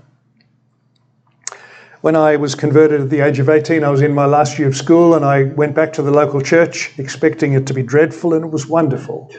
When 2.00 2.16
I 2.16 2.36
was 2.36 2.54
converted 2.54 3.00
at 3.00 3.10
the 3.10 3.20
age 3.20 3.38
of 3.38 3.48
18, 3.48 3.82
I 3.82 3.88
was 3.88 4.02
in 4.02 4.12
my 4.12 4.26
last 4.26 4.58
year 4.58 4.68
of 4.68 4.76
school 4.76 5.14
and 5.14 5.24
I 5.24 5.44
went 5.44 5.74
back 5.74 5.92
to 5.94 6.02
the 6.02 6.10
local 6.10 6.40
church 6.42 6.92
expecting 6.98 7.54
it 7.54 7.66
to 7.66 7.72
be 7.72 7.82
dreadful, 7.82 8.34
and 8.34 8.44
it 8.44 8.50
was 8.50 8.66
wonderful. 8.66 9.30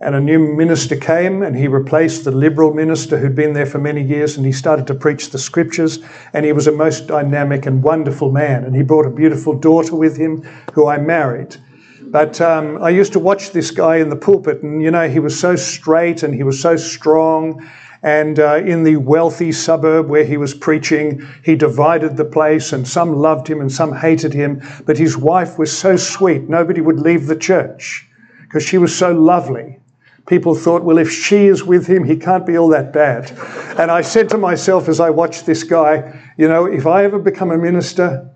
And 0.00 0.14
a 0.14 0.20
new 0.20 0.38
minister 0.38 0.96
came 0.96 1.42
and 1.42 1.56
he 1.56 1.68
replaced 1.68 2.24
the 2.24 2.30
liberal 2.30 2.74
minister 2.74 3.16
who'd 3.16 3.36
been 3.36 3.52
there 3.52 3.66
for 3.66 3.78
many 3.78 4.02
years 4.02 4.36
and 4.36 4.44
he 4.44 4.52
started 4.52 4.86
to 4.88 4.94
preach 4.94 5.30
the 5.30 5.38
scriptures. 5.38 6.00
And 6.32 6.44
he 6.44 6.52
was 6.52 6.66
a 6.66 6.72
most 6.72 7.06
dynamic 7.06 7.66
and 7.66 7.82
wonderful 7.82 8.32
man. 8.32 8.64
And 8.64 8.74
he 8.74 8.82
brought 8.82 9.06
a 9.06 9.10
beautiful 9.10 9.54
daughter 9.58 9.94
with 9.94 10.16
him 10.16 10.42
who 10.72 10.88
I 10.88 10.98
married. 10.98 11.56
But 12.02 12.40
um, 12.40 12.82
I 12.82 12.90
used 12.90 13.12
to 13.14 13.18
watch 13.18 13.52
this 13.52 13.70
guy 13.70 13.96
in 13.96 14.08
the 14.08 14.16
pulpit, 14.16 14.62
and 14.62 14.80
you 14.80 14.90
know, 14.90 15.08
he 15.08 15.18
was 15.18 15.38
so 15.38 15.56
straight 15.56 16.22
and 16.22 16.34
he 16.34 16.44
was 16.44 16.60
so 16.60 16.76
strong 16.76 17.66
and 18.04 18.38
uh, 18.38 18.56
in 18.56 18.84
the 18.84 18.96
wealthy 18.96 19.50
suburb 19.50 20.10
where 20.10 20.26
he 20.26 20.36
was 20.36 20.52
preaching, 20.52 21.26
he 21.42 21.56
divided 21.56 22.18
the 22.18 22.24
place, 22.26 22.74
and 22.74 22.86
some 22.86 23.16
loved 23.16 23.48
him 23.48 23.62
and 23.62 23.72
some 23.72 23.96
hated 23.96 24.34
him. 24.34 24.62
But 24.84 24.98
his 24.98 25.16
wife 25.16 25.58
was 25.58 25.76
so 25.76 25.96
sweet, 25.96 26.46
nobody 26.46 26.82
would 26.82 27.00
leave 27.00 27.26
the 27.26 27.34
church 27.34 28.06
because 28.42 28.62
she 28.62 28.76
was 28.76 28.94
so 28.94 29.12
lovely. 29.12 29.80
People 30.26 30.54
thought, 30.54 30.82
well, 30.84 30.98
if 30.98 31.10
she 31.10 31.46
is 31.46 31.64
with 31.64 31.86
him, 31.86 32.02
he 32.02 32.16
can't 32.16 32.46
be 32.46 32.56
all 32.56 32.68
that 32.68 32.92
bad. 32.92 33.30
And 33.78 33.90
I 33.90 34.00
said 34.00 34.30
to 34.30 34.38
myself 34.38 34.88
as 34.88 34.98
I 34.98 35.10
watched 35.10 35.44
this 35.44 35.64
guy, 35.64 36.18
you 36.38 36.48
know, 36.48 36.64
if 36.64 36.86
I 36.86 37.04
ever 37.04 37.18
become 37.18 37.50
a 37.50 37.58
minister, 37.58 38.30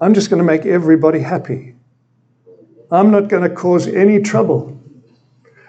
I'm 0.00 0.14
just 0.14 0.30
going 0.30 0.38
to 0.38 0.44
make 0.44 0.64
everybody 0.64 1.20
happy. 1.20 1.74
I'm 2.90 3.10
not 3.10 3.28
going 3.28 3.42
to 3.42 3.54
cause 3.54 3.86
any 3.86 4.20
trouble. 4.20 4.80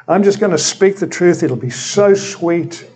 I'm 0.08 0.24
just 0.24 0.40
going 0.40 0.52
to 0.52 0.58
speak 0.58 0.98
the 0.98 1.08
truth. 1.08 1.44
It'll 1.44 1.58
be 1.58 1.70
so 1.70 2.14
sweet. 2.14 2.90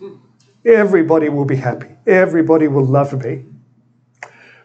Everybody 0.64 1.30
will 1.30 1.46
be 1.46 1.58
happy. 1.58 1.88
Everybody 2.08 2.68
will 2.68 2.86
love 2.86 3.22
me. 3.24 3.44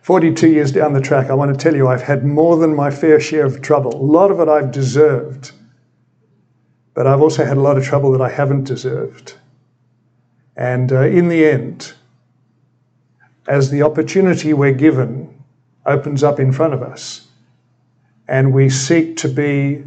42 0.02 0.48
years 0.48 0.72
down 0.72 0.92
the 0.92 1.00
track, 1.00 1.28
I 1.30 1.34
want 1.34 1.52
to 1.52 1.62
tell 1.62 1.76
you 1.76 1.88
I've 1.88 2.02
had 2.02 2.24
more 2.24 2.56
than 2.56 2.74
my 2.74 2.90
fair 2.90 3.20
share 3.20 3.44
of 3.44 3.60
trouble. 3.60 3.94
A 3.94 4.02
lot 4.02 4.30
of 4.30 4.40
it 4.40 4.48
I've 4.48 4.70
deserved. 4.70 5.52
But 7.00 7.06
I've 7.06 7.22
also 7.22 7.46
had 7.46 7.56
a 7.56 7.62
lot 7.62 7.78
of 7.78 7.84
trouble 7.84 8.12
that 8.12 8.20
I 8.20 8.28
haven't 8.28 8.64
deserved. 8.64 9.32
And 10.54 10.92
uh, 10.92 11.04
in 11.04 11.30
the 11.30 11.46
end, 11.46 11.94
as 13.48 13.70
the 13.70 13.80
opportunity 13.80 14.52
we're 14.52 14.74
given 14.74 15.42
opens 15.86 16.22
up 16.22 16.38
in 16.38 16.52
front 16.52 16.74
of 16.74 16.82
us, 16.82 17.26
and 18.28 18.52
we 18.52 18.68
seek 18.68 19.16
to 19.16 19.28
be 19.28 19.82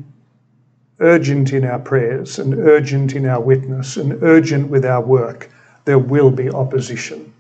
urgent 1.02 1.54
in 1.54 1.66
our 1.66 1.78
prayers 1.78 2.40
and 2.40 2.56
urgent 2.56 3.14
in 3.14 3.28
our 3.28 3.40
witness 3.40 3.96
and 3.96 4.24
urgent 4.24 4.72
with 4.72 4.84
our 4.84 5.04
work, 5.04 5.52
there 5.86 6.00
will 6.00 6.32
be 6.32 6.50
opposition. 6.50 7.32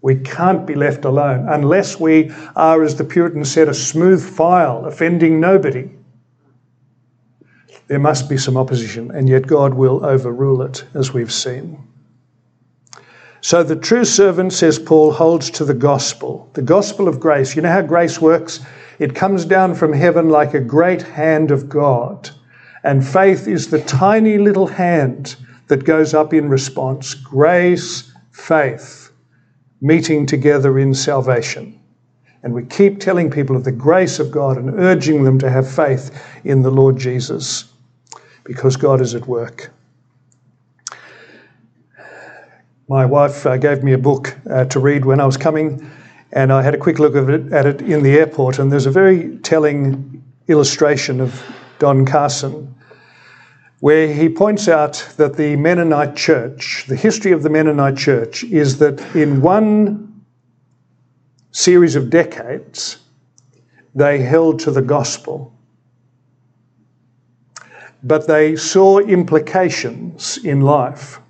We 0.00 0.14
can't 0.14 0.64
be 0.64 0.76
left 0.76 1.04
alone 1.04 1.48
unless 1.48 1.98
we 1.98 2.30
are, 2.54 2.84
as 2.84 2.94
the 2.94 3.02
Puritans 3.02 3.50
said, 3.50 3.68
a 3.68 3.74
smooth 3.74 4.22
file, 4.22 4.86
offending 4.86 5.40
nobody. 5.40 5.90
There 7.88 7.98
must 7.98 8.28
be 8.28 8.38
some 8.38 8.56
opposition, 8.56 9.10
and 9.10 9.28
yet 9.28 9.46
God 9.46 9.74
will 9.74 10.04
overrule 10.04 10.62
it, 10.62 10.84
as 10.94 11.12
we've 11.12 11.32
seen. 11.32 11.86
So 13.40 13.62
the 13.62 13.76
true 13.76 14.04
servant, 14.04 14.52
says 14.52 14.78
Paul, 14.78 15.12
holds 15.12 15.50
to 15.50 15.64
the 15.64 15.74
gospel, 15.74 16.50
the 16.54 16.62
gospel 16.62 17.08
of 17.08 17.20
grace. 17.20 17.56
You 17.56 17.62
know 17.62 17.72
how 17.72 17.82
grace 17.82 18.20
works? 18.20 18.60
It 18.98 19.14
comes 19.14 19.44
down 19.44 19.74
from 19.74 19.92
heaven 19.92 20.28
like 20.28 20.54
a 20.54 20.60
great 20.60 21.02
hand 21.02 21.50
of 21.50 21.68
God 21.68 22.30
and 22.84 23.06
faith 23.06 23.48
is 23.48 23.68
the 23.68 23.80
tiny 23.82 24.38
little 24.38 24.66
hand 24.66 25.36
that 25.66 25.84
goes 25.84 26.14
up 26.14 26.32
in 26.32 26.48
response. 26.48 27.14
Grace, 27.14 28.12
faith, 28.30 29.10
meeting 29.80 30.26
together 30.26 30.78
in 30.78 30.94
salvation. 30.94 31.78
And 32.42 32.54
we 32.54 32.64
keep 32.64 33.00
telling 33.00 33.30
people 33.30 33.56
of 33.56 33.64
the 33.64 33.72
grace 33.72 34.20
of 34.20 34.30
God 34.30 34.56
and 34.56 34.78
urging 34.78 35.24
them 35.24 35.38
to 35.40 35.50
have 35.50 35.70
faith 35.70 36.24
in 36.44 36.62
the 36.62 36.70
Lord 36.70 36.96
Jesus 36.96 37.72
because 38.48 38.76
God 38.76 39.02
is 39.02 39.14
at 39.14 39.26
work. 39.28 39.70
My 42.88 43.04
wife 43.04 43.44
uh, 43.44 43.58
gave 43.58 43.84
me 43.84 43.92
a 43.92 43.98
book 43.98 44.34
uh, 44.50 44.64
to 44.64 44.80
read 44.80 45.04
when 45.04 45.20
I 45.20 45.26
was 45.26 45.36
coming, 45.36 45.88
and 46.32 46.50
I 46.50 46.62
had 46.62 46.74
a 46.74 46.78
quick 46.78 46.98
look 46.98 47.14
it, 47.14 47.52
at 47.52 47.66
it 47.66 47.82
in 47.82 48.02
the 48.02 48.12
airport. 48.18 48.58
And 48.58 48.72
there's 48.72 48.86
a 48.86 48.90
very 48.90 49.36
telling 49.40 50.24
illustration 50.48 51.20
of 51.20 51.44
Don 51.78 52.06
Carson, 52.06 52.74
where 53.80 54.12
he 54.12 54.30
points 54.30 54.66
out 54.66 55.06
that 55.18 55.36
the 55.36 55.54
Mennonite 55.56 56.16
church, 56.16 56.86
the 56.88 56.96
history 56.96 57.32
of 57.32 57.42
the 57.42 57.50
Mennonite 57.50 57.98
church, 57.98 58.44
is 58.44 58.78
that 58.78 58.98
in 59.14 59.42
one 59.42 60.24
series 61.50 61.96
of 61.96 62.08
decades, 62.08 62.96
they 63.94 64.20
held 64.20 64.60
to 64.60 64.70
the 64.70 64.82
gospel. 64.82 65.52
But 68.02 68.26
they 68.26 68.56
saw 68.56 68.98
implications 68.98 70.38
in 70.44 70.60
life. 70.60 71.20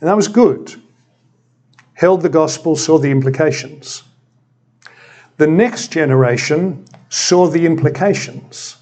And 0.00 0.08
that 0.08 0.16
was 0.16 0.28
good. 0.28 0.74
Held 1.94 2.22
the 2.22 2.28
gospel, 2.28 2.76
saw 2.76 2.98
the 2.98 3.10
implications. 3.10 4.02
The 5.36 5.46
next 5.46 5.92
generation 5.92 6.84
saw 7.08 7.46
the 7.48 7.66
implications 7.66 8.76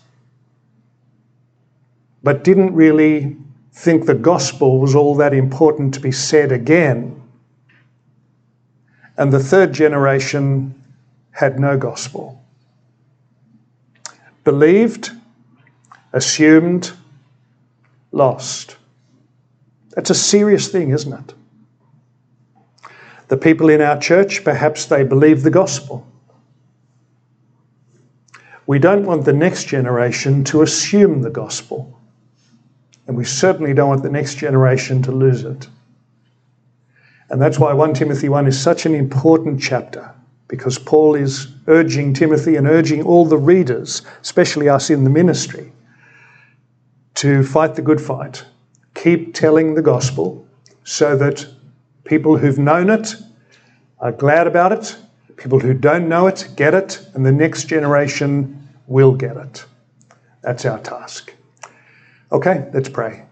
but 2.22 2.44
didn't 2.44 2.74
really 2.74 3.36
think 3.72 4.06
the 4.06 4.14
gospel 4.14 4.80
was 4.80 4.94
all 4.94 5.14
that 5.16 5.32
important 5.32 5.94
to 5.94 6.00
be 6.00 6.12
said 6.12 6.52
again. 6.52 7.20
And 9.16 9.32
the 9.32 9.42
third 9.42 9.72
generation 9.72 10.74
had 11.30 11.58
no 11.58 11.76
gospel. 11.76 12.44
Believed, 14.44 15.12
assumed, 16.12 16.92
lost. 18.12 18.76
That's 19.90 20.10
a 20.10 20.14
serious 20.14 20.68
thing, 20.68 20.90
isn't 20.90 21.12
it? 21.12 21.34
The 23.28 23.36
people 23.36 23.68
in 23.68 23.80
our 23.80 23.98
church, 23.98 24.42
perhaps 24.44 24.86
they 24.86 25.04
believe 25.04 25.42
the 25.42 25.50
gospel. 25.50 26.06
We 28.66 28.78
don't 28.78 29.06
want 29.06 29.24
the 29.24 29.32
next 29.32 29.64
generation 29.64 30.44
to 30.44 30.62
assume 30.62 31.22
the 31.22 31.30
gospel. 31.30 31.98
And 33.06 33.16
we 33.16 33.24
certainly 33.24 33.72
don't 33.72 33.88
want 33.88 34.02
the 34.02 34.10
next 34.10 34.36
generation 34.36 35.02
to 35.02 35.12
lose 35.12 35.44
it. 35.44 35.68
And 37.30 37.40
that's 37.40 37.58
why 37.58 37.72
1 37.72 37.94
Timothy 37.94 38.28
1 38.28 38.46
is 38.46 38.60
such 38.60 38.86
an 38.86 38.94
important 38.94 39.60
chapter, 39.60 40.14
because 40.48 40.78
Paul 40.78 41.14
is 41.14 41.48
urging 41.66 42.14
Timothy 42.14 42.56
and 42.56 42.66
urging 42.66 43.02
all 43.02 43.26
the 43.26 43.38
readers, 43.38 44.02
especially 44.22 44.68
us 44.68 44.90
in 44.90 45.04
the 45.04 45.10
ministry, 45.10 45.72
to 47.18 47.42
fight 47.42 47.74
the 47.74 47.82
good 47.82 48.00
fight. 48.00 48.44
Keep 48.94 49.34
telling 49.34 49.74
the 49.74 49.82
gospel 49.82 50.46
so 50.84 51.16
that 51.16 51.44
people 52.04 52.36
who've 52.36 52.60
known 52.60 52.90
it 52.90 53.12
are 53.98 54.12
glad 54.12 54.46
about 54.46 54.70
it, 54.70 54.96
people 55.36 55.58
who 55.58 55.74
don't 55.74 56.08
know 56.08 56.28
it 56.28 56.48
get 56.54 56.74
it, 56.74 57.04
and 57.14 57.26
the 57.26 57.32
next 57.32 57.64
generation 57.64 58.68
will 58.86 59.12
get 59.12 59.36
it. 59.36 59.64
That's 60.42 60.64
our 60.64 60.78
task. 60.78 61.34
Okay, 62.30 62.70
let's 62.72 62.88
pray. 62.88 63.24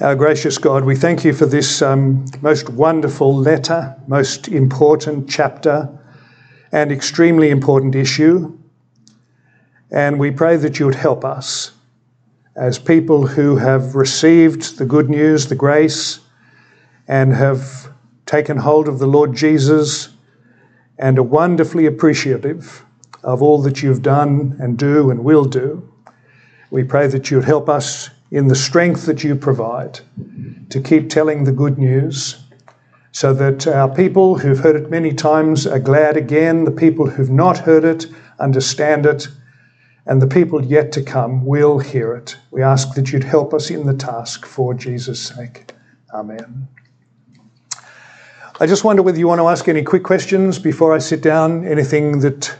Our 0.00 0.14
gracious 0.14 0.56
God, 0.56 0.84
we 0.84 0.94
thank 0.94 1.24
you 1.24 1.32
for 1.32 1.46
this 1.46 1.82
um, 1.82 2.26
most 2.42 2.70
wonderful 2.70 3.34
letter, 3.36 3.96
most 4.06 4.46
important 4.46 5.28
chapter, 5.28 5.88
and 6.70 6.92
extremely 6.92 7.50
important 7.50 7.96
issue. 7.96 8.56
And 9.90 10.18
we 10.18 10.30
pray 10.30 10.56
that 10.56 10.78
you 10.78 10.86
would 10.86 10.94
help 10.94 11.24
us 11.24 11.72
as 12.56 12.78
people 12.78 13.26
who 13.26 13.56
have 13.56 13.94
received 13.94 14.78
the 14.78 14.84
good 14.84 15.08
news, 15.08 15.46
the 15.46 15.54
grace, 15.54 16.20
and 17.08 17.32
have 17.32 17.90
taken 18.26 18.56
hold 18.56 18.86
of 18.88 18.98
the 18.98 19.06
Lord 19.06 19.34
Jesus 19.34 20.10
and 20.98 21.18
are 21.18 21.24
wonderfully 21.24 21.86
appreciative 21.86 22.84
of 23.24 23.42
all 23.42 23.60
that 23.62 23.82
you've 23.82 24.02
done 24.02 24.56
and 24.60 24.78
do 24.78 25.10
and 25.10 25.24
will 25.24 25.44
do. 25.44 25.86
We 26.70 26.84
pray 26.84 27.08
that 27.08 27.30
you'd 27.30 27.44
help 27.44 27.68
us 27.68 28.10
in 28.30 28.46
the 28.46 28.54
strength 28.54 29.06
that 29.06 29.24
you 29.24 29.34
provide 29.34 30.00
to 30.68 30.80
keep 30.80 31.10
telling 31.10 31.44
the 31.44 31.52
good 31.52 31.78
news 31.78 32.44
so 33.12 33.34
that 33.34 33.66
our 33.66 33.92
people 33.92 34.38
who've 34.38 34.60
heard 34.60 34.76
it 34.76 34.90
many 34.90 35.12
times 35.12 35.66
are 35.66 35.80
glad 35.80 36.16
again, 36.16 36.64
the 36.64 36.70
people 36.70 37.06
who've 37.08 37.30
not 37.30 37.58
heard 37.58 37.84
it 37.84 38.06
understand 38.38 39.04
it, 39.04 39.26
and 40.06 40.20
the 40.20 40.26
people 40.26 40.64
yet 40.64 40.92
to 40.92 41.02
come 41.02 41.44
will 41.44 41.78
hear 41.78 42.14
it. 42.14 42.36
We 42.50 42.62
ask 42.62 42.94
that 42.94 43.12
you'd 43.12 43.24
help 43.24 43.54
us 43.54 43.70
in 43.70 43.86
the 43.86 43.94
task 43.94 44.46
for 44.46 44.74
Jesus' 44.74 45.20
sake. 45.20 45.72
Amen. 46.12 46.68
I 48.58 48.66
just 48.66 48.84
wonder 48.84 49.02
whether 49.02 49.18
you 49.18 49.26
want 49.26 49.40
to 49.40 49.48
ask 49.48 49.68
any 49.68 49.82
quick 49.82 50.02
questions 50.02 50.58
before 50.58 50.94
I 50.94 50.98
sit 50.98 51.22
down, 51.22 51.66
anything 51.66 52.20
that 52.20 52.54